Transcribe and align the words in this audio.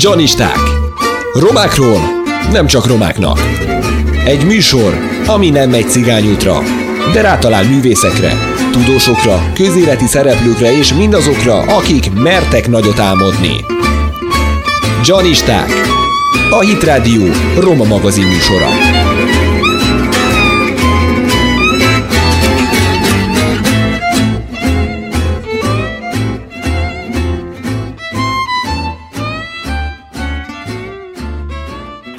Janisták. 0.00 0.58
Romákról 1.32 2.00
nem 2.52 2.66
csak 2.66 2.86
romáknak. 2.86 3.38
Egy 4.24 4.44
műsor, 4.44 4.98
ami 5.26 5.50
nem 5.50 5.70
megy 5.70 5.88
cigányútra, 5.88 6.62
de 7.12 7.20
rátalál 7.20 7.64
művészekre, 7.64 8.32
tudósokra, 8.72 9.52
közéleti 9.54 10.06
szereplőkre 10.06 10.78
és 10.78 10.94
mindazokra, 10.94 11.60
akik 11.60 12.12
mertek 12.12 12.68
nagyot 12.68 12.98
álmodni. 12.98 13.64
Janisták. 15.04 15.70
A 16.50 16.60
Hit 16.60 16.84
Radio 16.84 17.22
Roma 17.60 17.84
magazin 17.84 18.26
műsora. 18.26 18.97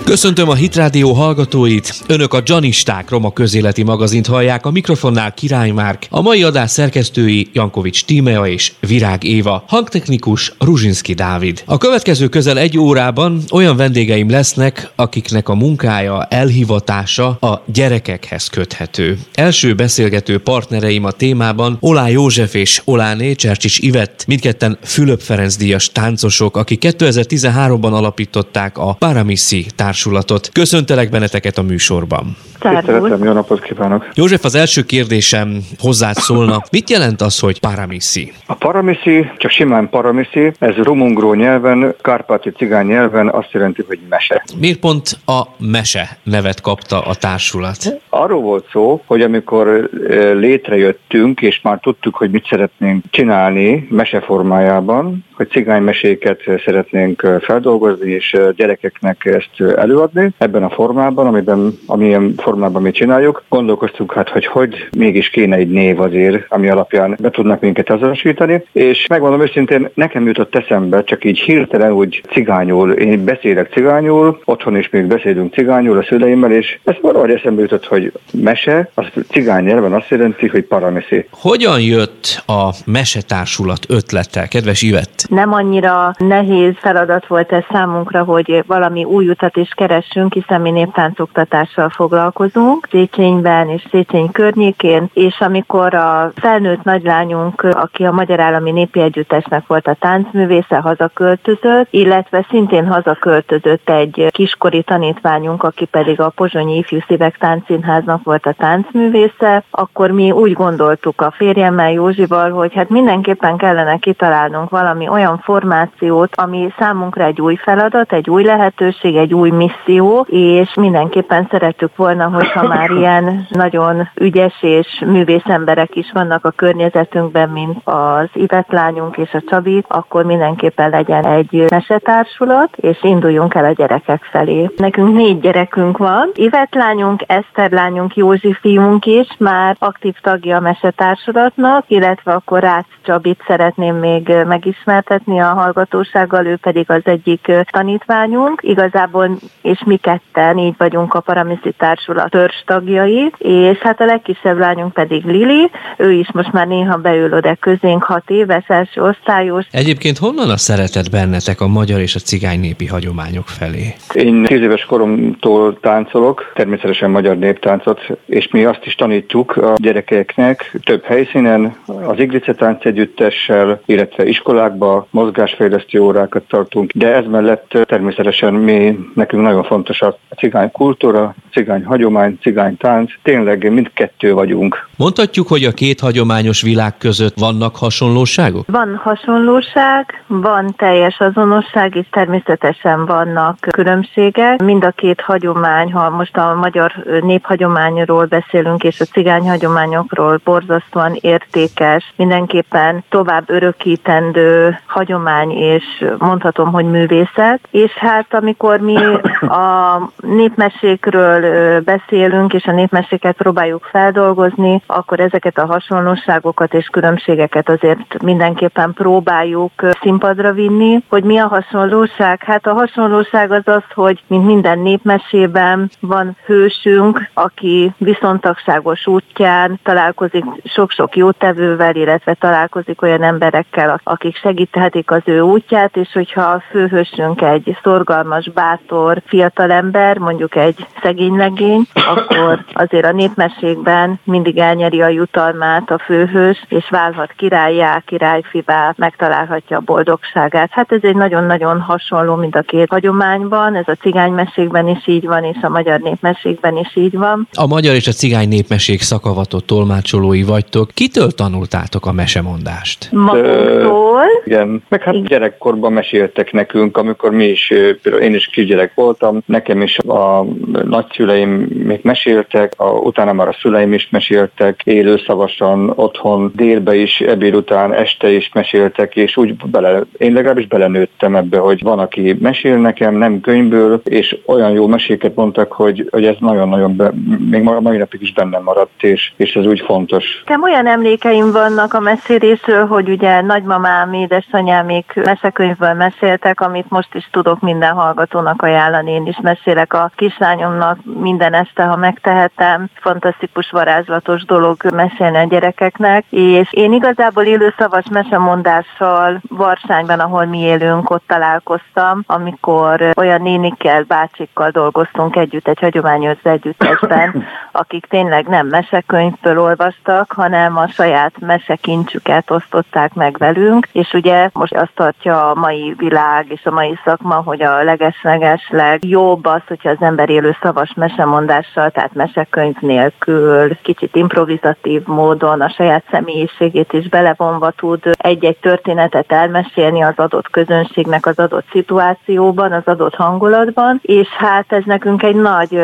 Köszöntöm 0.09 0.49
a 0.49 0.54
Hitrádió 0.54 1.13
hallgatóit! 1.13 2.02
Önök 2.08 2.34
a 2.34 2.41
Janisták 2.45 3.09
Roma 3.09 3.34
közéleti 3.34 3.84
magazint 3.84 4.27
hallják, 4.27 4.66
a 4.66 4.72
mikrofonnál 4.72 5.34
Király 5.34 5.70
Márk, 5.70 6.08
a 6.09 6.22
mai 6.22 6.44
adás 6.44 6.72
szerkesztői 6.72 7.50
Jankovics 7.54 8.05
Tímea 8.05 8.48
és 8.48 8.72
Virág 8.80 9.23
Éva, 9.23 9.64
hangtechnikus 9.67 10.53
Ruzsinski 10.59 11.14
Dávid. 11.14 11.64
A 11.66 11.77
következő 11.77 12.27
közel 12.27 12.58
egy 12.58 12.77
órában 12.77 13.41
olyan 13.52 13.76
vendégeim 13.76 14.30
lesznek, 14.30 14.91
akiknek 14.95 15.50
a 15.50 15.55
munkája, 15.55 16.23
elhivatása 16.23 17.28
a 17.28 17.64
gyerekekhez 17.66 18.48
köthető. 18.48 19.17
Első 19.34 19.76
beszélgető 19.76 20.39
partnereim 20.39 21.03
a 21.03 21.12
témában 21.12 21.78
Olá 21.80 22.08
József 22.08 22.53
és 22.53 22.81
Oláné 22.86 23.34
Csercsics 23.34 23.80
Ivett, 23.80 24.23
mindketten 24.28 24.78
Fülöp 24.84 25.22
Ferenc 25.22 25.55
díjas 25.55 25.91
táncosok, 25.91 26.58
akik 26.58 26.84
2013-ban 26.86 27.91
alapították 27.91 28.78
a 28.78 28.94
Paramissi 29.00 29.66
társ 29.75 29.97
társulatot. 30.00 30.50
Köszöntelek 30.53 31.09
benneteket 31.09 31.58
a 31.58 31.61
műsorban. 31.61 32.36
Szeretem, 32.61 33.23
jó 33.23 33.31
napot 33.31 33.61
kívánok! 33.61 34.08
József, 34.14 34.45
az 34.45 34.56
első 34.56 34.83
kérdésem 34.83 35.58
hozzád 35.80 36.16
szólna. 36.16 36.64
Mit 36.72 36.89
jelent 36.89 37.22
az, 37.22 37.39
hogy 37.39 37.59
paramiszi? 37.59 38.33
A 38.45 38.53
paramiszi, 38.53 39.31
csak 39.38 39.52
simán 39.52 39.89
paramiszi, 39.89 40.52
ez 40.59 40.75
rumungró 40.75 41.33
nyelven, 41.33 41.95
kárpáti 42.02 42.50
cigány 42.50 42.86
nyelven 42.86 43.30
azt 43.30 43.52
jelenti, 43.52 43.83
hogy 43.88 44.00
mese. 44.09 44.44
Miért 44.59 44.80
pont 44.80 45.17
a 45.25 45.41
mese 45.58 46.17
nevet 46.23 46.61
kapta 46.61 47.02
a 47.02 47.16
társulat? 47.16 48.00
Arról 48.09 48.41
volt 48.41 48.66
szó, 48.72 49.02
hogy 49.06 49.22
amikor 49.22 49.89
létrejöttünk, 50.34 51.41
és 51.41 51.59
már 51.63 51.80
tudtuk, 51.81 52.16
hogy 52.16 52.31
mit 52.31 52.47
szeretnénk 52.50 53.03
csinálni 53.09 53.88
mese 53.89 54.19
formájában, 54.22 55.25
hogy 55.34 55.50
cigánymeséket 55.50 56.41
szeretnénk 56.66 57.28
feldolgozni, 57.41 58.11
és 58.11 58.38
gyerekeknek 58.56 59.25
ezt 59.25 59.78
előadni 59.90 60.30
ebben 60.38 60.64
a 60.64 60.70
formában, 60.70 61.28
amiben, 61.28 61.80
amilyen 61.86 62.34
formában 62.38 62.82
mi 62.82 62.92
csináljuk. 62.92 63.44
Gondolkoztunk 63.50 64.14
hát, 64.14 64.30
hogy 64.30 64.46
hogy 64.46 64.88
mégis 64.98 65.30
kéne 65.30 65.56
egy 65.56 65.70
név 65.70 66.00
azért, 66.00 66.46
ami 66.50 66.70
alapján 66.70 67.18
be 67.22 67.30
tudnak 67.30 67.62
minket 67.62 67.90
azonosítani, 67.90 68.64
és 68.72 69.06
megmondom 69.09 69.42
őszintén, 69.42 69.90
nekem 69.94 70.26
jutott 70.26 70.56
eszembe, 70.56 71.04
csak 71.04 71.23
így 71.23 71.40
hirtelen 71.40 71.92
úgy 71.92 72.22
cigányul, 72.31 72.92
én 72.92 73.23
beszélek 73.23 73.72
cigányul, 73.72 74.42
otthon 74.46 74.78
is 74.78 74.90
még 74.90 75.06
beszélünk 75.06 75.54
cigányul 75.54 75.98
a 75.98 76.03
szüleimmel, 76.03 76.52
és 76.52 76.80
ez 76.84 76.96
valahogy 77.02 77.31
eszembe 77.31 77.62
jutott, 77.62 77.86
hogy 77.86 78.12
mese, 78.34 78.90
az 78.94 79.06
cigány 79.30 79.64
nyelven 79.64 79.94
azt 79.94 80.09
jelenti, 80.09 80.48
hogy 80.48 80.64
parameszi. 80.64 81.26
Hogyan 81.31 81.81
jött 81.81 82.44
a 82.46 82.70
mesetársulat 82.86 83.86
ötlete, 83.88 84.48
kedves 84.48 84.81
Ivett? 84.81 85.26
Nem 85.30 85.53
annyira 85.53 86.14
nehéz 86.18 86.74
feladat 86.78 87.28
volt 87.28 87.52
ez 87.52 87.64
számunkra, 87.72 88.24
hogy 88.24 88.64
valami 88.68 89.03
új 89.03 89.28
utat 89.28 89.58
is 89.58 89.70
keressünk, 89.80 90.33
hiszen 90.33 90.61
mi 90.61 90.72
néptáncoktatással 90.72 91.89
foglalkozunk 91.89 92.88
Széchenyben 92.91 93.69
és 93.69 93.88
Szécheny 93.91 94.31
környékén, 94.31 95.09
és 95.13 95.40
amikor 95.40 95.94
a 95.94 96.31
felnőtt 96.35 96.84
nagylányunk, 96.84 97.62
aki 97.62 98.03
a 98.03 98.12
Magyar 98.12 98.39
Állami 98.39 98.72
Népi 98.72 99.00
Együttesnek 99.00 99.68
volt 99.68 99.88
a 99.88 99.94
táncművésze, 99.94 100.78
hazaköltözött, 100.78 101.88
illetve 101.89 102.45
szintén 102.50 102.88
hazaköltözött 102.88 103.89
egy 103.89 104.28
kiskori 104.31 104.84
tanítványunk, 104.84 105.63
aki 105.63 105.85
pedig 105.85 106.19
a 106.19 106.29
Pozsonyi 106.29 106.78
Ifjú 106.78 107.00
Szívek 107.07 107.38
Táncszínháznak 107.38 108.23
volt 108.23 108.45
a 108.45 108.53
táncművésze, 108.53 109.63
akkor 109.72 110.12
mi 110.12 110.31
úgy 110.31 110.53
gondoltuk 110.53 111.22
a 111.22 111.31
férjemmel 111.31 111.91
Józsival, 111.91 112.51
hogy 112.51 112.73
hát 112.73 112.89
mindenképpen 112.89 113.57
kellene 113.57 113.97
kitalálnunk 113.97 114.69
valami 114.69 115.07
olyan 115.07 115.38
formációt, 115.38 116.35
ami 116.35 116.73
számunkra 116.79 117.23
egy 117.23 117.41
új 117.41 117.56
feladat, 117.56 118.13
egy 118.13 118.29
új 118.29 118.44
lehetőség, 118.44 119.16
egy 119.16 119.34
új 119.34 119.50
misszió, 119.59 120.25
és 120.30 120.74
mindenképpen 120.74 121.47
szerettük 121.52 121.96
volna, 121.96 122.30
hogyha 122.30 122.68
már 122.75 122.90
ilyen 122.90 123.47
nagyon 123.50 124.09
ügyes 124.16 124.58
és 124.62 125.03
művész 125.06 125.46
emberek 125.46 125.96
is 125.96 126.12
vannak 126.14 126.46
a 126.46 126.52
környezetünkben, 126.52 127.50
mint 127.50 127.78
az 127.84 128.28
Ivetlányunk 128.34 129.18
és 129.18 129.34
a 129.34 129.44
Csabi, 129.50 129.84
akkor 129.88 130.25
mindenképpen 130.25 130.90
legyen 130.90 131.25
egy 131.25 131.66
mesetársulat, 131.69 132.69
és 132.75 132.98
induljunk 133.02 133.53
el 133.53 133.66
a 133.66 133.72
gyerekek 133.72 134.24
felé. 134.24 134.69
Nekünk 134.78 135.16
négy 135.16 135.40
gyerekünk 135.40 135.98
van. 135.98 136.30
Ivetlányunk, 136.34 137.24
Eszter 137.28 137.72
lányunk, 137.72 138.16
Józsi 138.16 138.53
fiunk 138.53 139.06
is 139.06 139.28
már 139.38 139.75
aktív 139.80 140.16
tagja 140.22 140.58
a 140.58 140.59
mesetársulatnak, 140.59 141.84
illetve 141.88 142.34
akkor 142.34 142.59
Rácz 142.59 142.86
Csabit 143.02 143.44
szeretném 143.48 143.96
még 143.96 144.34
megismertetni 144.48 145.40
a 145.40 145.53
hallgatósággal, 145.53 146.46
ő 146.46 146.56
pedig 146.56 146.90
az 146.90 147.02
egyik 147.03 147.52
tanítványunk. 147.72 148.62
Igazából, 148.64 149.30
és 149.62 149.82
mi 149.86 149.98
ketten 149.98 150.58
így 150.58 150.74
vagyunk 150.78 151.14
a 151.14 151.20
Paramiszi 151.20 151.74
Társulat 151.78 152.30
törzs 152.30 152.64
tagjai, 152.66 153.32
és 153.38 153.78
hát 153.78 154.02
a 154.02 154.06
legkisebb 154.06 154.58
lányunk 154.58 154.94
pedig 154.94 155.26
Lili, 155.26 155.70
ő 155.98 156.12
is 156.12 156.32
most 156.32 156.52
már 156.52 156.68
néha 156.68 156.98
beül 156.98 157.34
oda 157.34 157.56
közénk, 157.60 158.04
hat 158.04 158.30
éves, 158.30 158.64
első 158.68 159.02
osztályos. 159.02 159.66
Egyébként 159.72 160.18
honnan 160.18 160.50
a 160.50 160.58
szeretet 160.58 161.12
bennetek 161.12 161.62
a 161.62 161.68
magyar 161.68 162.00
és 162.00 162.16
a 162.16 162.20
cigány 162.20 162.60
népi 162.60 162.86
hagyományok 162.86 163.48
felé? 163.48 163.96
Én 164.14 164.44
tíz 164.44 164.62
éves 164.62 164.86
koromtól 164.86 165.80
táncolok, 165.80 166.52
természetesen 166.56 167.10
magyar 167.10 167.38
néptáncot, 167.38 168.00
és 168.26 168.48
mi 168.52 168.66
azt 168.66 168.86
is 168.86 168.96
tanítjuk 168.96 169.58
a 169.58 169.74
gyerekeknek 169.76 170.78
több 170.84 171.04
helyszínen, 171.04 171.76
az 171.86 172.20
Iglice 172.20 172.54
tánc 172.54 172.86
együttessel, 172.86 173.81
illetve 173.86 174.26
iskolákba 174.26 175.08
mozgásfejlesztő 175.10 176.00
órákat 176.00 176.44
tartunk, 176.48 176.92
de 176.92 177.16
ez 177.16 177.26
mellett 177.26 177.78
természetesen 177.86 178.54
mi, 178.54 179.00
nekünk 179.16 179.38
nagyon 179.41 179.63
fontos 179.63 180.01
a 180.01 180.17
cigány 180.38 180.72
kultúra, 180.72 181.35
cigány 181.51 181.85
hagyomány, 181.85 182.38
cigány 182.41 182.77
tánc, 182.77 183.11
tényleg 183.23 183.72
mindkettő 183.72 184.33
vagyunk. 184.33 184.88
Mondhatjuk, 184.97 185.47
hogy 185.47 185.63
a 185.63 185.72
két 185.72 186.00
hagyományos 186.00 186.61
világ 186.61 186.97
között 186.97 187.39
vannak 187.39 187.75
hasonlóságok? 187.75 188.66
Van 188.67 188.95
hasonlóság, 189.03 190.23
van 190.27 190.73
teljes 190.77 191.19
azonosság, 191.19 191.95
és 191.95 192.05
természetesen 192.11 193.05
vannak 193.05 193.57
különbségek. 193.59 194.63
Mind 194.63 194.83
a 194.83 194.91
két 194.91 195.22
hagyomány, 195.22 195.91
ha 195.91 196.09
most 196.09 196.38
a 196.38 196.53
magyar 196.53 196.91
néphagyományról 197.21 198.25
beszélünk, 198.25 198.83
és 198.83 199.00
a 199.00 199.06
cigány 199.06 199.50
hagyományokról 199.50 200.39
borzasztóan 200.44 201.17
értékes, 201.21 202.13
mindenképpen 202.16 203.03
tovább 203.09 203.50
örökítendő 203.50 204.79
hagyomány, 204.85 205.51
és 205.51 205.83
mondhatom, 206.17 206.71
hogy 206.71 206.85
művészet. 206.85 207.59
És 207.71 207.91
hát 207.91 208.33
amikor 208.33 208.79
mi 208.79 208.97
a 209.41 210.01
népmesékről 210.17 211.81
beszélünk, 211.81 212.53
és 212.53 212.66
a 212.66 212.72
népmeséket 212.72 213.35
próbáljuk 213.35 213.88
feldolgozni, 213.91 214.81
akkor 214.85 215.19
ezeket 215.19 215.57
a 215.57 215.66
hasonlóságokat 215.66 216.73
és 216.73 216.88
különbségeket 216.88 217.69
azért 217.69 218.22
mindenképpen 218.22 218.94
próbáljuk 218.94 219.72
színpadra 220.01 220.51
vinni. 220.51 221.04
Hogy 221.09 221.24
mi 221.24 221.38
a 221.38 221.48
hasonlóság? 221.48 222.44
Hát 222.44 222.68
a 222.68 222.74
hasonlóság 222.74 223.51
az 223.51 223.68
az, 223.68 223.83
hogy 223.94 224.24
mint 224.27 224.45
minden 224.45 224.80
népmesében 224.80 225.89
van 226.00 226.38
hősünk, 226.45 227.30
aki 227.33 227.94
viszontagságos 227.98 229.07
útján 229.07 229.80
találkozik 229.83 230.45
sok-sok 230.63 231.15
jótevővel, 231.15 231.95
illetve 231.95 232.33
találkozik 232.33 233.01
olyan 233.01 233.24
emberekkel, 233.24 234.00
akik 234.04 234.36
segíthetik 234.38 235.12
az 235.12 235.21
ő 235.25 235.39
útját, 235.39 235.98
és 235.98 236.09
hogyha 236.13 236.42
a 236.42 236.63
főhősünk 236.69 237.42
egy 237.42 237.77
szorgalmas, 237.83 238.50
bátor 238.50 239.19
fiatalember, 239.25 240.18
mondjuk 240.18 240.56
egy 240.56 240.86
szegény 241.01 241.36
legény, 241.36 241.88
akkor 241.94 242.66
azért 242.74 243.06
a 243.06 243.12
népmesékben 243.12 244.19
mindig 244.24 244.57
elnyeri 244.57 245.01
a 245.01 245.07
jutalmát 245.07 245.92
a 245.92 246.00
főhős, 246.06 246.66
és 246.68 246.89
válhat 246.89 247.33
királyá, 247.38 248.01
királyfivá, 248.06 248.94
megtalálhatja 248.98 249.77
a 249.77 249.83
boldogságát. 249.86 250.69
Hát 250.71 250.92
ez 250.92 251.00
egy 251.01 251.16
nagyon-nagyon 251.16 251.81
hasonló, 251.81 252.36
mint 252.36 252.56
a 252.56 252.62
két 252.62 252.89
hagyományban, 252.89 253.75
ez 253.75 253.88
a 253.88 253.98
cigánymesékben 254.01 254.88
is 254.88 255.07
így 255.07 255.25
van, 255.25 255.44
és 255.44 255.57
a 255.62 255.69
magyar 255.69 256.00
népmesékben 256.00 256.77
is 256.77 256.95
így 256.95 257.18
van. 257.18 257.48
A 257.54 257.68
magyar 257.68 257.95
és 257.95 258.07
a 258.07 258.12
cigány 258.12 258.48
népmesék 258.48 259.01
szakavatott 259.01 259.66
tolmácsolói 259.66 260.44
vagytok. 260.44 260.89
Kitől 260.94 261.31
tanultátok 261.31 262.06
a 262.06 262.12
mesemondást? 262.12 263.12
Magunktól. 263.12 264.24
Igen, 264.45 264.83
meg 264.89 265.04
hát 265.04 265.27
gyerekkorban 265.27 265.94
meséltek 265.94 266.51
nekünk, 266.51 266.98
amikor 266.98 267.31
mi 267.31 267.45
is, 267.45 267.68
például 268.01 268.24
én 268.24 268.33
is 268.33 268.45
kisgyerek 268.45 268.92
voltam, 268.95 269.08
nekem 269.45 269.81
is 269.81 269.97
a 269.97 270.44
nagyszüleim 270.83 271.50
még 271.83 272.00
meséltek, 272.03 272.73
a, 272.77 272.89
utána 272.89 273.33
már 273.33 273.47
a 273.47 273.57
szüleim 273.61 273.94
is 273.94 274.09
meséltek, 274.09 274.81
élőszavasan 274.83 275.91
otthon 275.95 276.51
délbe 276.56 276.95
is, 276.95 277.19
ebéd 277.19 277.56
után, 277.56 277.94
este 277.94 278.31
is 278.31 278.50
meséltek, 278.53 279.15
és 279.15 279.38
úgy 279.38 279.56
bele, 279.56 280.01
én 280.17 280.33
legalábbis 280.33 280.67
belenőttem 280.67 281.35
ebbe, 281.35 281.57
hogy 281.57 281.83
van, 281.83 282.00
aki 282.00 282.38
mesél 282.41 282.77
nekem, 282.77 283.15
nem 283.15 283.41
könyvből, 283.41 284.01
és 284.03 284.38
olyan 284.45 284.71
jó 284.71 284.88
meséket 284.88 285.35
mondtak, 285.35 285.71
hogy, 285.71 286.07
hogy 286.11 286.25
ez 286.25 286.35
nagyon-nagyon, 286.39 286.95
be, 286.95 287.11
még 287.50 287.61
mai 287.61 287.97
napig 287.97 288.21
is 288.21 288.33
bennem 288.33 288.63
maradt, 288.63 289.03
és, 289.03 289.31
és 289.35 289.56
ez 289.56 289.65
úgy 289.65 289.79
fontos. 289.79 290.25
Nekem 290.45 290.63
olyan 290.63 290.88
emlékeim 290.88 291.51
vannak 291.51 291.94
a 291.94 292.00
mesélésről, 292.00 292.85
hogy 292.85 293.09
ugye 293.09 293.41
nagymamám, 293.41 294.13
édesanyámék 294.13 295.13
mesekönyvből 295.15 295.94
meséltek, 295.94 296.61
amit 296.61 296.89
most 296.89 297.15
is 297.15 297.27
tudok 297.31 297.59
minden 297.59 297.94
hallgatónak 297.94 298.61
ajánlani. 298.61 298.99
Én 299.07 299.25
is 299.25 299.40
mesélek 299.42 299.94
a 299.94 300.12
kislányomnak 300.16 300.98
minden 301.04 301.54
este, 301.54 301.84
ha 301.84 301.96
megtehetem. 301.96 302.90
Fantasztikus, 302.94 303.72
varázslatos 303.72 304.46
dolog 304.46 304.78
mesélni 304.94 305.38
a 305.38 305.44
gyerekeknek. 305.44 306.24
És 306.30 306.68
én 306.72 306.94
igazából 306.94 307.44
élő 307.44 307.74
szavas 307.78 308.06
mesemondással 308.12 309.42
Varsányban, 309.50 310.19
ahol 310.19 310.46
mi 310.46 310.60
élünk, 310.60 311.10
ott 311.10 311.24
találkoztam, 311.28 312.24
amikor 312.28 313.12
olyan 313.16 313.42
nénikkel, 313.42 314.04
bácsikkal 314.04 314.69
dolgoztunk 314.69 315.36
együtt 315.36 315.68
egy 315.68 315.80
hagyományőrző 315.80 316.50
együttesben, 316.50 317.45
akik 317.72 318.06
tényleg 318.06 318.48
nem 318.48 318.68
mesekönyvből 318.68 319.60
olvastak, 319.60 320.31
hanem 320.31 320.78
a 320.78 320.88
saját 320.88 321.34
mesekincsüket 321.40 322.52
osztották 322.52 323.13
meg 323.13 323.38
velünk, 323.38 323.88
és 323.92 324.13
ugye 324.13 324.50
most 324.54 324.75
azt 324.75 324.92
tartja 324.95 325.50
a 325.50 325.56
mai 325.56 325.94
világ 325.98 326.45
és 326.50 326.66
a 326.66 326.72
mai 326.72 327.00
szakma, 327.04 327.36
hogy 327.36 327.62
a 327.62 327.84
legesleges 327.84 328.69
legjobb 328.89 329.45
az, 329.45 329.62
hogyha 329.68 329.89
az 329.89 329.97
ember 330.00 330.30
élő 330.30 330.56
szavas 330.62 330.94
mesemondással, 330.95 331.89
tehát 331.89 332.13
mesekönyv 332.13 332.75
nélkül, 332.80 333.77
kicsit 333.81 334.15
improvizatív 334.15 335.01
módon 335.06 335.62
a 335.62 335.69
saját 335.69 336.03
személyiségét 336.12 336.94
is 336.94 337.09
belevonva 337.09 337.71
tud 337.71 338.00
egy-egy 338.18 338.57
történetet 338.57 339.31
elmesélni 339.31 340.01
az 340.01 340.13
adott 340.15 340.50
közönségnek 340.50 341.25
az 341.25 341.39
adott 341.39 341.65
szituációban, 341.71 342.71
az 342.71 342.86
adott 342.86 343.15
hangulatban, 343.15 344.00
és 344.01 344.27
hát 344.27 344.71
ez 344.71 344.83
nekünk 344.86 345.24
egy 345.24 345.35
nagy 345.35 345.81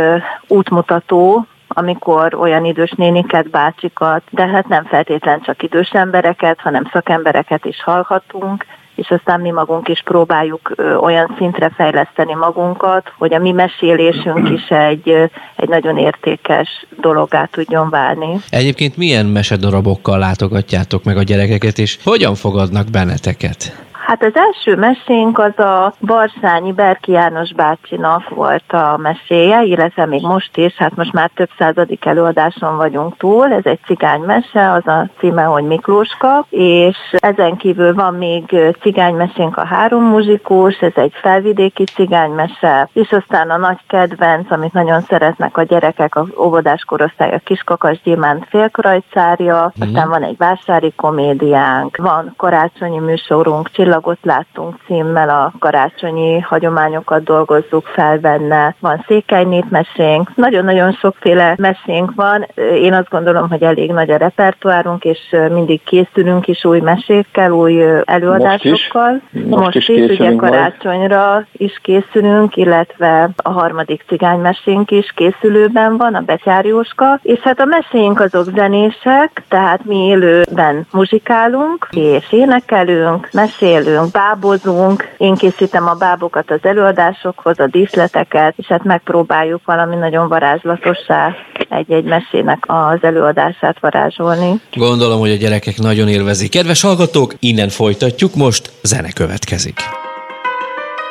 útmutató, 0.48 1.46
amikor 1.68 2.36
olyan 2.36 2.66
idős 2.66 2.92
néniket, 2.92 3.50
bácsikat, 3.50 4.22
de 4.30 4.48
hát 4.48 4.68
nem 4.68 4.84
feltétlen 4.84 5.42
csak 5.42 5.64
idős 5.64 5.90
embereket, 5.90 6.60
hanem 6.60 6.90
szakembereket 6.92 7.66
is 7.66 7.84
hallhatunk, 7.84 8.66
és 8.96 9.10
aztán 9.10 9.40
mi 9.40 9.52
magunk 9.52 9.88
is 9.88 10.02
próbáljuk 10.02 10.76
olyan 11.02 11.36
szintre 11.38 11.70
fejleszteni 11.76 12.34
magunkat, 12.34 13.14
hogy 13.18 13.34
a 13.34 13.40
mi 13.40 13.52
mesélésünk 13.52 14.50
is 14.50 14.68
egy, 14.68 15.10
egy 15.56 15.70
nagyon 15.70 15.98
értékes 15.98 16.86
dologá 17.02 17.46
tudjon 17.46 17.90
válni. 17.90 18.40
Egyébként 18.50 18.98
milyen 18.98 19.26
mesedarabokkal 19.26 20.20
látogatjátok 20.20 21.04
meg 21.04 21.18
a 21.18 21.24
gyerekeket, 21.24 21.78
és 21.78 21.98
hogyan 22.04 22.36
fogadnak 22.36 22.90
benneteket? 22.90 23.86
Hát 24.06 24.24
az 24.24 24.36
első 24.36 24.76
mesénk 24.76 25.40
az 25.40 25.60
a 25.60 25.94
Barsányi 26.02 26.72
Berki 26.72 27.12
János 27.12 27.54
bácsinak 27.54 28.30
volt 28.30 28.72
a 28.72 28.98
meséje, 28.98 29.64
illetve 29.64 30.06
még 30.06 30.22
most 30.22 30.58
is, 30.58 30.76
hát 30.76 30.96
most 30.96 31.14
már 31.14 31.32
több 31.36 31.50
századik 31.58 32.06
előadáson 32.06 32.78
vagyunk 32.78 33.18
túl, 33.18 33.54
ez 33.54 33.66
egy 33.66 33.80
cigánymese, 33.86 34.72
az 34.72 34.88
a 34.88 35.08
címe, 35.20 35.44
hogy 35.44 35.64
Miklóska, 35.64 36.46
és 36.50 36.98
ezen 37.12 37.58
kívül 37.58 37.94
van 37.94 38.14
még 38.14 38.56
cigánymesénk 38.82 39.58
a 39.58 39.66
három 39.66 40.04
muzsikós, 40.04 40.78
ez 40.80 40.94
egy 40.96 41.14
felvidéki 41.22 41.84
cigánymese, 41.84 42.90
és 42.94 43.12
aztán 43.12 43.50
a 43.50 43.58
nagy 43.58 43.80
kedvenc, 43.88 44.52
amit 44.52 44.74
nagyon 44.74 45.02
szeretnek 45.02 45.58
a 45.58 45.64
gyerekek, 45.64 46.16
a 46.16 46.26
óvodás 46.38 46.84
korosztály, 46.84 47.34
a 47.34 47.40
Kiskakas 47.44 48.02
Gyémánt 48.04 48.46
félkrajcárja, 48.50 49.74
mm. 49.78 49.88
aztán 49.88 50.10
van 50.10 50.24
egy 50.24 50.38
vásári 50.38 50.94
komédiánk, 50.96 51.98
van 51.98 52.34
karácsonyi 52.38 53.00
műsorunk, 53.00 53.70
Csillag 53.72 53.95
csillagot 53.96 54.20
láttunk 54.22 54.76
címmel 54.86 55.30
a 55.30 55.52
karácsonyi 55.60 56.40
hagyományokat 56.40 57.24
dolgozzuk 57.24 57.86
fel 57.86 58.18
benne. 58.18 58.76
Van 58.80 59.04
székely 59.08 59.44
népmesénk, 59.44 60.36
nagyon-nagyon 60.36 60.92
sokféle 60.92 61.56
mesénk 61.58 62.12
van. 62.16 62.48
Én 62.82 62.94
azt 62.94 63.10
gondolom, 63.10 63.50
hogy 63.50 63.64
elég 63.64 63.92
nagy 63.92 64.12
a 64.12 64.18
repertoárunk, 64.18 65.04
és 65.04 65.20
mindig 65.52 65.84
készülünk 65.84 66.48
is 66.48 66.66
új 66.66 66.80
mesékkel, 66.80 67.52
új 67.52 67.84
előadásokkal. 68.04 69.12
Most 69.12 69.24
is, 69.32 69.44
most 69.44 69.60
Most 69.60 69.76
is, 69.76 69.88
is 69.88 70.20
ugye 70.20 70.36
karácsonyra 70.36 71.32
majd. 71.32 71.46
is 71.52 71.80
készülünk, 71.82 72.56
illetve 72.56 73.30
a 73.36 73.50
harmadik 73.50 74.04
cigánymesénk 74.08 74.92
is 74.92 75.12
készülőben 75.16 75.98
van, 75.98 76.14
a 76.14 76.22
Betyárjóska, 76.22 77.20
és 77.22 77.40
hát 77.40 77.60
a 77.60 77.66
meséink 77.66 78.20
azok 78.20 78.46
zenések, 78.56 79.44
tehát 79.48 79.86
mi 79.86 80.06
élőben 80.06 80.88
muzsikálunk, 80.92 81.88
és 81.92 82.32
énekelünk, 82.32 83.30
mesélünk, 83.32 83.85
mesélünk, 83.86 84.12
bábozunk, 84.12 85.14
én 85.18 85.36
készítem 85.36 85.88
a 85.88 85.94
bábokat 85.94 86.52
az 86.52 86.60
előadásokhoz, 86.62 87.60
a 87.60 87.68
díszleteket, 87.68 88.54
és 88.58 88.66
hát 88.68 88.84
megpróbáljuk 88.84 89.62
valami 89.66 89.96
nagyon 89.96 90.28
varázslatossá 90.28 91.36
egy-egy 91.70 92.04
mesének 92.04 92.64
az 92.68 92.98
előadását 93.02 93.80
varázsolni. 93.80 94.62
Gondolom, 94.74 95.20
hogy 95.20 95.32
a 95.32 95.36
gyerekek 95.36 95.78
nagyon 95.78 96.08
élvezik. 96.08 96.52
Kedves 96.52 96.82
hallgatók, 96.82 97.34
innen 97.40 97.70
folytatjuk, 97.70 98.36
most 98.36 98.72
zene 98.84 99.12
következik. 99.12 99.80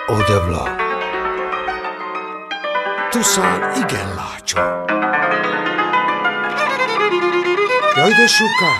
Odevla. 0.06 0.62
Tuszán 3.11 3.61
igen 3.76 4.09
lácsó. 4.17 4.59
Jaj, 7.97 8.11
de 8.11 8.26
soká! 8.26 8.73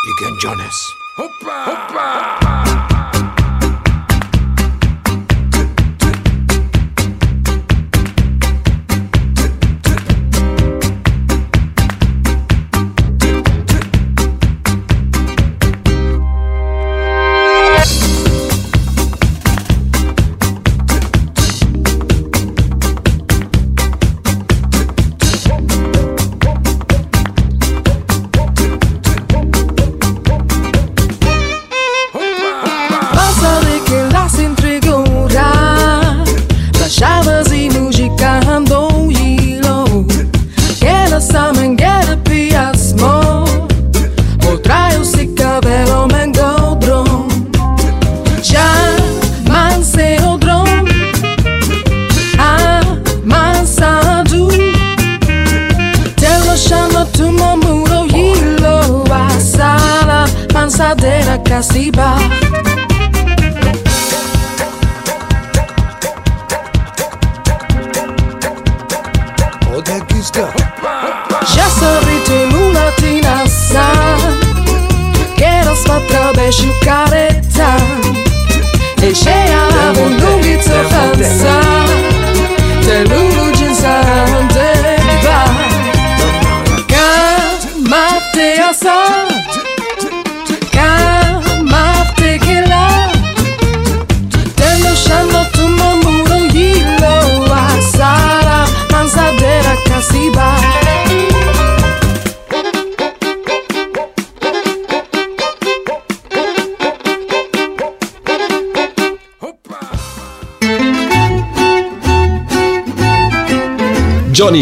Igen, 0.00 0.36
Jonas. 0.38 1.01
Opa! 1.18 1.56
Opa! 1.68 2.41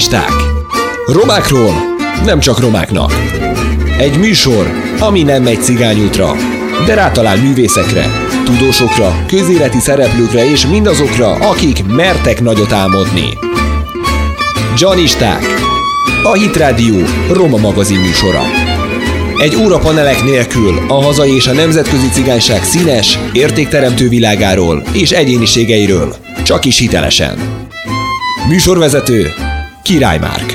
Janisták. 0.01 0.33
Romákról 1.07 1.73
nem 2.25 2.39
csak 2.41 2.61
romáknak. 2.61 3.13
Egy 3.99 4.19
műsor, 4.19 4.71
ami 4.99 5.23
nem 5.23 5.43
megy 5.43 5.63
cigányútra, 5.63 6.37
de 6.87 6.95
rátalál 6.95 7.37
művészekre, 7.37 8.07
tudósokra, 8.45 9.25
közéleti 9.27 9.79
szereplőkre 9.79 10.51
és 10.51 10.67
mindazokra, 10.67 11.35
akik 11.35 11.87
mertek 11.87 12.41
nagyot 12.41 12.73
álmodni. 12.73 13.39
Janisták. 14.77 15.43
A 16.23 16.33
Hit 16.33 16.57
Radio 16.57 16.95
Roma 17.33 17.57
magazin 17.57 18.01
műsora. 18.01 18.43
Egy 19.37 19.57
óra 19.57 19.79
panelek 19.79 20.25
nélkül 20.25 20.81
a 20.89 21.03
hazai 21.03 21.35
és 21.35 21.47
a 21.47 21.53
nemzetközi 21.53 22.09
cigányság 22.13 22.65
színes, 22.65 23.19
értékteremtő 23.33 24.09
világáról 24.09 24.83
és 24.93 25.11
egyéniségeiről, 25.11 26.17
csak 26.43 26.65
is 26.65 26.79
hitelesen. 26.79 27.39
Műsorvezető 28.49 29.33
Király 29.91 30.19
Márk. 30.19 30.51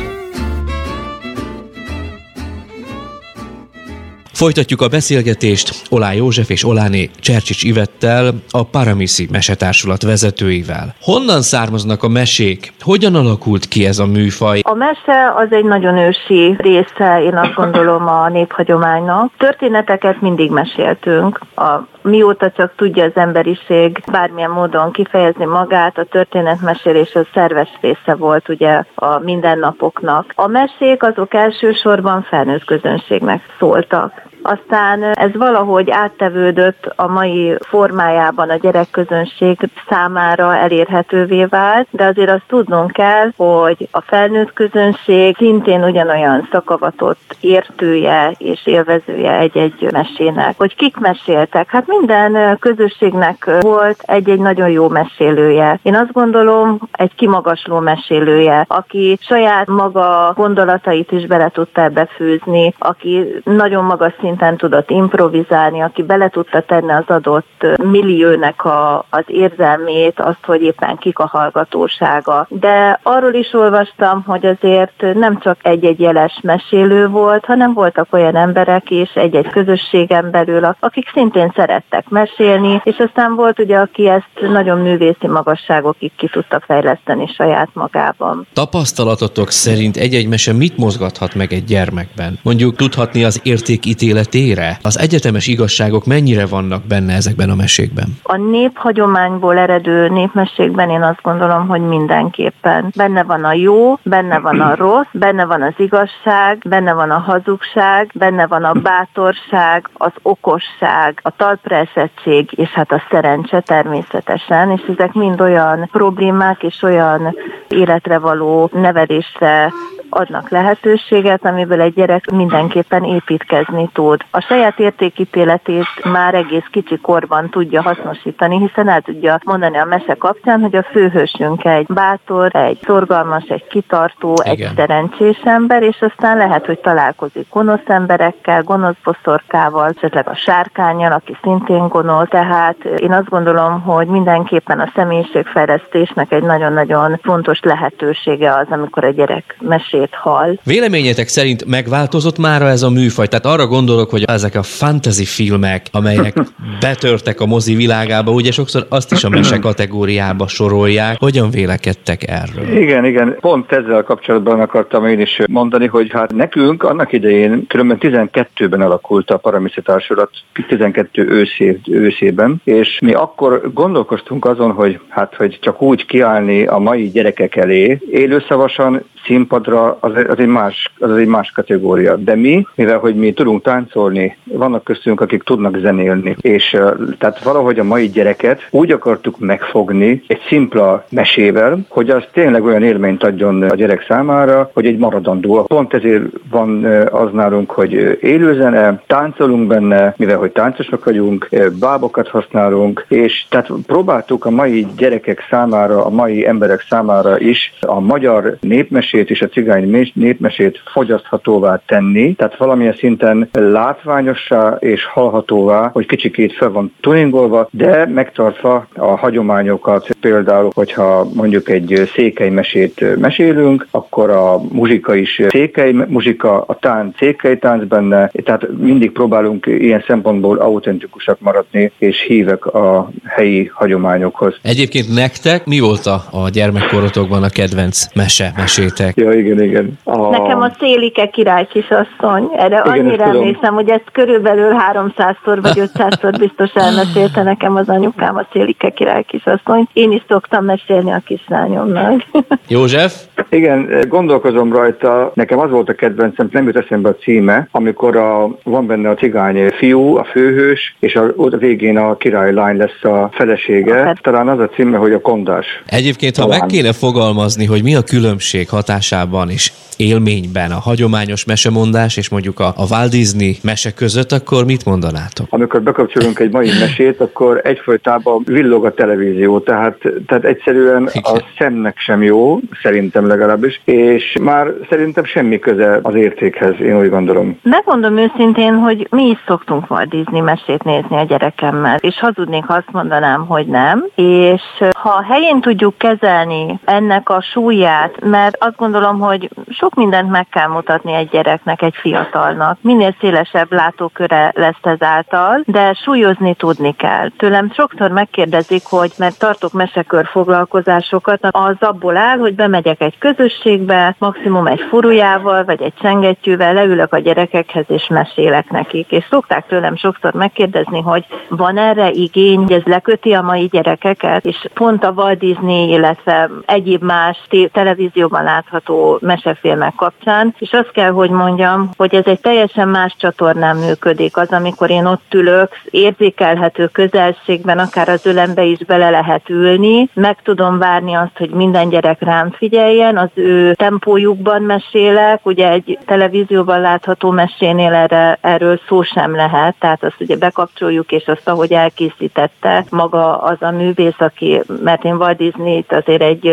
Folytatjuk 4.31 4.81
a 4.81 4.87
beszélgetést 4.87 5.87
Olá 5.89 6.13
József 6.13 6.49
és 6.49 6.63
Oláné 6.63 7.09
Csercsics 7.19 7.63
Ivettel, 7.63 8.33
a 8.49 8.63
Paramisi 8.63 9.27
Mesetársulat 9.31 10.01
vezetőivel. 10.01 10.95
Honnan 11.01 11.41
származnak 11.41 12.03
a 12.03 12.07
mesék? 12.07 12.73
Hogyan 12.79 13.15
alakult 13.15 13.65
ki 13.65 13.85
ez 13.85 13.99
a 13.99 14.05
műfaj? 14.05 14.59
A 14.63 14.73
mese 14.73 15.33
az 15.35 15.47
egy 15.51 15.65
nagyon 15.65 15.97
ősi 15.97 16.55
része, 16.57 17.23
én 17.23 17.37
azt 17.37 17.53
gondolom 17.53 18.07
a 18.07 18.29
néphagyománynak. 18.29 19.31
Történeteket 19.37 20.21
mindig 20.21 20.51
meséltünk. 20.51 21.39
A 21.55 21.87
mióta 22.05 22.51
csak 22.51 22.73
tudja 22.75 23.03
az 23.03 23.15
emberiség 23.15 24.03
bármilyen 24.11 24.51
módon 24.51 24.91
kifejezni 24.91 25.45
magát, 25.45 25.97
a 25.97 26.03
történetmesélés 26.03 27.15
a 27.15 27.25
szerves 27.33 27.69
része 27.81 28.15
volt 28.15 28.49
ugye 28.49 28.83
a 28.95 29.19
mindennapoknak. 29.19 30.33
A 30.35 30.47
mesék 30.47 31.03
azok 31.03 31.33
elsősorban 31.33 32.21
felnőtt 32.21 32.63
közönségnek 32.63 33.41
szóltak. 33.59 34.23
Aztán 34.47 35.03
ez 35.03 35.33
valahogy 35.33 35.91
áttevődött 35.91 36.93
a 36.95 37.07
mai 37.07 37.55
formájában 37.61 38.49
a 38.49 38.55
gyerekközönség 38.55 39.69
számára 39.89 40.55
elérhetővé 40.55 41.45
vált, 41.45 41.87
de 41.91 42.05
azért 42.05 42.29
azt 42.29 42.43
tudnunk 42.47 42.91
kell, 42.91 43.29
hogy 43.35 43.87
a 43.91 44.01
felnőtt 44.01 44.53
közönség 44.53 45.35
szintén 45.37 45.83
ugyanolyan 45.83 46.47
szakavatott 46.51 47.35
értője 47.39 48.31
és 48.37 48.65
élvezője 48.65 49.37
egy-egy 49.37 49.87
mesének. 49.91 50.57
Hogy 50.57 50.75
kik 50.75 50.97
meséltek? 50.97 51.69
Hát 51.69 51.87
minden 51.87 52.57
közösségnek 52.59 53.49
volt 53.59 54.03
egy-egy 54.05 54.39
nagyon 54.39 54.69
jó 54.69 54.87
mesélője. 54.87 55.79
Én 55.83 55.95
azt 55.95 56.11
gondolom, 56.11 56.79
egy 56.91 57.15
kimagasló 57.15 57.79
mesélője, 57.79 58.65
aki 58.67 59.17
saját 59.21 59.67
maga 59.67 60.33
gondolatait 60.35 61.11
is 61.11 61.25
bele 61.25 61.49
tudta 61.49 61.81
ebbe 61.81 62.05
fűzni, 62.05 62.73
aki 62.79 63.41
nagyon 63.43 63.83
magas 63.83 64.13
szint 64.19 64.34
szinten 64.35 64.57
tudott 64.57 64.89
improvizálni, 64.89 65.81
aki 65.81 66.03
bele 66.03 66.29
tudta 66.29 66.61
tenni 66.61 66.91
az 66.91 67.03
adott 67.07 67.65
milliónek 67.83 68.65
a, 68.65 69.05
az 69.09 69.23
érzelmét, 69.27 70.19
azt, 70.19 70.45
hogy 70.45 70.61
éppen 70.61 70.97
kik 70.97 71.19
a 71.19 71.27
hallgatósága. 71.27 72.47
De 72.49 72.99
arról 73.03 73.33
is 73.33 73.53
olvastam, 73.53 74.23
hogy 74.27 74.45
azért 74.45 75.13
nem 75.13 75.39
csak 75.39 75.57
egy-egy 75.61 75.99
jeles 75.99 76.39
mesélő 76.41 77.07
volt, 77.07 77.45
hanem 77.45 77.73
voltak 77.73 78.07
olyan 78.11 78.35
emberek 78.35 78.89
is 78.89 79.13
egy-egy 79.13 79.47
közösségen 79.47 80.31
belül, 80.31 80.75
akik 80.79 81.09
szintén 81.13 81.51
szerettek 81.55 82.09
mesélni, 82.09 82.81
és 82.83 82.95
aztán 82.97 83.35
volt 83.35 83.59
ugye, 83.59 83.77
aki 83.77 84.07
ezt 84.07 84.51
nagyon 84.51 84.79
művészi 84.79 85.27
magasságokig 85.27 86.11
ki 86.15 86.27
tudta 86.27 86.61
fejleszteni 86.65 87.27
saját 87.27 87.69
magában. 87.73 88.47
Tapasztalatotok 88.53 89.51
szerint 89.51 89.97
egy-egy 89.97 90.27
mese 90.27 90.53
mit 90.53 90.77
mozgathat 90.77 91.35
meg 91.35 91.53
egy 91.53 91.63
gyermekben? 91.63 92.39
Mondjuk 92.43 92.75
tudhatni 92.75 93.23
az 93.23 93.39
értékítélet 93.43 94.24
életére? 94.25 94.77
Az 94.81 94.99
egyetemes 94.99 95.47
igazságok 95.47 96.05
mennyire 96.05 96.45
vannak 96.45 96.83
benne 96.83 97.13
ezekben 97.13 97.49
a 97.49 97.55
mesékben? 97.55 98.05
A 98.23 98.35
néphagyományból 98.37 99.57
eredő 99.57 100.09
népmesékben 100.09 100.89
én 100.89 101.01
azt 101.01 101.21
gondolom, 101.21 101.67
hogy 101.67 101.81
mindenképpen. 101.81 102.91
Benne 102.95 103.23
van 103.23 103.43
a 103.43 103.53
jó, 103.53 103.99
benne 104.03 104.39
van 104.39 104.59
a 104.59 104.75
rossz, 104.75 105.11
benne 105.11 105.45
van 105.45 105.61
az 105.61 105.73
igazság, 105.77 106.57
benne 106.69 106.93
van 106.93 107.11
a 107.11 107.17
hazugság, 107.17 108.11
benne 108.13 108.47
van 108.47 108.63
a 108.63 108.73
bátorság, 108.73 109.89
az 109.93 110.11
okosság, 110.21 111.19
a 111.21 111.35
talpresettség 111.35 112.49
és 112.55 112.69
hát 112.69 112.91
a 112.91 113.03
szerencse 113.11 113.59
természetesen, 113.59 114.71
és 114.71 114.81
ezek 114.97 115.13
mind 115.13 115.41
olyan 115.41 115.89
problémák 115.91 116.63
és 116.63 116.81
olyan 116.81 117.35
életre 117.67 118.17
való 118.17 118.69
nevelésre 118.73 119.71
adnak 120.09 120.49
lehetőséget, 120.49 121.45
amiből 121.45 121.81
egy 121.81 121.93
gyerek 121.93 122.31
mindenképpen 122.31 123.03
építkezni 123.03 123.89
tud. 123.93 124.21
A 124.31 124.41
saját 124.41 124.79
értékítéletét 124.79 126.03
már 126.03 126.33
egész 126.33 126.65
kicsi 126.71 126.97
korban 126.97 127.49
tudja 127.49 127.81
hasznosítani, 127.81 128.57
hiszen 128.57 128.89
el 128.89 129.01
tudja 129.01 129.39
mondani 129.43 129.77
a 129.77 129.85
mese 129.85 130.13
kapcsán, 130.13 130.61
hogy 130.61 130.75
a 130.75 130.83
főhősünk 130.83 131.65
egy 131.65 131.85
bátor, 131.85 132.55
egy 132.55 132.79
szorgalmas, 132.85 133.43
egy 133.47 133.67
kitartó, 133.67 134.33
Igen. 134.43 134.69
egy 134.69 134.75
szerencsés 134.75 135.41
ember, 135.43 135.83
és 135.83 135.97
aztán 135.99 136.37
lehet, 136.37 136.65
hogy 136.65 136.79
találkozik 136.79 137.47
gonosz 137.49 137.85
emberekkel, 137.85 138.63
gonosz 138.63 138.95
boszorkával, 139.03 139.93
esetleg 139.95 140.27
a 140.27 140.35
sárkányjal, 140.35 141.11
aki 141.11 141.37
szintén 141.41 141.87
gonosz. 141.87 142.29
Tehát 142.29 142.83
én 142.83 143.11
azt 143.11 143.29
gondolom, 143.29 143.81
hogy 143.81 144.07
mindenképpen 144.07 144.79
a 144.79 144.91
személyiségfejlesztésnek 144.95 146.31
egy 146.31 146.43
nagyon-nagyon 146.43 147.19
fontos 147.23 147.59
lehetősége 147.61 148.53
az, 148.53 148.67
amikor 148.69 149.03
a 149.03 149.09
gyerek 149.09 149.55
mesél 149.59 149.94
hangjét 149.95 150.13
hall. 150.13 150.57
Véleményetek 150.63 151.27
szerint 151.27 151.65
megváltozott 151.65 152.37
már 152.37 152.61
ez 152.61 152.81
a 152.81 152.89
műfaj? 152.89 153.27
Tehát 153.27 153.45
arra 153.45 153.67
gondolok, 153.67 154.09
hogy 154.09 154.23
ezek 154.23 154.55
a 154.55 154.63
fantasy 154.63 155.25
filmek, 155.25 155.85
amelyek 155.91 156.33
betörtek 156.85 157.41
a 157.41 157.45
mozi 157.45 157.75
világába, 157.75 158.31
ugye 158.31 158.51
sokszor 158.51 158.85
azt 158.89 159.11
is 159.11 159.23
a 159.23 159.29
mese 159.29 159.59
kategóriába 159.59 160.47
sorolják. 160.47 161.17
Hogyan 161.19 161.49
vélekedtek 161.49 162.27
erről? 162.27 162.77
Igen, 162.77 163.05
igen. 163.05 163.37
Pont 163.39 163.71
ezzel 163.71 164.03
kapcsolatban 164.03 164.59
akartam 164.59 165.07
én 165.07 165.19
is 165.19 165.41
mondani, 165.47 165.87
hogy 165.87 166.11
hát 166.11 166.33
nekünk 166.33 166.83
annak 166.83 167.11
idején 167.11 167.67
különben 167.67 167.97
12-ben 167.99 168.81
alakult 168.81 169.29
a 169.29 169.37
Paramiszi 169.37 169.81
Társulat, 169.81 170.29
12 170.67 171.27
őszé, 171.27 171.79
őszében, 171.87 172.61
és 172.63 172.99
mi 173.01 173.13
akkor 173.13 173.71
gondolkoztunk 173.73 174.45
azon, 174.45 174.71
hogy 174.71 174.99
hát, 175.09 175.35
hogy 175.35 175.57
csak 175.61 175.81
úgy 175.81 176.05
kiállni 176.05 176.65
a 176.65 176.77
mai 176.77 177.09
gyerekek 177.09 177.55
elé, 177.55 177.99
élőszavasan 178.11 179.03
színpadra 179.25 179.97
az, 179.99 180.11
az, 180.27 180.39
egy 180.39 180.47
más, 180.47 180.91
az 180.99 181.17
egy 181.17 181.27
más 181.27 181.51
kategória. 181.51 182.15
De 182.15 182.35
mi, 182.35 182.67
mivel 182.75 182.97
hogy 182.97 183.15
mi 183.15 183.33
tudunk 183.33 183.63
táncolni, 183.63 184.37
vannak 184.43 184.83
köztünk, 184.83 185.21
akik 185.21 185.43
tudnak 185.43 185.77
zenélni, 185.77 186.35
és 186.41 186.77
tehát 187.17 187.43
valahogy 187.43 187.79
a 187.79 187.83
mai 187.83 188.09
gyereket 188.09 188.67
úgy 188.71 188.91
akartuk 188.91 189.39
megfogni 189.39 190.23
egy 190.27 190.41
szimpla 190.47 191.05
mesével, 191.09 191.79
hogy 191.87 192.09
az 192.09 192.23
tényleg 192.31 192.63
olyan 192.63 192.83
élményt 192.83 193.23
adjon 193.23 193.63
a 193.63 193.75
gyerek 193.75 194.05
számára, 194.07 194.69
hogy 194.73 194.85
egy 194.85 194.97
maradandó. 194.97 195.63
Pont 195.63 195.93
ezért 195.93 196.23
van 196.49 196.85
az 197.11 197.31
nálunk, 197.31 197.71
hogy 197.71 198.17
élőzene, 198.21 199.01
táncolunk 199.07 199.67
benne, 199.67 200.13
mivel 200.17 200.37
hogy 200.37 200.51
táncosok 200.51 201.05
vagyunk, 201.05 201.49
bábokat 201.79 202.27
használunk, 202.27 203.05
és 203.07 203.45
tehát 203.49 203.69
próbáltuk 203.85 204.45
a 204.45 204.49
mai 204.49 204.87
gyerekek 204.97 205.47
számára, 205.49 206.05
a 206.05 206.09
mai 206.09 206.47
emberek 206.47 206.85
számára 206.89 207.39
is 207.39 207.73
a 207.81 207.99
magyar 207.99 208.57
népmesét 208.59 209.14
népmesét 209.15 209.29
és 209.29 209.41
a 209.41 209.47
cigány 209.47 210.11
népmesét 210.13 210.81
fogyaszthatóvá 210.93 211.81
tenni, 211.85 212.33
tehát 212.33 212.57
valamilyen 212.57 212.95
szinten 212.97 213.49
látványossá 213.51 214.77
és 214.79 215.05
hallhatóvá, 215.05 215.89
hogy 215.93 216.05
kicsikét 216.05 216.53
fel 216.53 216.69
van 216.69 216.93
tuningolva, 217.01 217.67
de 217.71 218.05
megtartva 218.05 218.87
a 218.95 219.15
hagyományokat. 219.17 220.07
Például, 220.19 220.71
hogyha 220.73 221.27
mondjuk 221.33 221.69
egy 221.69 222.09
székely 222.15 222.49
mesét 222.49 223.17
mesélünk, 223.17 223.87
akkor 223.91 224.29
a 224.29 224.57
muzsika 224.71 225.15
is 225.15 225.41
székely 225.47 225.91
muzsika, 225.91 226.61
a 226.61 226.77
tánc 226.79 227.17
székely 227.17 227.57
tánc 227.57 227.87
benne, 227.87 228.31
tehát 228.43 228.67
mindig 228.77 229.11
próbálunk 229.11 229.65
ilyen 229.65 230.03
szempontból 230.07 230.57
autentikusak 230.57 231.39
maradni, 231.39 231.91
és 231.97 232.21
hívek 232.27 232.65
a 232.65 233.09
helyi 233.23 233.71
hagyományokhoz. 233.73 234.57
Egyébként 234.61 235.13
nektek 235.13 235.65
mi 235.65 235.79
volt 235.79 236.05
a, 236.05 236.23
a 236.31 236.49
gyermekkorotokban 236.49 237.43
a 237.43 237.49
kedvenc 237.49 238.05
mese, 238.15 238.53
mesétek? 238.57 239.04
Gyerekek. 239.13 239.33
Ja, 239.33 239.39
igen, 239.39 239.61
igen. 239.61 239.99
A... 240.03 240.29
Nekem 240.29 240.61
a 240.61 240.69
Szélike 240.79 241.27
király 241.27 241.67
kisasszony. 241.67 242.49
Erre 242.57 242.81
igen, 242.85 243.05
annyira 243.05 243.23
emlékszem, 243.23 243.73
hogy 243.73 243.89
ezt 243.89 244.11
körülbelül 244.11 244.75
300-szor 244.93 245.59
vagy 245.61 245.89
500-szor 245.93 246.35
biztos 246.39 246.71
elmesélte 246.73 247.43
nekem 247.43 247.75
az 247.75 247.89
anyukám 247.89 248.35
a 248.35 248.47
Szélike 248.51 248.89
király 248.89 249.23
kisasszony. 249.23 249.87
Én 249.93 250.11
is 250.11 250.23
szoktam 250.27 250.65
mesélni 250.65 251.11
a 251.11 251.21
kislányomnak. 251.25 252.23
József? 252.67 253.13
Igen, 253.49 254.05
gondolkozom 254.07 254.73
rajta. 254.73 255.31
Nekem 255.33 255.59
az 255.59 255.69
volt 255.69 255.89
a 255.89 255.93
kedvencem, 255.93 256.49
nem 256.51 256.65
jut 256.65 256.77
eszembe 256.77 257.09
a 257.09 257.15
címe, 257.15 257.67
amikor 257.71 258.15
a, 258.15 258.57
van 258.63 258.85
benne 258.85 259.09
a 259.09 259.13
cigány 259.13 259.69
fiú, 259.69 260.15
a 260.15 260.23
főhős, 260.23 260.95
és 260.99 261.15
a, 261.15 261.33
a 261.37 261.57
végén 261.57 261.97
a 261.97 262.17
királylány 262.17 262.77
lesz 262.77 263.03
a 263.03 263.29
felesége. 263.33 264.17
Talán 264.21 264.47
az 264.47 264.59
a 264.59 264.69
címe, 264.69 264.97
hogy 264.97 265.13
a 265.13 265.21
kondás. 265.21 265.65
Egyébként, 265.85 266.35
ha 266.35 266.43
Talán. 266.43 266.59
meg 266.59 266.67
kéne 266.67 266.93
fogalmazni, 266.93 267.65
hogy 267.65 267.83
mi 267.83 267.95
a 267.95 268.01
különbség 268.01 268.69
határ 268.69 268.95
választásában 268.95 269.49
és 269.49 269.71
élményben 269.97 270.71
a 270.71 270.79
hagyományos 270.79 271.45
mesemondás 271.45 272.17
és 272.17 272.29
mondjuk 272.29 272.59
a, 272.59 272.67
a 272.67 272.85
Walt 272.89 273.11
Disney 273.11 273.57
mese 273.63 273.91
között, 273.91 274.31
akkor 274.31 274.65
mit 274.65 274.85
mondanátok? 274.85 275.47
Amikor 275.49 275.81
bekapcsolunk 275.81 276.39
egy 276.39 276.51
mai 276.51 276.69
mesét, 276.79 277.19
akkor 277.21 277.61
egyfolytában 277.63 278.41
villog 278.45 278.85
a 278.85 278.93
televízió, 278.93 279.59
tehát, 279.59 279.97
tehát 280.27 280.43
egyszerűen 280.43 281.09
a 281.13 281.43
szemnek 281.57 281.97
sem 281.97 282.23
jó, 282.23 282.59
szerintem 282.81 283.24
legalábbis, 283.27 283.81
és 283.85 284.37
már 284.41 284.67
szerintem 284.89 285.23
semmi 285.23 285.59
köze 285.59 285.99
az 286.01 286.15
értékhez, 286.15 286.79
én 286.81 286.99
úgy 286.99 287.09
gondolom. 287.09 287.59
Megmondom 287.63 288.17
őszintén, 288.17 288.73
hogy 288.73 289.07
mi 289.11 289.23
is 289.23 289.37
szoktunk 289.47 289.91
Walt 289.91 290.09
Disney 290.09 290.41
mesét 290.41 290.83
nézni 290.83 291.17
a 291.17 291.23
gyerekemmel, 291.23 291.97
és 292.01 292.19
hazudnék, 292.19 292.65
ha 292.65 292.73
azt 292.73 292.91
mondanám, 292.91 293.45
hogy 293.45 293.65
nem, 293.65 294.05
és 294.15 294.61
ha 294.97 295.23
helyén 295.29 295.61
tudjuk 295.61 295.97
kezelni 295.97 296.79
ennek 296.85 297.29
a 297.29 297.41
súlyát, 297.41 298.19
mert 298.23 298.55
azt 298.59 298.75
gondolom, 298.77 299.19
hogy 299.19 299.49
so 299.69 299.85
sok 299.85 299.95
mindent 299.95 300.29
meg 300.29 300.47
kell 300.49 300.67
mutatni 300.67 301.13
egy 301.13 301.29
gyereknek, 301.29 301.81
egy 301.81 301.95
fiatalnak. 301.95 302.77
Minél 302.81 303.15
szélesebb 303.19 303.71
látóköre 303.71 304.51
lesz 304.55 304.81
ezáltal, 304.81 305.61
de 305.65 305.93
súlyozni 305.93 306.55
tudni 306.55 306.95
kell. 306.95 307.29
Tőlem 307.37 307.71
sokszor 307.71 308.11
megkérdezik, 308.11 308.81
hogy 308.85 309.11
mert 309.17 309.39
tartok 309.39 309.73
mesekör 309.73 310.25
foglalkozásokat, 310.25 311.39
az 311.51 311.75
abból 311.79 312.17
áll, 312.17 312.37
hogy 312.37 312.55
bemegyek 312.55 313.01
egy 313.01 313.14
közösségbe, 313.19 314.15
maximum 314.19 314.67
egy 314.67 314.81
furujával, 314.89 315.63
vagy 315.65 315.81
egy 315.81 315.93
csengettyűvel, 316.01 316.73
leülök 316.73 317.13
a 317.13 317.19
gyerekekhez 317.19 317.85
és 317.87 318.07
mesélek 318.07 318.69
nekik. 318.69 319.11
És 319.11 319.25
szokták 319.29 319.67
tőlem 319.67 319.95
sokszor 319.95 320.33
megkérdezni, 320.33 321.01
hogy 321.01 321.25
van 321.49 321.77
erre 321.77 322.09
igény, 322.11 322.57
hogy 322.57 322.71
ez 322.71 322.83
leköti 322.83 323.33
a 323.33 323.41
mai 323.41 323.65
gyerekeket, 323.65 324.45
és 324.45 324.65
pont 324.73 325.03
a 325.03 325.13
Walt 325.15 325.39
Disney, 325.39 325.89
illetve 325.89 326.49
egyéb 326.65 327.03
más 327.03 327.47
televízióban 327.71 328.43
látható 328.43 329.17
mesefilm 329.21 329.63
filmek 329.65 329.95
kapcsán, 329.95 330.55
és 330.59 330.71
azt 330.71 330.91
kell, 330.91 331.11
hogy 331.11 331.29
mondjam, 331.29 331.89
hogy 331.97 332.15
ez 332.15 332.25
egy 332.25 332.39
teljesen 332.39 332.87
más 332.87 333.15
csatornán 333.17 333.77
működik. 333.77 334.37
Az, 334.37 334.51
amikor 334.51 334.89
én 334.89 335.05
ott 335.05 335.33
ülök, 335.33 335.71
érzékelhető 335.89 336.87
közelségben, 336.87 337.79
akár 337.79 338.09
az 338.09 338.25
ölembe 338.25 338.63
is 338.63 338.77
bele 338.77 339.09
lehet 339.09 339.49
ülni, 339.49 340.09
meg 340.13 340.41
tudom 340.43 340.77
várni 340.77 341.13
azt, 341.13 341.37
hogy 341.37 341.49
minden 341.49 341.89
gyerek 341.89 342.21
rám 342.21 342.51
figyeljen, 342.51 343.04
az 343.13 343.29
ő 343.33 343.73
tempójukban 343.73 344.61
mesélek, 344.61 345.45
ugye 345.45 345.69
egy 345.69 345.97
televízióban 346.05 346.81
látható 346.81 347.31
mesénél 347.31 347.93
erre, 347.93 348.37
erről 348.41 348.79
szó 348.87 349.03
sem 349.03 349.35
lehet, 349.35 349.75
tehát 349.79 350.03
azt 350.03 350.15
ugye 350.19 350.37
bekapcsoljuk, 350.37 351.11
és 351.11 351.27
azt, 351.27 351.47
ahogy 351.47 351.71
elkészítette 351.71 352.85
maga 352.89 353.37
az 353.37 353.57
a 353.59 353.71
művész, 353.71 354.19
aki, 354.19 354.61
mert 354.83 355.03
én 355.03 355.15
Walt 355.15 355.37
Disney-t 355.37 355.93
azért 355.93 356.21
egy 356.21 356.43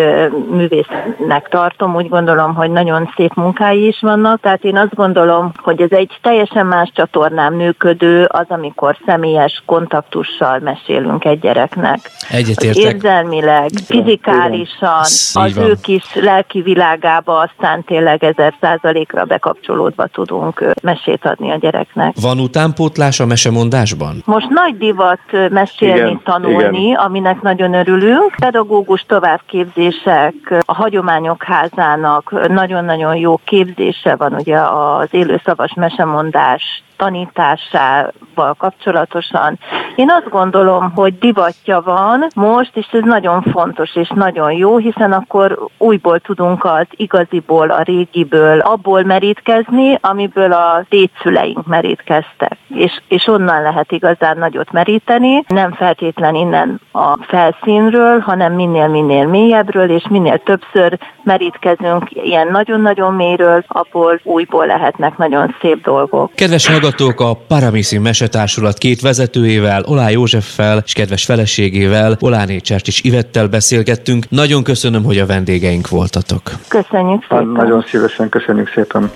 művésznek 0.51 1.49
tartom, 1.49 1.95
úgy 1.95 2.09
gondolom, 2.09 2.55
hogy 2.55 2.71
nagyon 2.71 3.13
szép 3.17 3.35
munkái 3.35 3.87
is 3.87 4.01
vannak, 4.01 4.41
tehát 4.41 4.65
én 4.65 4.77
azt 4.77 4.95
gondolom, 4.95 5.53
hogy 5.57 5.81
ez 5.83 5.91
egy 5.91 6.19
teljesen 6.23 6.67
más 6.67 6.91
csatornán 6.95 7.53
működő, 7.53 8.25
az, 8.25 8.47
amikor 8.49 8.97
személyes 9.07 9.63
kontaktussal 9.67 10.59
mesélünk 10.59 11.25
egy 11.25 11.41
gyereknek. 11.41 11.99
Egyetértek. 12.31 12.83
Érzelmileg, 12.83 13.71
fizikálisan, 13.87 15.01
az 15.33 15.57
ő 15.57 15.77
kis 15.83 16.15
lelki 16.15 16.42
világába 16.51 17.39
aztán 17.39 17.85
tényleg 17.85 18.25
ezer 18.25 18.55
százalékra 18.61 19.25
bekapcsolódva 19.25 20.07
tudunk 20.07 20.65
mesét 20.83 21.25
adni 21.25 21.51
a 21.51 21.57
gyereknek. 21.57 22.15
Van 22.21 22.39
utánpótlás 22.39 23.21
a 23.21 23.27
mesemondásban? 23.27 24.23
Most 24.25 24.49
nagy 24.49 24.77
divat 24.77 25.51
mesélni, 25.51 25.99
igen, 25.99 26.21
tanulni, 26.25 26.87
igen. 26.87 26.97
aminek 26.97 27.41
nagyon 27.41 27.75
örülünk. 27.75 28.35
Pedagógus 28.39 29.05
továbbképzések, 29.07 30.35
a 30.67 30.75
hagyományok 30.75 31.43
házának 31.43 32.49
nagyon-nagyon 32.49 32.91
nagyon 32.93 33.17
jó 33.17 33.41
képzése 33.45 34.17
van 34.17 34.33
ugye 34.33 34.59
az 34.59 35.09
élőszavas 35.11 35.75
mesemondás 35.75 36.83
tanításával 37.03 38.55
kapcsolatosan. 38.59 39.59
Én 39.95 40.11
azt 40.11 40.29
gondolom, 40.29 40.93
hogy 40.95 41.19
divatja 41.19 41.81
van 41.81 42.27
most, 42.35 42.71
és 42.75 42.87
ez 42.93 43.03
nagyon 43.05 43.43
fontos 43.43 43.97
és 43.97 44.11
nagyon 44.15 44.53
jó, 44.53 44.77
hiszen 44.77 45.13
akkor 45.13 45.59
újból 45.79 46.21
tudunk 46.21 46.65
az 46.65 46.87
igaziból, 46.91 47.71
a 47.71 47.83
régiből, 47.83 48.59
abból 48.61 49.03
merítkezni, 49.03 49.99
amiből 50.01 50.53
a 50.53 50.85
dédszüleink 50.89 51.67
merítkeztek. 51.67 52.57
És, 52.69 53.01
és 53.09 53.27
onnan 53.27 53.63
lehet 53.63 53.93
igazán 53.93 54.39
nagyot 54.39 54.73
meríteni, 54.73 55.45
nem 55.49 55.73
feltétlen 55.73 56.35
innen 56.35 56.81
a 56.93 57.19
felszínről, 57.23 58.19
hanem 58.19 58.53
minél-minél 58.53 59.27
mélyebbről, 59.27 59.91
és 59.91 60.05
minél 60.11 60.39
többször 60.39 60.99
merítkezünk 61.23 62.11
ilyen 62.11 62.49
nagyon-nagyon 62.49 63.15
mélyről, 63.15 63.65
abból 63.69 64.21
újból 64.23 64.67
lehetnek 64.67 65.17
nagyon 65.17 65.55
szép 65.61 65.83
dolgok. 65.83 66.31
Kedves 66.35 66.69
hallgatók, 66.99 67.21
a 67.21 67.35
Paramisi 67.49 67.99
Mesetársulat 67.99 68.79
két 68.79 69.01
vezetőjével, 69.01 69.83
Olá 69.87 70.11
Józseffel 70.11 70.83
és 70.85 70.93
kedves 70.93 71.25
feleségével, 71.25 72.17
Oláné 72.21 72.61
is 72.85 73.03
Ivettel 73.03 73.49
beszélgettünk. 73.49 74.25
Nagyon 74.29 74.63
köszönöm, 74.63 75.05
hogy 75.05 75.19
a 75.19 75.27
vendégeink 75.27 75.89
voltatok. 75.89 76.43
Köszönjük 76.69 77.23
szépen. 77.23 77.47
Nagyon 77.47 77.85
szívesen, 77.89 78.29
köszönjük 78.29 78.69
szépen. 78.75 79.11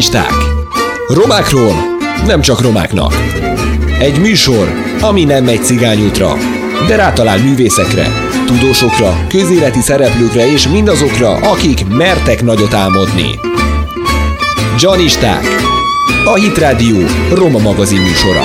Janisták. 0.00 0.32
Romákról 1.08 1.74
nem 2.26 2.40
csak 2.40 2.60
romáknak. 2.60 3.14
Egy 3.98 4.20
műsor, 4.20 4.72
ami 5.00 5.24
nem 5.24 5.44
megy 5.44 5.64
cigányútra, 5.64 6.36
de 6.86 6.96
rátalál 6.96 7.38
művészekre, 7.38 8.06
tudósokra, 8.46 9.26
közéleti 9.28 9.80
szereplőkre 9.80 10.52
és 10.52 10.68
mindazokra, 10.68 11.34
akik 11.34 11.88
mertek 11.88 12.42
nagyot 12.42 12.74
álmodni. 12.74 13.40
Janisták. 14.78 15.44
A 16.24 16.34
Hit 16.34 16.58
Radio 16.58 16.96
Roma 17.34 17.58
magazin 17.58 18.00
műsora. 18.00 18.42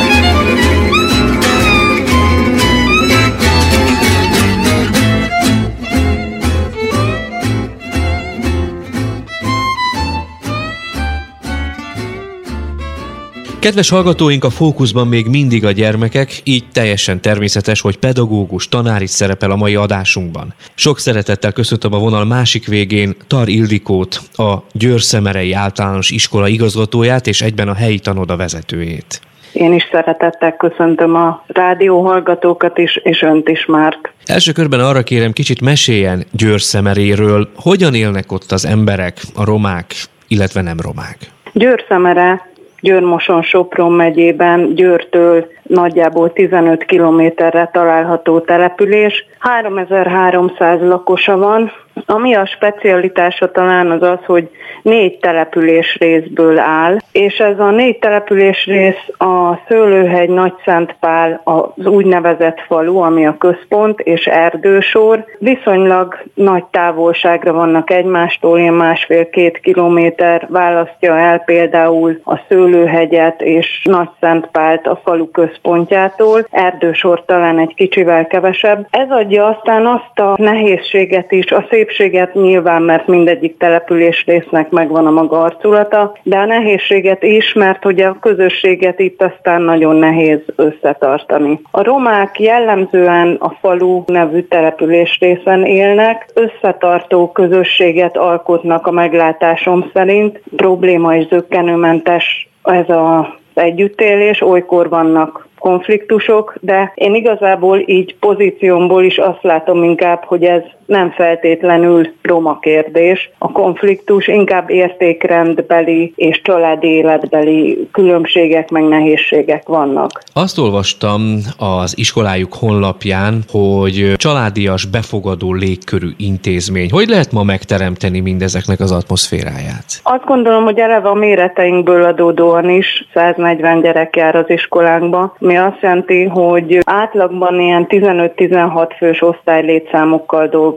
Kedves 13.65 13.89
hallgatóink, 13.89 14.43
a 14.43 14.49
fókuszban 14.49 15.07
még 15.07 15.27
mindig 15.27 15.65
a 15.65 15.71
gyermekek, 15.71 16.41
így 16.43 16.63
teljesen 16.73 17.21
természetes, 17.21 17.81
hogy 17.81 17.97
pedagógus, 17.97 18.69
tanár 18.69 19.01
is 19.01 19.09
szerepel 19.09 19.51
a 19.51 19.55
mai 19.55 19.75
adásunkban. 19.75 20.53
Sok 20.75 20.99
szeretettel 20.99 21.51
köszöntöm 21.51 21.93
a 21.93 21.97
vonal 21.97 22.25
másik 22.25 22.67
végén 22.67 23.15
Tar 23.27 23.47
Ildikót, 23.47 24.19
a 24.35 24.53
Győr-Szemerei 24.71 25.53
Általános 25.53 26.09
Iskola 26.09 26.47
igazgatóját 26.47 27.27
és 27.27 27.41
egyben 27.41 27.67
a 27.67 27.73
helyi 27.73 27.99
tanoda 27.99 28.35
vezetőjét. 28.35 29.21
Én 29.53 29.73
is 29.73 29.87
szeretettel 29.91 30.55
köszöntöm 30.55 31.15
a 31.15 31.43
rádió 31.47 32.01
hallgatókat 32.05 32.77
is, 32.77 32.99
és 33.03 33.21
önt 33.21 33.49
is, 33.49 33.65
Márk. 33.65 34.13
Első 34.25 34.51
körben 34.51 34.79
arra 34.79 35.03
kérem, 35.03 35.31
kicsit 35.31 35.61
meséljen 35.61 36.25
Győr-Szemeréről. 36.31 37.49
Hogyan 37.55 37.93
élnek 37.93 38.31
ott 38.31 38.51
az 38.51 38.65
emberek, 38.65 39.21
a 39.35 39.45
romák, 39.45 39.95
illetve 40.27 40.61
nem 40.61 40.79
romák? 40.79 41.17
Győr-Szemere 41.53 42.53
Győrmoson 42.85 43.41
Sopron 43.41 43.91
megyében 43.91 44.75
Győrtől 44.75 45.47
nagyjából 45.63 46.33
15 46.33 46.85
kilométerre 46.85 47.69
található 47.73 48.39
település. 48.39 49.25
3300 49.39 50.81
lakosa 50.81 51.37
van, 51.37 51.71
ami 52.05 52.35
a 52.35 52.45
specialitása 52.45 53.51
talán 53.51 53.91
az 53.91 54.01
az, 54.01 54.19
hogy 54.25 54.49
négy 54.81 55.17
település 55.17 55.97
részből 55.99 56.59
áll, 56.59 56.97
és 57.11 57.37
ez 57.37 57.59
a 57.59 57.69
négy 57.69 57.97
település 57.99 58.65
rész 58.65 59.07
a 59.17 59.59
Szőlőhegy, 59.67 60.29
Nagyszentpál, 60.29 61.41
az 61.43 61.85
úgynevezett 61.85 62.61
falu, 62.67 62.97
ami 62.97 63.25
a 63.25 63.37
központ, 63.37 63.99
és 63.99 64.25
Erdősor. 64.25 65.25
Viszonylag 65.39 66.17
nagy 66.33 66.63
távolságra 66.63 67.53
vannak 67.53 67.91
egymástól, 67.91 68.59
ilyen 68.59 68.73
másfél-két 68.73 69.59
kilométer 69.59 70.47
választja 70.49 71.17
el 71.17 71.39
például 71.39 72.19
a 72.23 72.39
Szőlőhegyet 72.47 73.41
és 73.41 73.81
Nagyszentpált 73.83 74.87
a 74.87 74.99
falu 75.03 75.31
központjától. 75.31 76.47
Erdősor 76.49 77.25
talán 77.25 77.59
egy 77.59 77.73
kicsivel 77.75 78.27
kevesebb. 78.27 78.87
Ez 78.89 79.09
adja 79.09 79.45
aztán 79.45 79.85
azt 79.85 80.19
a 80.19 80.33
nehézséget 80.37 81.31
is, 81.31 81.51
a 81.51 81.65
szép 81.69 81.84
szépséget 81.85 82.33
nyilván, 82.33 82.81
mert 82.81 83.07
mindegyik 83.07 83.57
település 83.57 84.23
résznek 84.25 84.69
megvan 84.69 85.05
a 85.07 85.11
maga 85.11 85.41
arculata, 85.41 86.17
de 86.23 86.37
a 86.37 86.45
nehézséget 86.45 87.23
is, 87.23 87.53
mert 87.53 87.83
hogy 87.83 88.01
a 88.01 88.17
közösséget 88.21 88.99
itt 88.99 89.21
aztán 89.21 89.61
nagyon 89.61 89.95
nehéz 89.95 90.39
összetartani. 90.55 91.59
A 91.71 91.83
romák 91.83 92.39
jellemzően 92.39 93.35
a 93.39 93.49
falu 93.49 94.03
nevű 94.05 94.41
település 94.41 95.17
részen 95.19 95.65
élnek, 95.65 96.25
összetartó 96.33 97.31
közösséget 97.31 98.17
alkotnak 98.17 98.87
a 98.87 98.91
meglátásom 98.91 99.89
szerint, 99.93 100.41
probléma 100.55 101.15
és 101.15 101.27
zöggenőmentes 101.27 102.49
ez 102.63 102.89
a 102.89 103.35
együttélés, 103.53 104.41
olykor 104.41 104.89
vannak 104.89 105.47
konfliktusok, 105.65 106.55
de 106.61 106.91
én 106.95 107.15
igazából 107.15 107.83
így 107.85 108.15
pozíciómból 108.19 109.03
is 109.03 109.17
azt 109.17 109.43
látom 109.43 109.83
inkább, 109.83 110.23
hogy 110.23 110.43
ez 110.43 110.61
nem 110.85 111.11
feltétlenül 111.11 112.13
roma 112.21 112.59
kérdés. 112.59 113.29
A 113.37 113.51
konfliktus 113.51 114.27
inkább 114.27 114.69
értékrendbeli 114.69 116.13
és 116.15 116.41
családi 116.43 116.87
életbeli 116.87 117.87
különbségek 117.91 118.69
meg 118.69 118.83
nehézségek 118.83 119.67
vannak. 119.67 120.23
Azt 120.33 120.57
olvastam 120.57 121.21
az 121.57 121.97
iskolájuk 121.97 122.53
honlapján, 122.53 123.43
hogy 123.51 124.13
családias, 124.15 124.85
befogadó 124.85 125.53
légkörű 125.53 126.09
intézmény. 126.17 126.89
Hogy 126.91 127.07
lehet 127.07 127.31
ma 127.31 127.43
megteremteni 127.43 128.19
mindezeknek 128.19 128.79
az 128.79 128.91
atmoszféráját? 128.91 129.85
Azt 130.03 130.25
gondolom, 130.25 130.63
hogy 130.63 130.79
eleve 130.79 131.09
a 131.09 131.13
méreteinkből 131.13 132.03
adódóan 132.03 132.69
is 132.69 133.07
140 133.13 133.81
gyerek 133.81 134.15
jár 134.15 134.35
az 134.35 134.49
iskolánkba, 134.49 135.35
mi 135.39 135.57
azt 135.57 135.81
jelenti, 135.81 136.23
hogy 136.23 136.79
átlagban 136.83 137.59
ilyen 137.59 137.85
15-16 137.89 138.91
fős 138.97 139.21
osztálylétszámokkal 139.21 140.47
dolgozunk. 140.47 140.73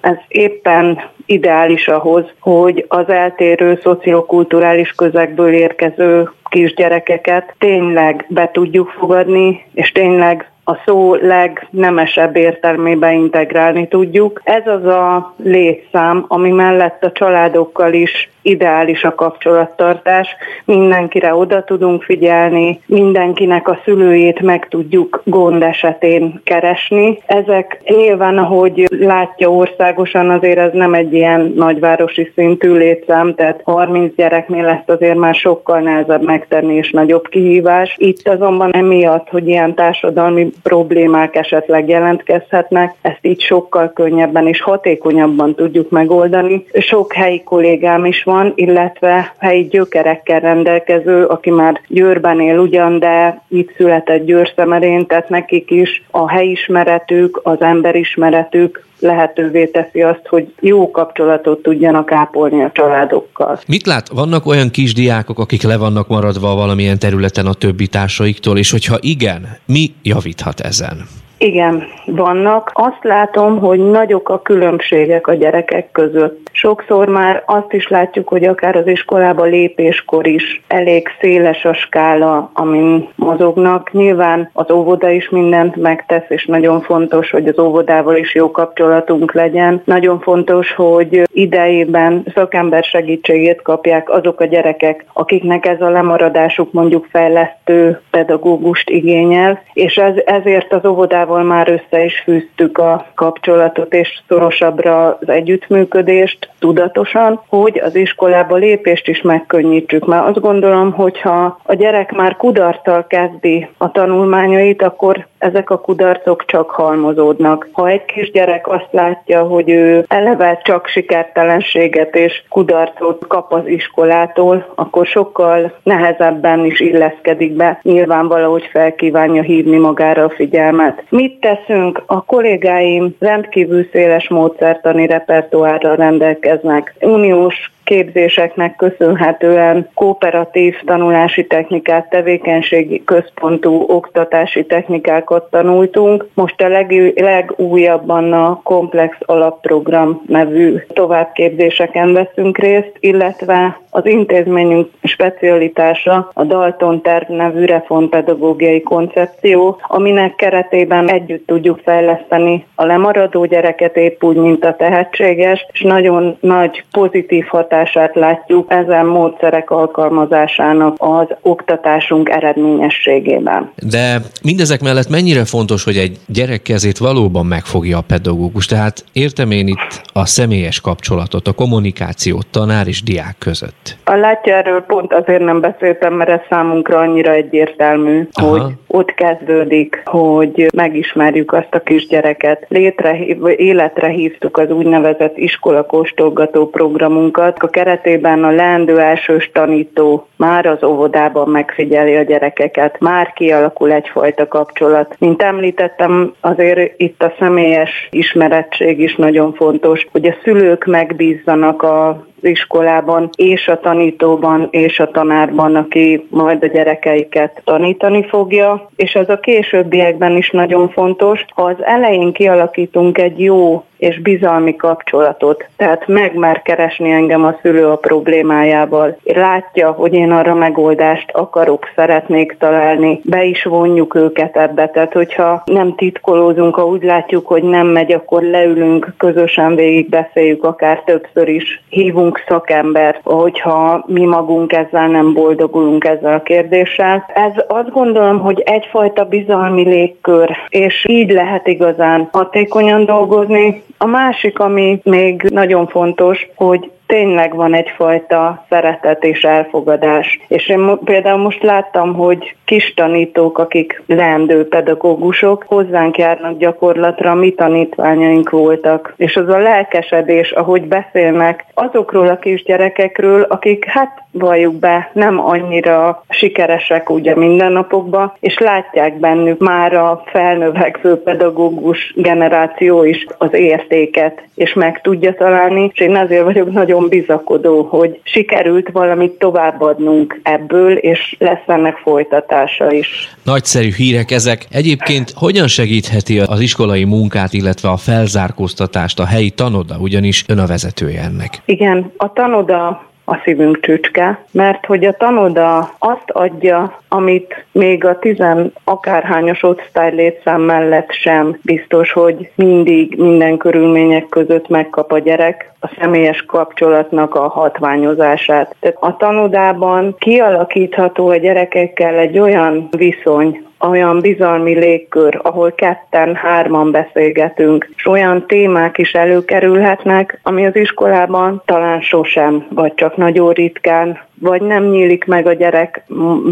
Ez 0.00 0.16
éppen 0.28 1.00
ideális 1.26 1.88
ahhoz, 1.88 2.24
hogy 2.40 2.84
az 2.88 3.08
eltérő 3.08 3.78
szociokulturális 3.82 4.92
közegből 4.92 5.52
érkező 5.52 6.30
kisgyerekeket 6.50 7.54
tényleg 7.58 8.26
be 8.28 8.50
tudjuk 8.52 8.88
fogadni, 8.88 9.64
és 9.74 9.92
tényleg 9.92 10.50
a 10.64 10.76
szó 10.86 11.14
legnemesebb 11.14 12.36
értelmébe 12.36 13.12
integrálni 13.12 13.88
tudjuk. 13.88 14.40
Ez 14.44 14.66
az 14.66 14.84
a 14.84 15.34
létszám, 15.36 16.24
ami 16.28 16.50
mellett 16.50 17.04
a 17.04 17.12
családokkal 17.12 17.92
is 17.92 18.30
ideális 18.44 19.04
a 19.04 19.14
kapcsolattartás, 19.14 20.28
mindenkire 20.64 21.34
oda 21.34 21.64
tudunk 21.64 22.02
figyelni, 22.02 22.80
mindenkinek 22.86 23.68
a 23.68 23.78
szülőjét 23.84 24.40
meg 24.40 24.68
tudjuk 24.68 25.22
gond 25.24 25.62
esetén 25.62 26.40
keresni. 26.44 27.18
Ezek 27.26 27.80
nyilván, 27.86 28.38
ahogy 28.38 28.86
látja 28.98 29.50
országosan, 29.50 30.30
azért 30.30 30.58
ez 30.58 30.72
nem 30.72 30.94
egy 30.94 31.12
ilyen 31.12 31.52
nagyvárosi 31.56 32.32
szintű 32.34 32.72
létszám, 32.72 33.34
tehát 33.34 33.60
30 33.64 34.14
gyereknél 34.14 34.66
ezt 34.66 34.90
azért 34.90 35.18
már 35.18 35.34
sokkal 35.34 35.80
nehezebb 35.80 36.22
megtenni 36.22 36.74
és 36.74 36.90
nagyobb 36.90 37.28
kihívás. 37.28 37.94
Itt 37.98 38.28
azonban 38.28 38.72
emiatt, 38.72 39.28
hogy 39.28 39.48
ilyen 39.48 39.74
társadalmi 39.74 40.50
problémák 40.62 41.36
esetleg 41.36 41.88
jelentkezhetnek, 41.88 42.94
ezt 43.02 43.18
így 43.22 43.40
sokkal 43.40 43.92
könnyebben 43.92 44.46
és 44.46 44.62
hatékonyabban 44.62 45.54
tudjuk 45.54 45.90
megoldani. 45.90 46.66
Sok 46.78 47.12
helyi 47.12 47.42
kollégám 47.42 48.04
is 48.04 48.22
van, 48.22 48.33
illetve 48.54 49.34
helyi 49.38 49.68
gyökerekkel 49.68 50.40
rendelkező, 50.40 51.24
aki 51.24 51.50
már 51.50 51.80
Győrben 51.88 52.40
él 52.40 52.58
ugyan, 52.58 52.98
de 52.98 53.42
itt 53.48 53.74
született 53.76 54.24
Győrszemerén, 54.24 55.06
tehát 55.06 55.28
nekik 55.28 55.70
is 55.70 56.02
a 56.10 56.30
helyismeretük, 56.30 57.40
az 57.42 57.60
emberismeretük 57.60 58.84
lehetővé 58.98 59.66
teszi 59.66 60.02
azt, 60.02 60.26
hogy 60.28 60.52
jó 60.60 60.90
kapcsolatot 60.90 61.62
tudjanak 61.62 62.12
ápolni 62.12 62.62
a 62.62 62.70
családokkal. 62.72 63.60
Mit 63.66 63.86
lát, 63.86 64.08
vannak 64.08 64.46
olyan 64.46 64.70
kisdiákok, 64.70 65.38
akik 65.38 65.62
le 65.62 65.76
vannak 65.76 66.08
maradva 66.08 66.54
valamilyen 66.54 66.98
területen 66.98 67.46
a 67.46 67.54
többi 67.54 67.86
társaiktól, 67.86 68.58
és 68.58 68.70
hogyha 68.70 68.96
igen, 69.00 69.48
mi 69.66 69.94
javíthat 70.02 70.60
ezen? 70.60 71.23
Igen, 71.44 71.84
vannak. 72.06 72.70
Azt 72.74 73.02
látom, 73.02 73.58
hogy 73.58 73.78
nagyok 73.78 74.28
a 74.28 74.42
különbségek 74.42 75.26
a 75.26 75.34
gyerekek 75.34 75.90
között. 75.92 76.50
Sokszor 76.52 77.08
már 77.08 77.42
azt 77.46 77.72
is 77.72 77.88
látjuk, 77.88 78.28
hogy 78.28 78.44
akár 78.44 78.76
az 78.76 78.86
iskolába 78.86 79.44
lépéskor 79.44 80.26
is 80.26 80.62
elég 80.68 81.08
széles 81.20 81.64
a 81.64 81.74
skála, 81.74 82.50
amin 82.54 83.08
mozognak. 83.14 83.92
Nyilván 83.92 84.50
az 84.52 84.70
óvoda 84.70 85.10
is 85.10 85.28
mindent 85.28 85.76
megtesz, 85.76 86.24
és 86.28 86.46
nagyon 86.46 86.80
fontos, 86.80 87.30
hogy 87.30 87.48
az 87.48 87.58
óvodával 87.58 88.16
is 88.16 88.34
jó 88.34 88.50
kapcsolatunk 88.50 89.32
legyen. 89.32 89.82
Nagyon 89.84 90.20
fontos, 90.20 90.72
hogy 90.72 91.22
idejében 91.32 92.26
szakember 92.34 92.84
segítségét 92.84 93.62
kapják 93.62 94.10
azok 94.10 94.40
a 94.40 94.44
gyerekek, 94.44 95.04
akiknek 95.12 95.66
ez 95.66 95.80
a 95.80 95.90
lemaradásuk 95.90 96.72
mondjuk 96.72 97.06
fejlesztő 97.10 98.00
pedagógust 98.10 98.90
igényel, 98.90 99.62
és 99.72 99.96
ez, 99.96 100.14
ezért 100.24 100.72
az 100.72 100.84
óvodával 100.84 101.33
Amerikával 101.34 101.42
már 101.42 101.68
össze 101.68 102.04
is 102.04 102.20
fűztük 102.20 102.78
a 102.78 103.06
kapcsolatot 103.14 103.94
és 103.94 104.22
szorosabbra 104.28 105.18
az 105.20 105.28
együttműködést 105.28 106.50
tudatosan, 106.58 107.42
hogy 107.48 107.80
az 107.84 107.94
iskolába 107.94 108.56
lépést 108.56 109.08
is 109.08 109.22
megkönnyítsük. 109.22 110.06
Mert 110.06 110.26
azt 110.26 110.40
gondolom, 110.40 110.92
hogyha 110.92 111.58
a 111.62 111.74
gyerek 111.74 112.12
már 112.12 112.36
kudarccal 112.36 113.06
kezdi 113.06 113.68
a 113.76 113.90
tanulmányait, 113.90 114.82
akkor 114.82 115.26
ezek 115.44 115.70
a 115.70 115.80
kudarcok 115.80 116.44
csak 116.44 116.70
halmozódnak. 116.70 117.68
Ha 117.72 117.88
egy 117.88 118.04
kisgyerek 118.04 118.68
azt 118.68 118.88
látja, 118.90 119.42
hogy 119.42 119.70
ő 119.70 120.04
eleve 120.08 120.60
csak 120.62 120.86
sikertelenséget 120.86 122.14
és 122.14 122.42
kudarcot 122.48 123.26
kap 123.26 123.52
az 123.52 123.66
iskolától, 123.66 124.72
akkor 124.74 125.06
sokkal 125.06 125.74
nehezebben 125.82 126.64
is 126.64 126.80
illeszkedik 126.80 127.52
be, 127.52 127.78
nyilván 127.82 128.28
valahogy 128.28 128.68
felkívánja 128.72 129.42
hívni 129.42 129.76
magára 129.76 130.24
a 130.24 130.30
figyelmet. 130.30 131.02
Mit 131.14 131.40
teszünk? 131.40 132.02
A 132.06 132.24
kollégáim 132.24 133.16
rendkívül 133.18 133.88
széles 133.92 134.28
módszertani 134.28 135.06
repertoárral 135.06 135.96
rendelkeznek. 135.96 136.94
Uniós 137.00 137.72
képzéseknek 137.84 138.76
köszönhetően 138.76 139.88
kooperatív 139.94 140.76
tanulási 140.84 141.46
technikát, 141.46 142.08
tevékenységi 142.08 143.04
központú 143.04 143.84
oktatási 143.88 144.66
technikákat 144.66 145.50
tanultunk. 145.50 146.26
Most 146.34 146.60
a 146.60 146.68
leg, 146.68 147.12
legújabban 147.14 148.32
a 148.32 148.60
Komplex 148.62 149.16
Alapprogram 149.20 150.22
nevű 150.26 150.76
továbbképzéseken 150.88 152.12
veszünk 152.12 152.58
részt, 152.58 152.92
illetve 153.00 153.78
az 153.90 154.06
intézményünk 154.06 154.88
specialitása 155.02 156.30
a 156.32 156.44
Dalton 156.44 157.02
terv 157.02 157.30
nevű 157.30 157.64
reformpedagógiai 157.64 158.82
koncepció, 158.82 159.80
aminek 159.82 160.34
keretében 160.34 161.10
együtt 161.10 161.46
tudjuk 161.46 161.80
fejleszteni 161.84 162.66
a 162.74 162.84
lemaradó 162.84 163.44
gyereket 163.44 163.96
épp 163.96 164.22
úgy, 164.24 164.36
mint 164.36 164.64
a 164.64 164.76
tehetséges, 164.76 165.66
és 165.72 165.80
nagyon 165.80 166.36
nagy 166.40 166.84
pozitív 166.90 167.46
hatását 167.74 168.14
látjuk 168.14 168.72
ezen 168.72 169.06
módszerek 169.06 169.70
alkalmazásának 169.70 170.94
az 170.98 171.26
oktatásunk 171.40 172.28
eredményességében. 172.28 173.72
De 173.88 174.20
mindezek 174.42 174.80
mellett 174.80 175.08
mennyire 175.08 175.44
fontos, 175.44 175.84
hogy 175.84 175.96
egy 175.96 176.18
gyerek 176.26 176.62
kezét 176.62 176.98
valóban 176.98 177.46
megfogja 177.46 177.98
a 177.98 178.04
pedagógus? 178.06 178.66
Tehát 178.66 179.04
értem 179.12 179.50
én 179.50 179.66
itt 179.66 180.02
a 180.12 180.26
személyes 180.26 180.80
kapcsolatot, 180.80 181.48
a 181.48 181.52
kommunikációt 181.52 182.46
tanár 182.50 182.86
és 182.86 183.02
diák 183.02 183.36
között. 183.38 183.96
A 184.04 184.14
látja 184.14 184.54
erről 184.56 184.80
pont 184.80 185.12
azért 185.12 185.44
nem 185.44 185.60
beszéltem, 185.60 186.12
mert 186.12 186.30
ez 186.30 186.40
számunkra 186.48 186.98
annyira 186.98 187.32
egyértelmű, 187.32 188.28
Aha. 188.32 188.48
hogy 188.48 188.72
ott 188.86 189.14
kezdődik, 189.14 190.02
hogy 190.04 190.66
megismerjük 190.74 191.52
azt 191.52 191.74
a 191.74 191.80
kisgyereket. 191.80 192.64
Létre, 192.68 193.18
életre 193.56 194.08
hívtuk 194.08 194.56
az 194.56 194.70
úgynevezett 194.70 195.36
iskolakóstolgató 195.36 196.68
programunkat. 196.68 197.58
A 197.64 197.70
keretében 197.70 198.44
a 198.44 198.50
leendő 198.50 198.98
elsős 198.98 199.50
tanító 199.52 200.28
már 200.36 200.66
az 200.66 200.82
óvodában 200.82 201.48
megfigyeli 201.48 202.16
a 202.16 202.22
gyerekeket, 202.22 203.00
már 203.00 203.32
kialakul 203.32 203.92
egyfajta 203.92 204.48
kapcsolat. 204.48 205.16
Mint 205.18 205.42
említettem, 205.42 206.34
azért 206.40 206.92
itt 206.96 207.22
a 207.22 207.34
személyes 207.38 208.08
ismerettség 208.10 209.00
is 209.00 209.16
nagyon 209.16 209.52
fontos, 209.52 210.06
hogy 210.12 210.26
a 210.26 210.36
szülők 210.42 210.84
megbízzanak 210.84 211.82
a 211.82 212.26
iskolában, 212.44 213.30
és 213.36 213.68
a 213.68 213.80
tanítóban, 213.80 214.68
és 214.70 215.00
a 215.00 215.10
tanárban, 215.10 215.76
aki 215.76 216.26
majd 216.30 216.62
a 216.62 216.66
gyerekeiket 216.66 217.62
tanítani 217.64 218.24
fogja, 218.24 218.88
és 218.96 219.14
ez 219.14 219.28
a 219.28 219.40
későbbiekben 219.40 220.36
is 220.36 220.50
nagyon 220.50 220.88
fontos. 220.88 221.44
Ha 221.54 221.62
az 221.62 221.84
elején 221.84 222.32
kialakítunk 222.32 223.18
egy 223.18 223.40
jó 223.40 223.84
és 224.04 224.20
bizalmi 224.20 224.76
kapcsolatot. 224.76 225.64
Tehát 225.76 226.06
megmer 226.06 226.62
keresni 226.62 227.10
engem 227.10 227.44
a 227.44 227.58
szülő 227.62 227.86
a 227.86 227.96
problémájával. 227.96 229.16
Látja, 229.24 229.90
hogy 229.90 230.14
én 230.14 230.30
arra 230.30 230.54
megoldást 230.54 231.30
akarok, 231.32 231.88
szeretnék 231.94 232.56
találni. 232.58 233.20
Be 233.24 233.44
is 233.44 233.62
vonjuk 233.62 234.14
őket 234.14 234.56
ebbe. 234.56 234.88
Tehát, 234.88 235.12
hogyha 235.12 235.62
nem 235.64 235.94
titkolózunk, 235.94 236.74
ha 236.74 236.86
úgy 236.86 237.02
látjuk, 237.02 237.46
hogy 237.46 237.62
nem 237.62 237.86
megy, 237.86 238.12
akkor 238.12 238.42
leülünk, 238.42 239.14
közösen 239.16 239.74
végig 239.74 240.08
beszéljük, 240.08 240.64
akár 240.64 241.02
többször 241.04 241.48
is. 241.48 241.82
Hívunk 241.88 242.33
szakembert, 242.48 243.20
hogyha 243.22 244.04
mi 244.06 244.24
magunk 244.24 244.72
ezzel 244.72 245.08
nem 245.08 245.32
boldogulunk 245.32 246.04
ezzel 246.04 246.34
a 246.34 246.42
kérdéssel. 246.42 247.26
Ez 247.34 247.52
azt 247.68 247.90
gondolom, 247.90 248.38
hogy 248.38 248.62
egyfajta 248.64 249.24
bizalmi 249.24 249.82
légkör, 249.82 250.50
és 250.68 251.04
így 251.08 251.30
lehet 251.30 251.66
igazán 251.66 252.28
hatékonyan 252.32 253.04
dolgozni, 253.04 253.82
a 253.98 254.06
másik, 254.06 254.58
ami 254.58 255.00
még 255.02 255.42
nagyon 255.42 255.86
fontos, 255.86 256.48
hogy 256.54 256.90
tényleg 257.06 257.54
van 257.54 257.74
egyfajta 257.74 258.64
szeretet 258.68 259.24
és 259.24 259.42
elfogadás. 259.42 260.40
És 260.48 260.68
én 260.68 260.98
például 261.04 261.42
most 261.42 261.62
láttam, 261.62 262.14
hogy 262.14 262.56
kis 262.64 262.94
tanítók, 262.94 263.58
akik 263.58 264.02
leendő 264.06 264.68
pedagógusok, 264.68 265.64
hozzánk 265.66 266.18
járnak 266.18 266.58
gyakorlatra, 266.58 267.34
mi 267.34 267.52
tanítványaink 267.52 268.50
voltak. 268.50 269.14
És 269.16 269.36
az 269.36 269.48
a 269.48 269.58
lelkesedés, 269.58 270.50
ahogy 270.50 270.82
beszélnek 270.82 271.64
azokról 271.74 272.28
a 272.28 272.38
kisgyerekekről, 272.38 273.42
akik 273.42 273.84
hát 273.84 274.23
valljuk 274.38 274.74
be, 274.74 275.10
nem 275.12 275.40
annyira 275.40 276.24
sikeresek 276.28 277.10
ugye 277.10 277.36
mindennapokban, 277.36 278.32
és 278.40 278.58
látják 278.58 279.18
bennük 279.18 279.58
már 279.58 279.94
a 279.94 280.22
felnövekvő 280.26 281.14
pedagógus 281.14 282.12
generáció 282.16 283.04
is 283.04 283.26
az 283.38 283.52
értéket, 283.52 284.42
és 284.54 284.72
meg 284.72 285.00
tudja 285.00 285.34
találni, 285.34 285.90
és 285.92 286.00
én 286.00 286.16
azért 286.16 286.44
vagyok 286.44 286.72
nagyon 286.72 287.08
bizakodó, 287.08 287.82
hogy 287.82 288.20
sikerült 288.22 288.88
valamit 288.92 289.32
továbbadnunk 289.32 290.40
ebből, 290.42 290.96
és 290.96 291.36
lesz 291.38 291.66
ennek 291.66 291.96
folytatása 291.96 292.92
is. 292.92 293.34
Nagyszerű 293.44 293.90
hírek 293.96 294.30
ezek. 294.30 294.66
Egyébként 294.70 295.32
hogyan 295.34 295.66
segítheti 295.66 296.40
az 296.40 296.60
iskolai 296.60 297.04
munkát, 297.04 297.52
illetve 297.52 297.88
a 297.88 297.96
felzárkóztatást 297.96 299.20
a 299.20 299.26
helyi 299.26 299.50
tanoda, 299.50 299.96
ugyanis 299.98 300.44
ön 300.48 300.58
a 300.58 300.66
vezetője 300.66 301.20
ennek? 301.22 301.62
Igen, 301.64 302.12
a 302.16 302.32
tanoda 302.32 303.12
a 303.24 303.36
szívünk 303.44 303.80
csücske, 303.80 304.44
mert 304.50 304.86
hogy 304.86 305.04
a 305.04 305.12
tanoda 305.12 305.78
azt 305.98 306.30
adja, 306.30 307.00
amit 307.08 307.64
még 307.72 308.04
a 308.04 308.18
tizen 308.18 308.72
akárhányos 308.84 309.62
osztály 309.62 310.14
létszám 310.14 310.60
mellett 310.60 311.12
sem 311.12 311.58
biztos, 311.62 312.12
hogy 312.12 312.50
mindig 312.54 313.16
minden 313.18 313.56
körülmények 313.56 314.28
között 314.28 314.68
megkap 314.68 315.12
a 315.12 315.18
gyerek 315.18 315.72
a 315.80 315.90
személyes 316.00 316.42
kapcsolatnak 316.42 317.34
a 317.34 317.48
hatványozását. 317.48 318.74
Tehát 318.80 318.96
a 319.00 319.16
tanodában 319.16 320.14
kialakítható 320.18 321.28
a 321.28 321.36
gyerekekkel 321.36 322.14
egy 322.14 322.38
olyan 322.38 322.88
viszony, 322.90 323.64
olyan 323.88 324.20
bizalmi 324.20 324.74
légkör, 324.74 325.40
ahol 325.42 325.72
ketten, 325.72 326.34
hárman 326.34 326.90
beszélgetünk, 326.90 327.90
és 327.96 328.06
olyan 328.06 328.46
témák 328.46 328.98
is 328.98 329.12
előkerülhetnek, 329.12 330.40
ami 330.42 330.66
az 330.66 330.76
iskolában 330.76 331.62
talán 331.64 332.00
sosem, 332.00 332.66
vagy 332.70 332.94
csak 332.94 333.16
nagyon 333.16 333.52
ritkán 333.52 334.18
vagy 334.40 334.62
nem 334.62 334.84
nyílik 334.84 335.24
meg 335.24 335.46
a 335.46 335.52
gyerek 335.52 336.04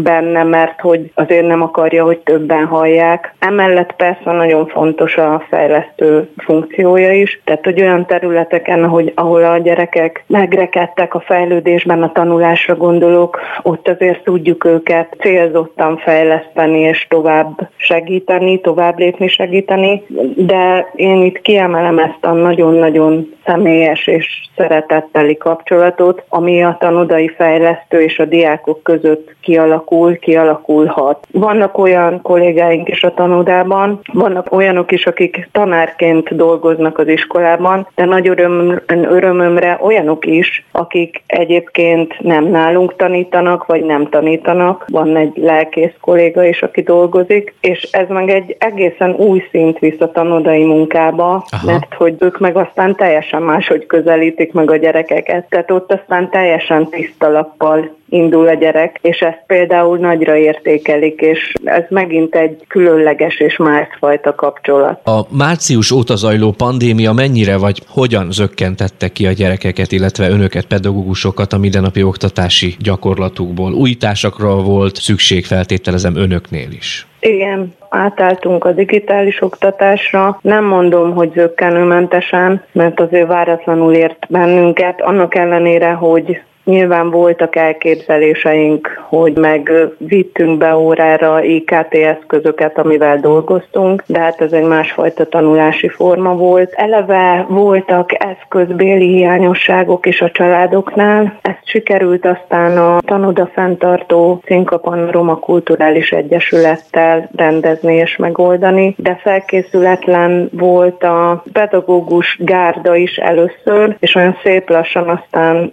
benne, 0.03 0.43
mert 0.43 0.79
hogy 0.79 1.11
azért 1.13 1.47
nem 1.47 1.61
akarja, 1.61 2.03
hogy 2.03 2.17
többen 2.17 2.65
hallják. 2.65 3.33
Emellett 3.39 3.95
persze 3.95 4.31
nagyon 4.31 4.67
fontos 4.67 5.17
a 5.17 5.43
fejlesztő 5.49 6.29
funkciója 6.37 7.13
is, 7.13 7.41
tehát 7.43 7.63
hogy 7.63 7.81
olyan 7.81 8.05
területeken, 8.05 8.83
ahogy, 8.83 9.11
ahol 9.15 9.43
a 9.43 9.57
gyerekek 9.57 10.23
megrekedtek 10.27 11.13
a 11.13 11.19
fejlődésben, 11.19 12.03
a 12.03 12.11
tanulásra 12.11 12.75
gondolok, 12.75 13.39
ott 13.61 13.87
azért 13.87 14.23
tudjuk 14.23 14.65
őket 14.65 15.15
célzottan 15.19 15.97
fejleszteni 15.97 16.79
és 16.79 17.07
tovább 17.09 17.69
segíteni, 17.75 18.61
tovább 18.61 18.97
lépni 18.97 19.27
segíteni, 19.27 20.03
de 20.35 20.91
én 20.95 21.23
itt 21.23 21.41
kiemelem 21.41 21.99
ezt 21.99 22.25
a 22.25 22.31
nagyon-nagyon 22.31 23.33
személyes 23.45 24.07
és 24.07 24.41
szeretetteli 24.55 25.37
kapcsolatot, 25.37 26.23
ami 26.29 26.63
a 26.63 26.77
tanodai 26.79 27.27
fejlesztés 27.27 27.72
fejlesztő 27.73 28.01
és 28.01 28.19
a 28.19 28.25
diákok 28.25 28.83
között 28.83 29.35
kialakul, 29.41 30.15
kialakulhat. 30.15 31.27
Vannak 31.31 31.77
olyan 31.77 32.21
kollégáink 32.21 32.89
is 32.89 33.03
a 33.03 33.13
tanodában, 33.13 33.99
vannak 34.13 34.51
olyanok 34.51 34.91
is, 34.91 35.05
akik 35.05 35.49
tanárként 35.51 36.35
dolgoznak 36.35 36.97
az 36.97 37.07
iskolában, 37.07 37.87
de 37.95 38.05
nagy 38.05 38.27
öröm, 38.27 38.81
örömömre 38.87 39.77
olyanok 39.81 40.25
is, 40.25 40.65
akik 40.71 41.23
egyébként 41.25 42.19
nem 42.19 42.43
nálunk 42.43 42.95
tanítanak, 42.95 43.65
vagy 43.65 43.83
nem 43.83 44.09
tanítanak. 44.09 44.85
Van 44.87 45.15
egy 45.15 45.31
lelkész 45.35 45.93
kolléga 46.01 46.43
is, 46.43 46.61
aki 46.61 46.81
dolgozik, 46.81 47.53
és 47.61 47.81
ez 47.91 48.07
meg 48.07 48.29
egy 48.29 48.55
egészen 48.59 49.11
új 49.11 49.43
szint 49.51 49.79
visz 49.79 49.99
a 49.99 50.11
tanodai 50.11 50.63
munkába, 50.63 51.45
Aha. 51.49 51.65
mert 51.65 51.93
hogy 51.93 52.15
ők 52.19 52.39
meg 52.39 52.57
aztán 52.57 52.95
teljesen 52.95 53.41
máshogy 53.41 53.85
közelítik 53.85 54.53
meg 54.53 54.71
a 54.71 54.75
gyerekeket. 54.75 55.45
Tehát 55.49 55.71
ott 55.71 55.91
aztán 55.91 56.29
teljesen 56.29 56.89
tiszta 56.89 57.29
lappal 57.63 57.95
indul 58.09 58.47
a 58.47 58.53
gyerek, 58.53 58.99
és 59.01 59.19
ezt 59.19 59.43
például 59.47 59.97
nagyra 59.97 60.35
értékelik, 60.35 61.21
és 61.21 61.53
ez 61.63 61.83
megint 61.89 62.35
egy 62.35 62.65
különleges 62.67 63.39
és 63.39 63.57
másfajta 63.57 64.35
kapcsolat. 64.35 65.07
A 65.07 65.25
március 65.29 65.91
óta 65.91 66.15
zajló 66.15 66.51
pandémia 66.51 67.11
mennyire 67.11 67.57
vagy 67.57 67.81
hogyan 67.87 68.31
zökkentette 68.31 69.07
ki 69.07 69.27
a 69.27 69.31
gyerekeket, 69.31 69.91
illetve 69.91 70.29
önöket, 70.29 70.65
pedagógusokat 70.65 71.53
a 71.53 71.57
mindennapi 71.57 72.03
oktatási 72.03 72.75
gyakorlatukból? 72.79 73.73
Újításokra 73.73 74.55
volt 74.55 74.95
szükség, 74.95 75.45
feltételezem 75.45 76.15
önöknél 76.15 76.71
is. 76.71 77.07
Igen, 77.19 77.73
átálltunk 77.89 78.65
a 78.65 78.71
digitális 78.71 79.41
oktatásra. 79.41 80.39
Nem 80.41 80.65
mondom, 80.65 81.13
hogy 81.13 81.31
zöggenőmentesen, 81.35 82.63
mert 82.71 82.99
azért 82.99 83.27
váratlanul 83.27 83.93
ért 83.93 84.25
bennünket, 84.29 85.01
annak 85.01 85.35
ellenére, 85.35 85.91
hogy 85.91 86.41
Nyilván 86.63 87.09
voltak 87.09 87.55
elképzeléseink, 87.55 89.03
hogy 89.07 89.37
megvittünk 89.37 90.57
be 90.57 90.75
órára 90.75 91.43
IKT 91.43 91.93
eszközöket, 91.93 92.77
amivel 92.77 93.19
dolgoztunk, 93.19 94.03
de 94.05 94.19
hát 94.19 94.41
ez 94.41 94.51
egy 94.51 94.63
másfajta 94.63 95.25
tanulási 95.25 95.87
forma 95.87 96.35
volt. 96.35 96.73
Eleve 96.73 97.45
voltak 97.49 98.09
eszközbéli 98.23 99.07
hiányosságok 99.07 100.05
is 100.05 100.21
a 100.21 100.31
családoknál. 100.31 101.39
Ezt 101.41 101.61
sikerült 101.63 102.25
aztán 102.25 102.77
a 102.77 102.99
tanoda 103.05 103.49
fenntartó 103.53 104.41
Szinkapan 104.45 105.11
Roma 105.11 105.35
Kulturális 105.35 106.11
Egyesülettel 106.11 107.29
rendezni 107.35 107.95
és 107.95 108.15
megoldani, 108.15 108.95
de 108.97 109.19
felkészületlen 109.21 110.49
volt 110.51 111.03
a 111.03 111.43
pedagógus 111.53 112.37
gárda 112.39 112.95
is 112.95 113.17
először, 113.17 113.95
és 113.99 114.15
olyan 114.15 114.37
szép 114.43 114.69
lassan 114.69 115.09
aztán 115.09 115.71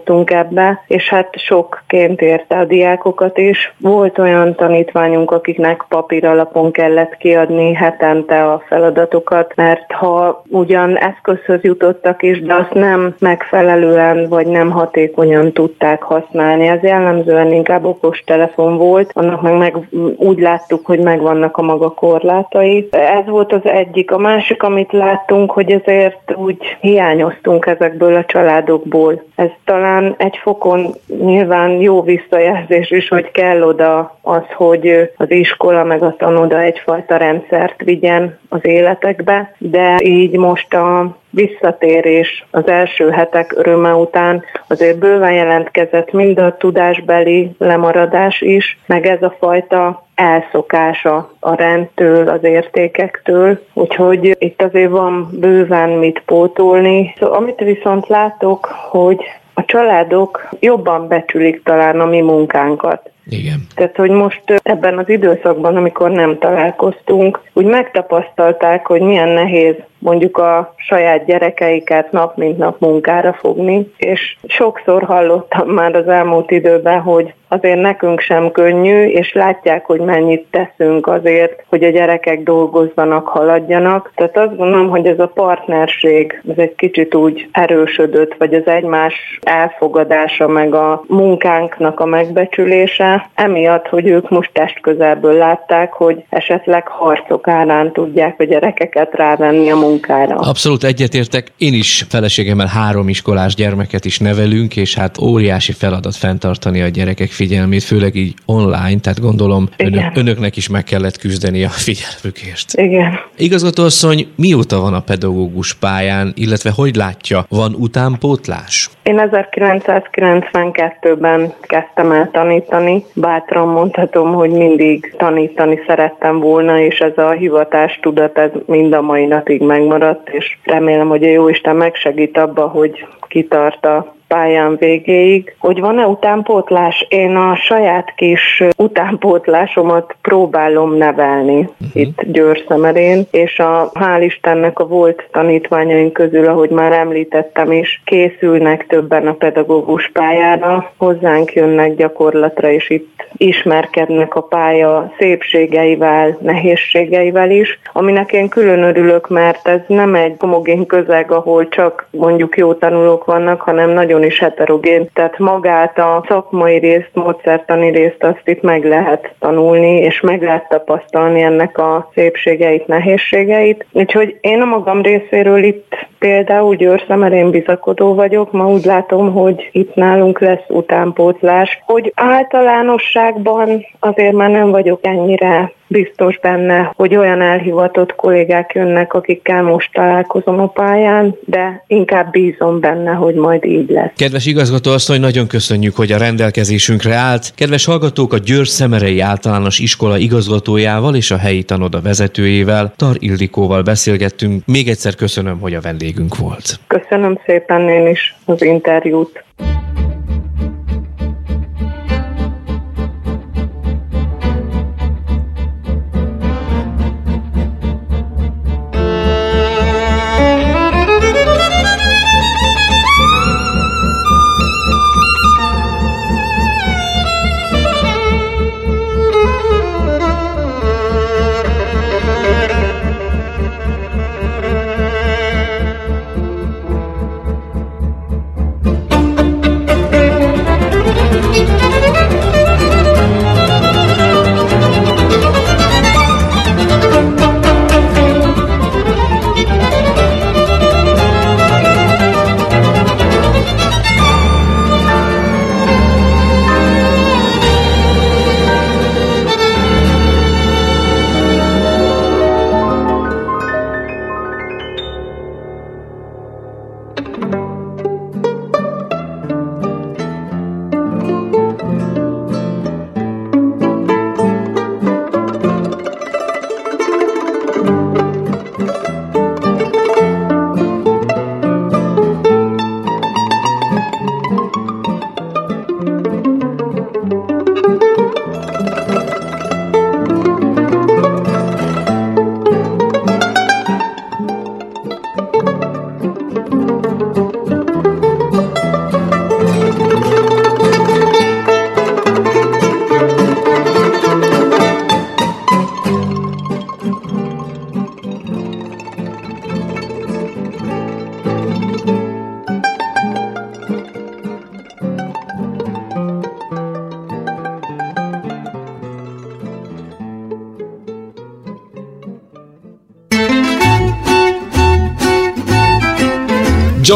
belerázódtunk 0.00 0.30
ebbe, 0.30 0.82
és 0.86 1.08
hát 1.08 1.38
sokként 1.38 2.20
érte 2.20 2.58
a 2.58 2.64
diákokat 2.64 3.38
is. 3.38 3.74
Volt 3.78 4.18
olyan 4.18 4.54
tanítványunk, 4.54 5.30
akiknek 5.30 5.84
papír 5.88 6.26
alapon 6.26 6.72
kellett 6.72 7.16
kiadni 7.16 7.74
hetente 7.74 8.44
a 8.44 8.62
feladatokat, 8.66 9.52
mert 9.56 9.92
ha 9.92 10.42
ugyan 10.48 10.96
eszközhöz 10.96 11.62
jutottak 11.62 12.22
is, 12.22 12.42
de 12.42 12.54
azt 12.54 12.74
nem 12.74 13.14
megfelelően 13.18 14.28
vagy 14.28 14.46
nem 14.46 14.70
hatékonyan 14.70 15.52
tudták 15.52 16.02
használni. 16.02 16.66
Ez 16.66 16.82
jellemzően 16.82 17.52
inkább 17.52 17.84
okos 17.84 18.22
telefon 18.26 18.76
volt, 18.76 19.10
annak 19.14 19.42
meg, 19.42 19.56
meg 19.56 19.76
úgy 20.16 20.38
láttuk, 20.38 20.86
hogy 20.86 20.98
megvannak 20.98 21.56
a 21.56 21.62
maga 21.62 21.90
korlátai. 21.90 22.88
Ez 22.90 23.26
volt 23.26 23.52
az 23.52 23.64
egyik. 23.64 24.10
A 24.10 24.18
másik, 24.18 24.62
amit 24.62 24.92
láttunk, 24.92 25.50
hogy 25.50 25.70
ezért 25.70 26.34
úgy 26.36 26.76
hiányoztunk 26.80 27.66
ezekből 27.66 28.14
a 28.14 28.24
családokból. 28.24 29.22
Ez 29.34 29.48
talán 29.64 29.89
egy 30.16 30.36
fokon 30.42 30.94
nyilván 31.06 31.70
jó 31.70 32.02
visszajelzés 32.02 32.90
is, 32.90 33.08
hogy 33.08 33.30
kell 33.30 33.62
oda 33.62 34.18
az, 34.22 34.42
hogy 34.54 35.10
az 35.16 35.30
iskola 35.30 35.84
meg 35.84 36.02
a 36.02 36.16
tanoda 36.18 36.60
egyfajta 36.60 37.16
rendszert 37.16 37.82
vigyen 37.82 38.38
az 38.48 38.64
életekbe, 38.64 39.54
de 39.58 39.98
így 40.02 40.36
most 40.36 40.74
a 40.74 41.18
visszatérés 41.30 42.46
az 42.50 42.68
első 42.68 43.10
hetek 43.10 43.52
öröme 43.56 43.94
után 43.94 44.44
azért 44.66 44.98
bőven 44.98 45.32
jelentkezett 45.32 46.12
mind 46.12 46.38
a 46.38 46.56
tudásbeli 46.56 47.50
lemaradás 47.58 48.40
is, 48.40 48.78
meg 48.86 49.06
ez 49.06 49.22
a 49.22 49.36
fajta 49.38 50.06
elszokása 50.14 51.30
a 51.40 51.54
rendtől, 51.54 52.28
az 52.28 52.44
értékektől, 52.44 53.60
úgyhogy 53.72 54.36
itt 54.38 54.62
azért 54.62 54.90
van 54.90 55.28
bőven 55.32 55.90
mit 55.90 56.22
pótolni. 56.26 57.14
Szóval, 57.18 57.36
amit 57.36 57.58
viszont 57.58 58.08
látok, 58.08 58.66
hogy 58.90 59.24
a 59.60 59.64
családok 59.66 60.48
jobban 60.60 61.08
becsülik 61.08 61.62
talán 61.62 62.00
a 62.00 62.04
mi 62.04 62.20
munkánkat. 62.20 63.10
Igen. 63.28 63.66
Tehát, 63.74 63.96
hogy 63.96 64.10
most 64.10 64.42
ebben 64.62 64.98
az 64.98 65.08
időszakban, 65.08 65.76
amikor 65.76 66.10
nem 66.10 66.38
találkoztunk, 66.38 67.40
úgy 67.52 67.64
megtapasztalták, 67.64 68.86
hogy 68.86 69.00
milyen 69.00 69.28
nehéz 69.28 69.74
mondjuk 70.00 70.38
a 70.38 70.74
saját 70.76 71.24
gyerekeiket 71.24 72.12
nap 72.12 72.36
mint 72.36 72.58
nap 72.58 72.80
munkára 72.80 73.32
fogni, 73.32 73.92
és 73.96 74.36
sokszor 74.46 75.02
hallottam 75.02 75.68
már 75.68 75.94
az 75.94 76.08
elmúlt 76.08 76.50
időben, 76.50 77.00
hogy 77.00 77.34
azért 77.52 77.80
nekünk 77.80 78.20
sem 78.20 78.50
könnyű, 78.50 79.06
és 79.06 79.32
látják, 79.32 79.86
hogy 79.86 80.00
mennyit 80.00 80.46
teszünk 80.50 81.06
azért, 81.06 81.64
hogy 81.68 81.84
a 81.84 81.90
gyerekek 81.90 82.42
dolgozzanak, 82.42 83.28
haladjanak. 83.28 84.12
Tehát 84.14 84.36
azt 84.36 84.56
gondolom, 84.56 84.88
hogy 84.88 85.06
ez 85.06 85.18
a 85.18 85.26
partnerség, 85.26 86.42
ez 86.50 86.58
egy 86.58 86.74
kicsit 86.74 87.14
úgy 87.14 87.48
erősödött, 87.52 88.34
vagy 88.38 88.54
az 88.54 88.66
egymás 88.66 89.38
elfogadása, 89.42 90.48
meg 90.48 90.74
a 90.74 91.02
munkánknak 91.06 92.00
a 92.00 92.04
megbecsülése, 92.04 93.30
emiatt, 93.34 93.88
hogy 93.88 94.06
ők 94.06 94.28
most 94.28 94.50
testközelből 94.52 95.34
látták, 95.34 95.92
hogy 95.92 96.24
esetleg 96.28 96.88
harcok 96.88 97.48
árán 97.48 97.92
tudják 97.92 98.40
a 98.40 98.44
gyerekeket 98.44 99.14
rávenni 99.14 99.70
a 99.70 99.76
munkára. 99.76 99.89
Abszolút 100.36 100.84
egyetértek. 100.84 101.52
Én 101.58 101.74
is 101.74 102.04
feleségemmel 102.08 102.66
három 102.66 103.08
iskolás 103.08 103.54
gyermeket 103.54 104.04
is 104.04 104.18
nevelünk, 104.18 104.76
és 104.76 104.94
hát 104.94 105.18
óriási 105.18 105.72
feladat 105.72 106.16
fenntartani 106.16 106.80
a 106.80 106.88
gyerekek 106.88 107.30
figyelmét, 107.30 107.82
főleg 107.82 108.14
így 108.14 108.34
online, 108.46 109.00
tehát 109.00 109.20
gondolom 109.20 109.68
önök, 109.76 110.10
önöknek 110.14 110.56
is 110.56 110.68
meg 110.68 110.84
kellett 110.84 111.18
küzdeni 111.18 111.64
a 111.64 111.68
figyelmükért. 111.68 112.72
Igen. 112.72 113.18
Igazgatóasszony, 113.36 114.26
mióta 114.36 114.80
van 114.80 114.94
a 114.94 115.00
pedagógus 115.00 115.74
pályán, 115.74 116.32
illetve 116.34 116.70
hogy 116.74 116.96
látja, 116.96 117.44
van 117.48 117.74
utánpótlás? 117.74 118.90
Én 119.02 119.28
1992-ben 119.30 121.52
kezdtem 121.60 122.12
el 122.12 122.28
tanítani. 122.32 123.04
Bátran 123.14 123.68
mondhatom, 123.68 124.32
hogy 124.32 124.50
mindig 124.50 125.14
tanítani 125.18 125.80
szerettem 125.86 126.38
volna, 126.38 126.80
és 126.80 126.98
ez 126.98 127.18
a 127.18 127.30
hivatás 127.30 127.98
tudat 128.02 128.38
ez 128.38 128.50
mind 128.66 128.92
a 128.92 129.00
mai 129.00 129.26
napig 129.26 129.60
megmaradt, 129.80 130.28
és 130.28 130.58
remélem, 130.64 131.08
hogy 131.08 131.24
a 131.24 131.28
Jóisten 131.28 131.76
megsegít 131.76 132.36
abba, 132.36 132.68
hogy 132.68 133.06
kitart 133.28 133.84
a 133.84 134.14
pályán 134.34 134.76
végéig. 134.76 135.54
Hogy 135.58 135.80
van-e 135.80 136.06
utánpótlás? 136.06 137.06
Én 137.08 137.36
a 137.36 137.56
saját 137.56 138.14
kis 138.16 138.62
utánpótlásomat 138.76 140.16
próbálom 140.22 140.94
nevelni 140.96 141.58
uh-huh. 141.58 141.88
itt 141.92 142.22
Győr-Szemerén, 142.22 143.26
és 143.30 143.58
a 143.58 143.90
hál' 143.94 144.22
Istennek 144.24 144.78
a 144.78 144.86
volt 144.86 145.28
tanítványaink 145.32 146.12
közül, 146.12 146.48
ahogy 146.48 146.70
már 146.70 146.92
említettem 146.92 147.72
is, 147.72 148.02
készülnek 148.04 148.86
többen 148.86 149.26
a 149.26 149.32
pedagógus 149.32 150.10
pályára, 150.12 150.92
hozzánk 150.96 151.52
jönnek 151.52 151.94
gyakorlatra, 151.94 152.70
és 152.70 152.90
itt 152.90 153.28
ismerkednek 153.36 154.34
a 154.34 154.40
pálya 154.40 155.12
szépségeivel, 155.18 156.38
nehézségeivel 156.40 157.50
is, 157.50 157.80
aminek 157.92 158.32
én 158.32 158.48
külön 158.48 158.82
örülök, 158.82 159.28
mert 159.28 159.68
ez 159.68 159.80
nem 159.86 160.14
egy 160.14 160.34
homogén 160.38 160.86
közeg, 160.86 161.32
ahol 161.32 161.68
csak 161.68 162.06
mondjuk 162.10 162.56
jó 162.56 162.74
tanulók 162.74 163.24
vannak, 163.24 163.60
hanem 163.60 163.90
nagyon 163.90 164.19
nagyon 164.20 164.34
is 164.34 164.38
heterogén, 164.38 165.10
tehát 165.12 165.38
magát 165.38 165.98
a 165.98 166.24
szakmai 166.28 166.78
részt, 166.78 167.10
módszertani 167.12 167.90
részt 167.90 168.22
azt 168.22 168.42
itt 168.44 168.62
meg 168.62 168.84
lehet 168.84 169.34
tanulni, 169.38 169.96
és 169.96 170.20
meg 170.20 170.42
lehet 170.42 170.68
tapasztalni 170.68 171.42
ennek 171.42 171.78
a 171.78 172.10
szépségeit, 172.14 172.86
nehézségeit. 172.86 173.86
Úgyhogy 173.92 174.38
én 174.40 174.60
a 174.60 174.64
magam 174.64 175.02
részéről 175.02 175.62
itt 175.62 176.06
például 176.18 176.74
Győrsze, 176.76 177.16
mert 177.16 177.32
én 177.32 177.50
bizakodó 177.50 178.14
vagyok, 178.14 178.52
ma 178.52 178.66
úgy 178.66 178.84
látom, 178.84 179.32
hogy 179.32 179.68
itt 179.72 179.94
nálunk 179.94 180.40
lesz 180.40 180.64
utánpótlás, 180.68 181.82
hogy 181.86 182.12
általánosságban 182.14 183.86
azért 183.98 184.32
már 184.32 184.50
nem 184.50 184.70
vagyok 184.70 185.06
ennyire 185.06 185.72
biztos 185.90 186.38
benne, 186.38 186.92
hogy 186.96 187.16
olyan 187.16 187.40
elhivatott 187.40 188.14
kollégák 188.14 188.72
jönnek, 188.74 189.14
akikkel 189.14 189.62
most 189.62 189.92
találkozom 189.92 190.60
a 190.60 190.66
pályán, 190.66 191.34
de 191.46 191.84
inkább 191.86 192.30
bízom 192.30 192.80
benne, 192.80 193.10
hogy 193.10 193.34
majd 193.34 193.64
így 193.64 193.90
lesz. 193.90 194.10
Kedves 194.16 194.46
igazgató 194.46 194.90
asszony, 194.90 195.20
nagyon 195.20 195.46
köszönjük, 195.46 195.96
hogy 195.96 196.12
a 196.12 196.18
rendelkezésünkre 196.18 197.14
állt. 197.14 197.52
Kedves 197.54 197.84
hallgatók, 197.84 198.32
a 198.32 198.38
Győr 198.38 198.66
Szemerei 198.66 199.20
Általános 199.20 199.78
Iskola 199.78 200.16
igazgatójával 200.16 201.14
és 201.14 201.30
a 201.30 201.36
helyi 201.36 201.62
tanoda 201.62 202.00
vezetőjével, 202.00 202.92
Tar 202.96 203.16
Ildikóval 203.18 203.82
beszélgettünk. 203.82 204.62
Még 204.66 204.88
egyszer 204.88 205.14
köszönöm, 205.14 205.60
hogy 205.60 205.74
a 205.74 205.80
vendégünk 205.80 206.36
volt. 206.36 206.78
Köszönöm 206.86 207.38
szépen 207.46 207.88
én 207.88 208.06
is 208.06 208.34
az 208.44 208.62
interjút. 208.62 209.44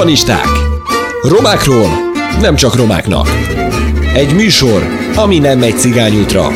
Janisták. 0.04 0.46
Romákról 1.22 1.88
nem 2.40 2.56
csak 2.56 2.76
romáknak. 2.76 3.28
Egy 4.14 4.34
műsor, 4.34 4.86
ami 5.14 5.38
nem 5.38 5.58
megy 5.58 5.78
cigányútra, 5.78 6.50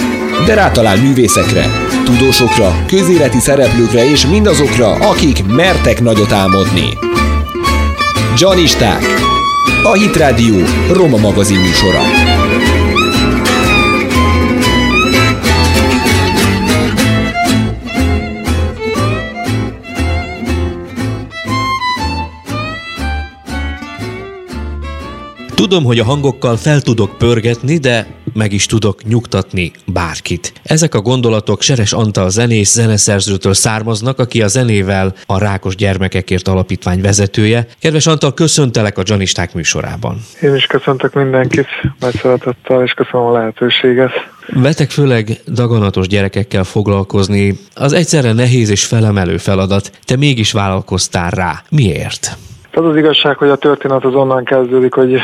de 0.47 0.55
rátalál 0.55 0.97
művészekre, 0.97 1.71
tudósokra, 2.05 2.85
közéleti 2.87 3.39
szereplőkre 3.39 4.11
és 4.11 4.27
mindazokra, 4.27 4.93
akik 4.93 5.47
mertek 5.47 6.01
nagyot 6.01 6.33
álmodni. 6.33 6.99
Janisták. 8.37 9.05
A 9.83 9.93
Hit 9.93 10.17
Radio 10.17 10.57
Roma 10.93 11.17
magazin 11.17 11.59
műsora. 11.59 12.38
Tudom, 25.59 25.85
hogy 25.85 25.99
a 25.99 26.05
hangokkal 26.05 26.57
fel 26.57 26.81
tudok 26.81 27.19
pörgetni, 27.19 27.79
de 27.79 28.07
meg 28.33 28.53
is 28.53 28.67
tudok 28.67 29.05
nyugtatni 29.05 29.73
bárkit. 29.87 30.53
Ezek 30.63 30.95
a 30.95 31.01
gondolatok 31.01 31.63
Seres 31.63 31.93
Antal 31.93 32.31
zenész 32.31 32.73
zeneszerzőtől 32.73 33.55
származnak, 33.55 34.19
aki 34.19 34.43
a 34.43 34.47
zenével 34.47 35.15
a 35.27 35.39
Rákos 35.39 35.77
Gyermekekért 35.77 36.49
Alapítvány 36.49 37.01
vezetője. 37.01 37.67
Kedves 37.81 38.07
Antal, 38.07 38.35
köszöntelek 38.35 38.99
a 38.99 39.03
Janisták 39.05 39.55
műsorában. 39.55 40.17
Én 40.43 40.55
is 40.55 40.67
köszöntök 40.67 41.15
mindenkit 41.15 41.69
nagy 42.01 42.15
szeretettel, 42.15 42.83
és 42.83 42.93
köszönöm 42.93 43.27
a 43.27 43.33
lehetőséget. 43.33 44.13
Vetek 44.47 44.91
főleg 44.91 45.41
daganatos 45.47 46.07
gyerekekkel 46.07 46.65
foglalkozni. 46.65 47.59
Az 47.75 47.93
egyszerre 47.93 48.33
nehéz 48.33 48.71
és 48.71 48.85
felemelő 48.85 49.37
feladat, 49.37 49.91
te 50.05 50.17
mégis 50.17 50.53
vállalkoztál 50.53 51.31
rá. 51.31 51.63
Miért? 51.71 52.37
Az 52.79 52.85
az 52.85 52.97
igazság, 52.97 53.37
hogy 53.37 53.49
a 53.49 53.57
történet 53.57 54.05
az 54.05 54.15
onnan 54.15 54.45
kezdődik, 54.45 54.95
hogy 54.95 55.21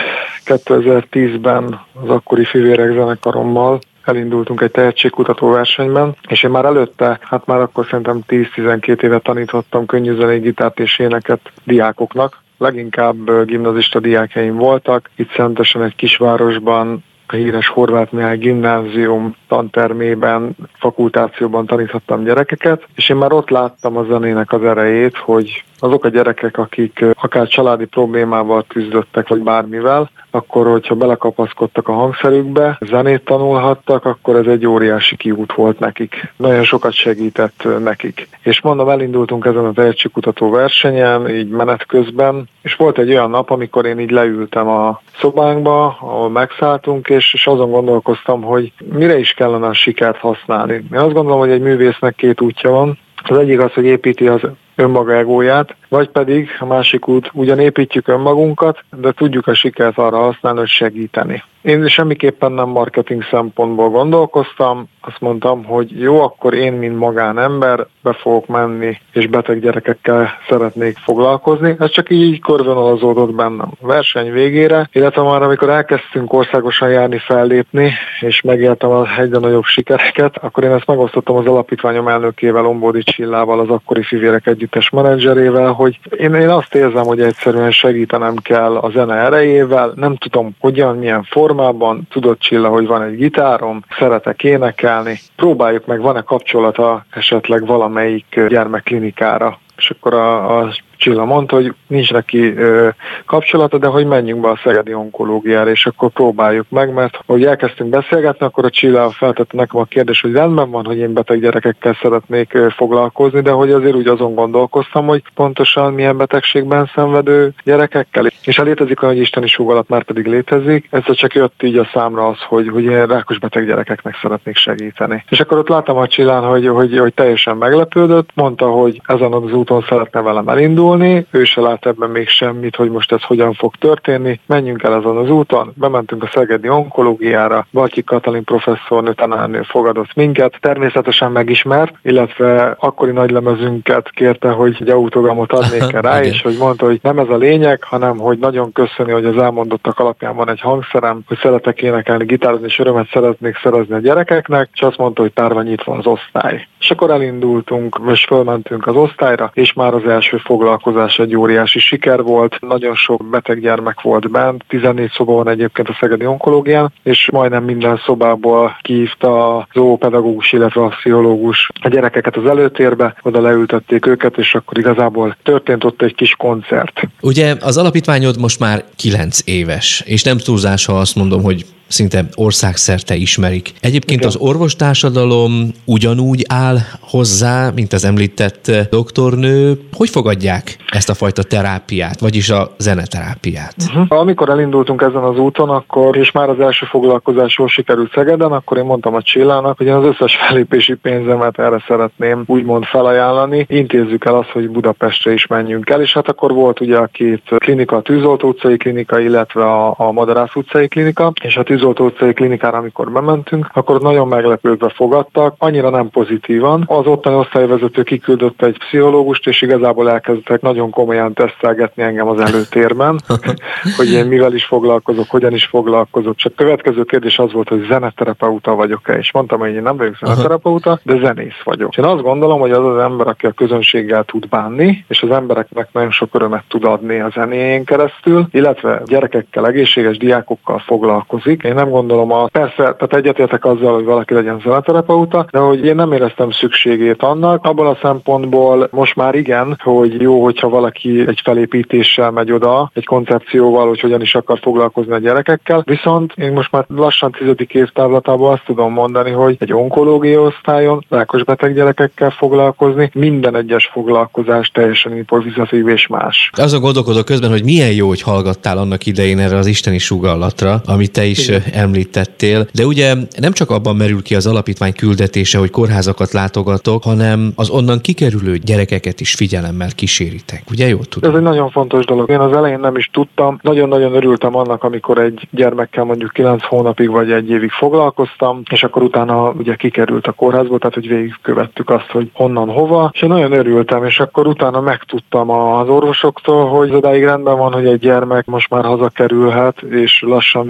2010-ben 0.46 1.80
az 2.02 2.08
akkori 2.08 2.44
fivérek 2.44 2.92
zenekarommal 2.92 3.78
elindultunk 4.04 4.60
egy 4.60 4.70
tehetségkutató 4.70 5.50
versenyben, 5.50 6.16
és 6.28 6.42
én 6.42 6.50
már 6.50 6.64
előtte, 6.64 7.18
hát 7.22 7.46
már 7.46 7.60
akkor 7.60 7.86
szerintem 7.86 8.22
10-12 8.28 9.02
éve 9.02 9.18
tanítottam 9.18 9.86
könnyű 9.86 10.38
gitárt 10.40 10.80
és 10.80 10.98
éneket 10.98 11.40
diákoknak, 11.64 12.42
leginkább 12.58 13.44
gimnazista 13.44 14.00
diákjaim 14.00 14.56
voltak. 14.56 15.10
Itt 15.16 15.32
Szentesen 15.34 15.82
egy 15.82 15.96
kisvárosban 15.96 17.04
a 17.26 17.34
híres 17.34 17.68
Horváth 17.68 18.12
Mihály 18.12 18.36
gimnázium 18.36 19.36
tantermében, 19.54 20.56
fakultációban 20.78 21.66
taníthattam 21.66 22.24
gyerekeket, 22.24 22.86
és 22.94 23.08
én 23.08 23.16
már 23.16 23.32
ott 23.32 23.50
láttam 23.50 23.96
a 23.96 24.04
zenének 24.04 24.52
az 24.52 24.64
erejét, 24.64 25.16
hogy 25.16 25.64
azok 25.78 26.04
a 26.04 26.08
gyerekek, 26.08 26.58
akik 26.58 27.04
akár 27.20 27.46
családi 27.46 27.84
problémával 27.84 28.64
küzdöttek, 28.68 29.28
vagy 29.28 29.40
bármivel, 29.40 30.10
akkor, 30.30 30.66
hogyha 30.66 30.94
belekapaszkodtak 30.94 31.88
a 31.88 31.92
hangszerükbe, 31.92 32.78
zenét 32.80 33.24
tanulhattak, 33.24 34.04
akkor 34.04 34.36
ez 34.36 34.46
egy 34.46 34.66
óriási 34.66 35.16
kiút 35.16 35.52
volt 35.52 35.78
nekik. 35.78 36.32
Nagyon 36.36 36.64
sokat 36.64 36.92
segített 36.92 37.68
nekik. 37.82 38.28
És 38.42 38.60
mondom, 38.60 38.88
elindultunk 38.88 39.44
ezen 39.44 39.64
a 39.64 39.72
tehetségkutató 39.72 40.50
versenyen, 40.50 41.28
így 41.28 41.48
menet 41.48 41.86
közben, 41.86 42.48
és 42.62 42.74
volt 42.74 42.98
egy 42.98 43.10
olyan 43.10 43.30
nap, 43.30 43.50
amikor 43.50 43.86
én 43.86 43.98
így 43.98 44.10
leültem 44.10 44.68
a 44.68 45.00
szobánkba, 45.18 45.84
ahol 46.00 46.30
megszálltunk, 46.30 47.08
és, 47.08 47.34
és 47.34 47.46
azon 47.46 47.70
gondolkoztam, 47.70 48.42
hogy 48.42 48.72
mire 48.92 49.18
is 49.18 49.34
kellene 49.44 49.66
a 49.66 49.72
sikert 49.72 50.16
használni. 50.16 50.72
Én 50.72 50.98
azt 50.98 51.12
gondolom, 51.12 51.38
hogy 51.38 51.50
egy 51.50 51.60
művésznek 51.60 52.14
két 52.14 52.40
útja 52.40 52.70
van. 52.70 52.98
Az 53.28 53.36
egyik 53.36 53.60
az, 53.60 53.72
hogy 53.72 53.84
építi 53.84 54.26
az 54.28 54.40
önmaga 54.74 55.16
egóját, 55.16 55.76
vagy 55.88 56.08
pedig 56.08 56.48
a 56.58 56.64
másik 56.64 57.08
út, 57.08 57.30
ugyan 57.32 57.58
építjük 57.58 58.08
önmagunkat, 58.08 58.84
de 58.96 59.12
tudjuk 59.12 59.46
a 59.46 59.54
sikert 59.54 59.98
arra 59.98 60.16
használni, 60.16 60.58
hogy 60.58 60.68
segíteni. 60.68 61.42
Én 61.62 61.88
semmiképpen 61.88 62.52
nem 62.52 62.68
marketing 62.68 63.22
szempontból 63.30 63.88
gondolkoztam, 63.88 64.88
azt 65.06 65.20
mondtam, 65.20 65.64
hogy 65.64 66.00
jó, 66.00 66.22
akkor 66.22 66.54
én, 66.54 66.72
mint 66.72 66.98
magánember 66.98 67.86
be 68.02 68.12
fogok 68.12 68.46
menni, 68.46 68.98
és 69.12 69.26
beteg 69.26 69.60
gyerekekkel 69.60 70.30
szeretnék 70.48 70.96
foglalkozni. 70.96 71.76
Ez 71.78 71.90
csak 71.90 72.10
így 72.10 72.40
körvonalazódott 72.40 73.34
bennem. 73.34 73.68
A 73.80 73.86
verseny 73.86 74.32
végére, 74.32 74.88
illetve 74.92 75.22
már 75.22 75.42
amikor 75.42 75.68
elkezdtünk 75.68 76.32
országosan 76.32 76.90
járni, 76.90 77.18
fellépni, 77.18 77.92
és 78.20 78.40
megéltem 78.40 78.90
a 78.90 79.18
egyre 79.18 79.38
nagyobb 79.38 79.64
sikereket, 79.64 80.36
akkor 80.36 80.64
én 80.64 80.70
ezt 80.70 80.86
megosztottam 80.86 81.36
az 81.36 81.46
alapítványom 81.46 82.08
elnökével, 82.08 82.66
Ombódi 82.66 83.02
Csillával, 83.02 83.60
az 83.60 83.68
akkori 83.68 84.02
fivérek 84.02 84.46
együttes 84.46 84.90
menedzserével, 84.90 85.72
hogy 85.72 85.98
én, 86.16 86.34
én 86.34 86.48
azt 86.48 86.74
érzem, 86.74 87.04
hogy 87.04 87.20
egyszerűen 87.20 87.70
segítenem 87.70 88.34
kell 88.36 88.76
a 88.76 88.90
zene 88.90 89.14
erejével, 89.14 89.92
nem 89.96 90.16
tudom 90.16 90.56
hogyan, 90.60 90.96
milyen 90.96 91.22
formában, 91.22 92.06
tudod 92.10 92.38
Csilla, 92.38 92.68
hogy 92.68 92.86
van 92.86 93.02
egy 93.02 93.16
gitárom, 93.16 93.84
szeretek 93.98 94.44
énekelni, 94.44 94.92
próbáljuk 95.36 95.86
meg, 95.86 96.00
van-e 96.00 96.20
kapcsolata 96.20 97.04
esetleg 97.10 97.66
valamelyik 97.66 98.40
gyermekklinikára, 98.48 99.58
és 99.76 99.90
akkor 99.90 100.14
a, 100.14 100.58
a 100.58 100.74
Csilla 101.04 101.24
mondta, 101.24 101.56
hogy 101.56 101.74
nincs 101.86 102.12
neki 102.12 102.56
ö, 102.56 102.88
kapcsolata, 103.26 103.78
de 103.78 103.86
hogy 103.86 104.06
menjünk 104.06 104.40
be 104.40 104.48
a 104.48 104.60
szegedi 104.64 104.94
onkológiára, 104.94 105.70
és 105.70 105.86
akkor 105.86 106.10
próbáljuk 106.10 106.66
meg, 106.68 106.92
mert 106.92 107.18
hogy 107.26 107.44
elkezdtünk 107.44 107.90
beszélgetni, 107.90 108.46
akkor 108.46 108.64
a 108.64 108.70
Csilla 108.70 109.10
feltette 109.10 109.56
nekem 109.56 109.80
a 109.80 109.84
kérdés, 109.84 110.20
hogy 110.20 110.32
rendben 110.32 110.70
van, 110.70 110.84
hogy 110.84 110.98
én 110.98 111.12
beteg 111.12 111.40
gyerekekkel 111.40 111.98
szeretnék 112.02 112.54
ö, 112.54 112.66
foglalkozni, 112.76 113.40
de 113.40 113.50
hogy 113.50 113.70
azért 113.70 113.94
úgy 113.94 114.06
azon 114.06 114.34
gondolkoztam, 114.34 115.06
hogy 115.06 115.22
pontosan 115.34 115.92
milyen 115.92 116.16
betegségben 116.16 116.90
szenvedő 116.94 117.52
gyerekekkel. 117.64 118.26
És 118.44 118.56
ha 118.56 118.62
létezik 118.62 119.02
olyan, 119.02 119.14
hogy 119.14 119.22
isteni 119.22 119.46
súgalat 119.46 119.88
már 119.88 120.02
pedig 120.02 120.26
létezik, 120.26 120.88
ez 120.90 121.14
csak 121.14 121.34
jött 121.34 121.62
így 121.62 121.76
a 121.76 121.88
számra 121.92 122.26
az, 122.26 122.38
hogy, 122.40 122.68
hogy 122.68 122.84
én 122.84 123.06
rákos 123.06 123.38
beteg 123.38 123.66
gyerekeknek 123.66 124.18
szeretnék 124.22 124.56
segíteni. 124.56 125.24
És 125.28 125.40
akkor 125.40 125.58
ott 125.58 125.68
láttam 125.68 125.96
a 125.96 126.06
Csillán, 126.06 126.42
hogy, 126.42 126.68
hogy, 126.68 126.98
hogy 126.98 127.14
teljesen 127.14 127.56
meglepődött, 127.56 128.30
mondta, 128.34 128.66
hogy 128.66 129.00
ezen 129.06 129.32
az 129.32 129.52
úton 129.52 129.84
szeretne 129.88 130.20
velem 130.20 130.48
elindulni, 130.48 130.92
indulni, 130.94 131.26
ő 131.30 131.44
se 131.44 131.60
lát 131.60 131.86
ebben 131.86 132.10
még 132.10 132.28
semmit, 132.28 132.76
hogy 132.76 132.90
most 132.90 133.12
ez 133.12 133.22
hogyan 133.22 133.52
fog 133.52 133.74
történni. 133.76 134.40
Menjünk 134.46 134.82
el 134.82 134.92
azon 134.92 135.16
az 135.16 135.30
úton, 135.30 135.72
bementünk 135.76 136.22
a 136.22 136.30
Szegedi 136.32 136.68
onkológiára, 136.68 137.66
Balki 137.72 138.04
Katalin 138.04 138.44
professzornő, 138.44 139.12
tanárnő 139.12 139.62
fogadott 139.62 140.14
minket, 140.14 140.56
természetesen 140.60 141.32
megismert, 141.32 141.94
illetve 142.02 142.76
akkori 142.78 143.10
nagylemezünket 143.10 144.10
kérte, 144.10 144.48
hogy 144.48 144.76
egy 144.80 144.88
autogramot 144.88 145.52
adnék 145.52 145.90
rá, 146.00 146.22
és 146.22 146.42
hogy 146.42 146.56
mondta, 146.58 146.86
hogy 146.86 146.98
nem 147.02 147.18
ez 147.18 147.28
a 147.28 147.36
lényeg, 147.36 147.82
hanem 147.82 148.18
hogy 148.18 148.38
nagyon 148.38 148.72
köszöni, 148.72 149.12
hogy 149.12 149.24
az 149.24 149.36
elmondottak 149.36 149.98
alapján 149.98 150.36
van 150.36 150.50
egy 150.50 150.60
hangszerem, 150.60 151.20
hogy 151.26 151.38
szeretek 151.38 151.82
énekelni, 151.82 152.24
gitározni, 152.24 152.66
és 152.66 152.78
örömet 152.78 153.08
szeretnék 153.12 153.58
szerezni 153.62 153.94
a 153.94 153.98
gyerekeknek, 153.98 154.68
és 154.72 154.80
azt 154.80 154.98
mondta, 154.98 155.22
hogy 155.22 155.32
tárva 155.32 155.62
nyitva 155.62 155.92
az 155.94 156.06
osztály. 156.06 156.66
És 156.80 156.90
akkor 156.90 157.10
elindultunk, 157.10 158.00
és 158.12 158.24
fölmentünk 158.24 158.86
az 158.86 158.94
osztályra, 158.94 159.50
és 159.54 159.72
már 159.72 159.94
az 159.94 160.06
első 160.06 160.36
foglalkozás 160.36 160.83
vállalkozás 160.84 161.18
egy 161.18 161.36
óriási 161.36 161.78
siker 161.78 162.22
volt, 162.22 162.60
nagyon 162.60 162.94
sok 162.94 163.24
beteg 163.30 163.60
gyermek 163.60 164.00
volt 164.00 164.30
bent, 164.30 164.64
14 164.68 165.10
szoba 165.10 165.32
van 165.32 165.48
egyébként 165.48 165.88
a 165.88 165.96
Szegedi 166.00 166.26
Onkológián, 166.26 166.92
és 167.02 167.28
majdnem 167.32 167.64
minden 167.64 168.00
szobából 168.06 168.76
kihívta 168.82 169.56
a 169.56 169.68
zoopedagógus, 169.72 170.52
illetve 170.52 170.82
a 170.82 170.88
pszichológus 170.88 171.70
a 171.80 171.88
gyerekeket 171.88 172.36
az 172.36 172.46
előtérbe, 172.46 173.16
oda 173.22 173.40
leültették 173.40 174.06
őket, 174.06 174.38
és 174.38 174.54
akkor 174.54 174.78
igazából 174.78 175.36
történt 175.42 175.84
ott 175.84 176.02
egy 176.02 176.14
kis 176.14 176.34
koncert. 176.38 177.00
Ugye 177.20 177.54
az 177.60 177.76
alapítványod 177.76 178.40
most 178.40 178.60
már 178.60 178.84
9 178.96 179.38
éves, 179.44 180.02
és 180.06 180.22
nem 180.22 180.38
túlzás, 180.38 180.86
ha 180.86 180.92
azt 180.92 181.16
mondom, 181.16 181.42
hogy 181.42 181.64
szinte 181.94 182.24
országszerte 182.34 183.14
ismerik. 183.14 183.72
Egyébként 183.80 184.20
Igen. 184.20 184.28
az 184.28 184.36
orvostársadalom 184.36 185.70
ugyanúgy 185.84 186.44
áll 186.48 186.78
hozzá, 187.00 187.70
mint 187.74 187.92
az 187.92 188.04
említett 188.04 188.70
doktornő. 188.90 189.78
Hogy 189.92 190.08
fogadják 190.08 190.76
ezt 190.88 191.10
a 191.10 191.14
fajta 191.14 191.42
terápiát, 191.42 192.20
vagyis 192.20 192.50
a 192.50 192.74
zeneterápiát? 192.78 193.74
Uh-huh. 193.86 194.06
Amikor 194.08 194.48
elindultunk 194.48 195.02
ezen 195.02 195.22
az 195.22 195.38
úton, 195.38 195.68
akkor, 195.68 196.16
és 196.16 196.32
már 196.32 196.48
az 196.48 196.60
első 196.60 196.86
foglalkozásról 196.86 197.68
sikerült 197.68 198.12
Szegeden, 198.14 198.52
akkor 198.52 198.76
én 198.76 198.84
mondtam 198.84 199.14
a 199.14 199.22
Csillának, 199.22 199.76
hogy 199.76 199.86
én 199.86 199.92
az 199.92 200.04
összes 200.04 200.36
felépési 200.36 200.94
pénzemet 200.94 201.58
erre 201.58 201.84
szeretném 201.86 202.42
úgymond 202.46 202.84
felajánlani. 202.84 203.66
Intézzük 203.68 204.24
el 204.24 204.34
azt, 204.34 204.48
hogy 204.48 204.68
Budapestre 204.68 205.32
is 205.32 205.46
menjünk 205.46 205.90
el, 205.90 206.00
és 206.00 206.12
hát 206.12 206.28
akkor 206.28 206.52
volt 206.52 206.80
ugye 206.80 206.96
a 206.96 207.06
két 207.06 207.42
klinika, 207.56 207.96
a 207.96 208.02
Tűzoltó 208.02 208.48
utcai 208.48 208.76
klinika, 208.76 209.20
illetve 209.20 209.64
a, 209.64 209.94
a 209.96 210.12
Madarász 210.12 210.54
utcai 210.54 210.88
klinika, 210.88 211.32
és 211.42 211.56
a 211.56 211.62
Tűzoltó 211.62 211.83
Tűzoltó 211.84 212.04
utcai 212.04 212.32
klinikára, 212.32 212.78
amikor 212.78 213.12
bementünk, 213.12 213.68
akkor 213.72 214.00
nagyon 214.00 214.28
meglepődve 214.28 214.88
fogadtak, 214.88 215.54
annyira 215.58 215.90
nem 215.90 216.10
pozitívan. 216.10 216.84
Az 216.86 217.06
ottani 217.06 217.36
osztályvezető 217.36 218.02
kiküldött 218.02 218.62
egy 218.62 218.78
pszichológust, 218.78 219.46
és 219.46 219.62
igazából 219.62 220.10
elkezdtek 220.10 220.60
nagyon 220.60 220.90
komolyan 220.90 221.32
tesztelgetni 221.32 222.02
engem 222.02 222.28
az 222.28 222.40
előtérben, 222.40 223.20
hogy 223.96 224.12
én 224.12 224.26
mivel 224.26 224.54
is 224.54 224.64
foglalkozok, 224.64 225.30
hogyan 225.30 225.52
is 225.52 225.64
foglalkozok. 225.64 226.36
Csak 226.36 226.54
következő 226.54 227.02
kérdés 227.02 227.38
az 227.38 227.52
volt, 227.52 227.68
hogy 227.68 227.86
zeneterapeuta 227.88 228.74
vagyok-e, 228.74 229.18
és 229.18 229.32
mondtam, 229.32 229.58
hogy 229.58 229.74
én 229.74 229.82
nem 229.82 229.96
vagyok 229.96 230.16
zeneterapeuta, 230.16 231.00
de 231.02 231.18
zenész 231.18 231.62
vagyok. 231.64 231.90
És 231.90 231.96
én 231.96 232.04
azt 232.04 232.22
gondolom, 232.22 232.60
hogy 232.60 232.72
az 232.72 232.84
az 232.84 232.98
ember, 232.98 233.26
aki 233.26 233.46
a 233.46 233.52
közönséggel 233.52 234.24
tud 234.24 234.48
bánni, 234.48 235.04
és 235.08 235.22
az 235.22 235.30
embereknek 235.30 235.88
nagyon 235.92 236.10
sok 236.10 236.34
örömet 236.34 236.64
tud 236.68 236.84
adni 236.84 237.20
a 237.20 237.30
zenéjén 237.34 237.84
keresztül, 237.84 238.46
illetve 238.50 239.02
gyerekekkel, 239.06 239.66
egészséges 239.66 240.16
diákokkal 240.16 240.78
foglalkozik. 240.78 241.62
Én 241.62 241.73
nem 241.74 241.90
gondolom, 241.90 242.32
a, 242.32 242.46
persze, 242.46 242.74
tehát 242.76 243.14
egyetértek 243.14 243.64
azzal, 243.64 243.94
hogy 243.94 244.04
valaki 244.04 244.34
legyen 244.34 244.60
zeneterapeuta, 244.64 245.46
de 245.50 245.58
hogy 245.58 245.84
én 245.84 245.94
nem 245.94 246.12
éreztem 246.12 246.50
szükségét 246.50 247.22
annak, 247.22 247.64
abból 247.64 247.86
a 247.86 247.98
szempontból 248.02 248.88
most 248.90 249.16
már 249.16 249.34
igen, 249.34 249.78
hogy 249.82 250.20
jó, 250.20 250.42
hogyha 250.42 250.68
valaki 250.68 251.24
egy 251.26 251.40
felépítéssel 251.44 252.30
megy 252.30 252.52
oda, 252.52 252.90
egy 252.94 253.04
koncepcióval, 253.04 253.88
hogy 253.88 254.00
hogyan 254.00 254.20
is 254.20 254.34
akar 254.34 254.58
foglalkozni 254.62 255.12
a 255.12 255.18
gyerekekkel. 255.18 255.82
Viszont 255.86 256.32
én 256.36 256.52
most 256.52 256.72
már 256.72 256.84
lassan 256.88 257.32
tizedik 257.32 257.74
évtávlatában 257.74 258.52
azt 258.52 258.64
tudom 258.66 258.92
mondani, 258.92 259.30
hogy 259.30 259.56
egy 259.58 259.72
onkológia 259.72 260.40
osztályon 260.40 261.04
rákos 261.08 261.44
beteg 261.44 261.74
gyerekekkel 261.74 262.30
foglalkozni, 262.30 263.10
minden 263.14 263.56
egyes 263.56 263.90
foglalkozás 263.92 264.68
teljesen 264.68 265.16
improvizatív 265.16 265.88
és 265.88 266.06
más. 266.06 266.50
Azon 266.52 266.80
gondolkodok 266.80 267.24
közben, 267.24 267.50
hogy 267.50 267.64
milyen 267.64 267.92
jó, 267.92 268.08
hogy 268.08 268.22
hallgattál 268.22 268.78
annak 268.78 269.06
idején 269.06 269.38
erre 269.38 269.56
az 269.56 269.66
isteni 269.66 269.98
sugallatra, 269.98 270.80
amit 270.84 271.12
te 271.12 271.24
is. 271.24 271.50
Említettél. 271.72 272.66
De 272.72 272.86
ugye 272.86 273.14
nem 273.38 273.52
csak 273.52 273.70
abban 273.70 273.96
merül 273.96 274.22
ki 274.22 274.34
az 274.34 274.46
alapítvány 274.46 274.92
küldetése, 274.92 275.58
hogy 275.58 275.70
kórházakat 275.70 276.32
látogatok, 276.32 277.02
hanem 277.02 277.52
az 277.56 277.70
onnan 277.70 278.00
kikerülő 278.00 278.56
gyerekeket 278.56 279.20
is 279.20 279.34
figyelemmel 279.34 279.88
kíséritek. 279.94 280.62
Ugye 280.70 280.88
jó 280.88 280.98
tudom? 280.98 281.30
Ez 281.30 281.36
egy 281.36 281.42
nagyon 281.42 281.70
fontos 281.70 282.04
dolog. 282.04 282.30
Én 282.30 282.38
az 282.38 282.56
elején 282.56 282.80
nem 282.80 282.96
is 282.96 283.10
tudtam. 283.12 283.58
Nagyon-nagyon 283.62 284.14
örültem 284.14 284.56
annak, 284.56 284.84
amikor 284.84 285.18
egy 285.18 285.48
gyermekkel 285.50 286.04
mondjuk 286.04 286.32
9 286.32 286.64
hónapig 286.64 287.10
vagy 287.10 287.30
egy 287.30 287.50
évig 287.50 287.70
foglalkoztam, 287.70 288.62
és 288.70 288.82
akkor 288.82 289.02
utána 289.02 289.50
ugye 289.50 289.74
kikerült 289.74 290.26
a 290.26 290.32
kórházból, 290.32 290.78
tehát 290.78 290.94
hogy 290.94 291.08
végigkövettük 291.08 291.90
azt, 291.90 292.10
hogy 292.10 292.30
honnan 292.32 292.68
hova, 292.68 293.10
és 293.12 293.22
én 293.22 293.28
nagyon 293.28 293.52
örültem, 293.52 294.04
és 294.04 294.20
akkor 294.20 294.46
utána 294.46 294.80
megtudtam 294.80 295.50
az 295.50 295.88
orvosoktól, 295.88 296.68
hogy 296.68 296.94
odáig 296.94 297.24
rendben 297.24 297.58
van, 297.58 297.72
hogy 297.72 297.86
egy 297.86 297.98
gyermek 297.98 298.46
most 298.46 298.70
már 298.70 298.84
hazakerülhet, 298.84 299.82
és 299.82 300.22
lassan 300.26 300.66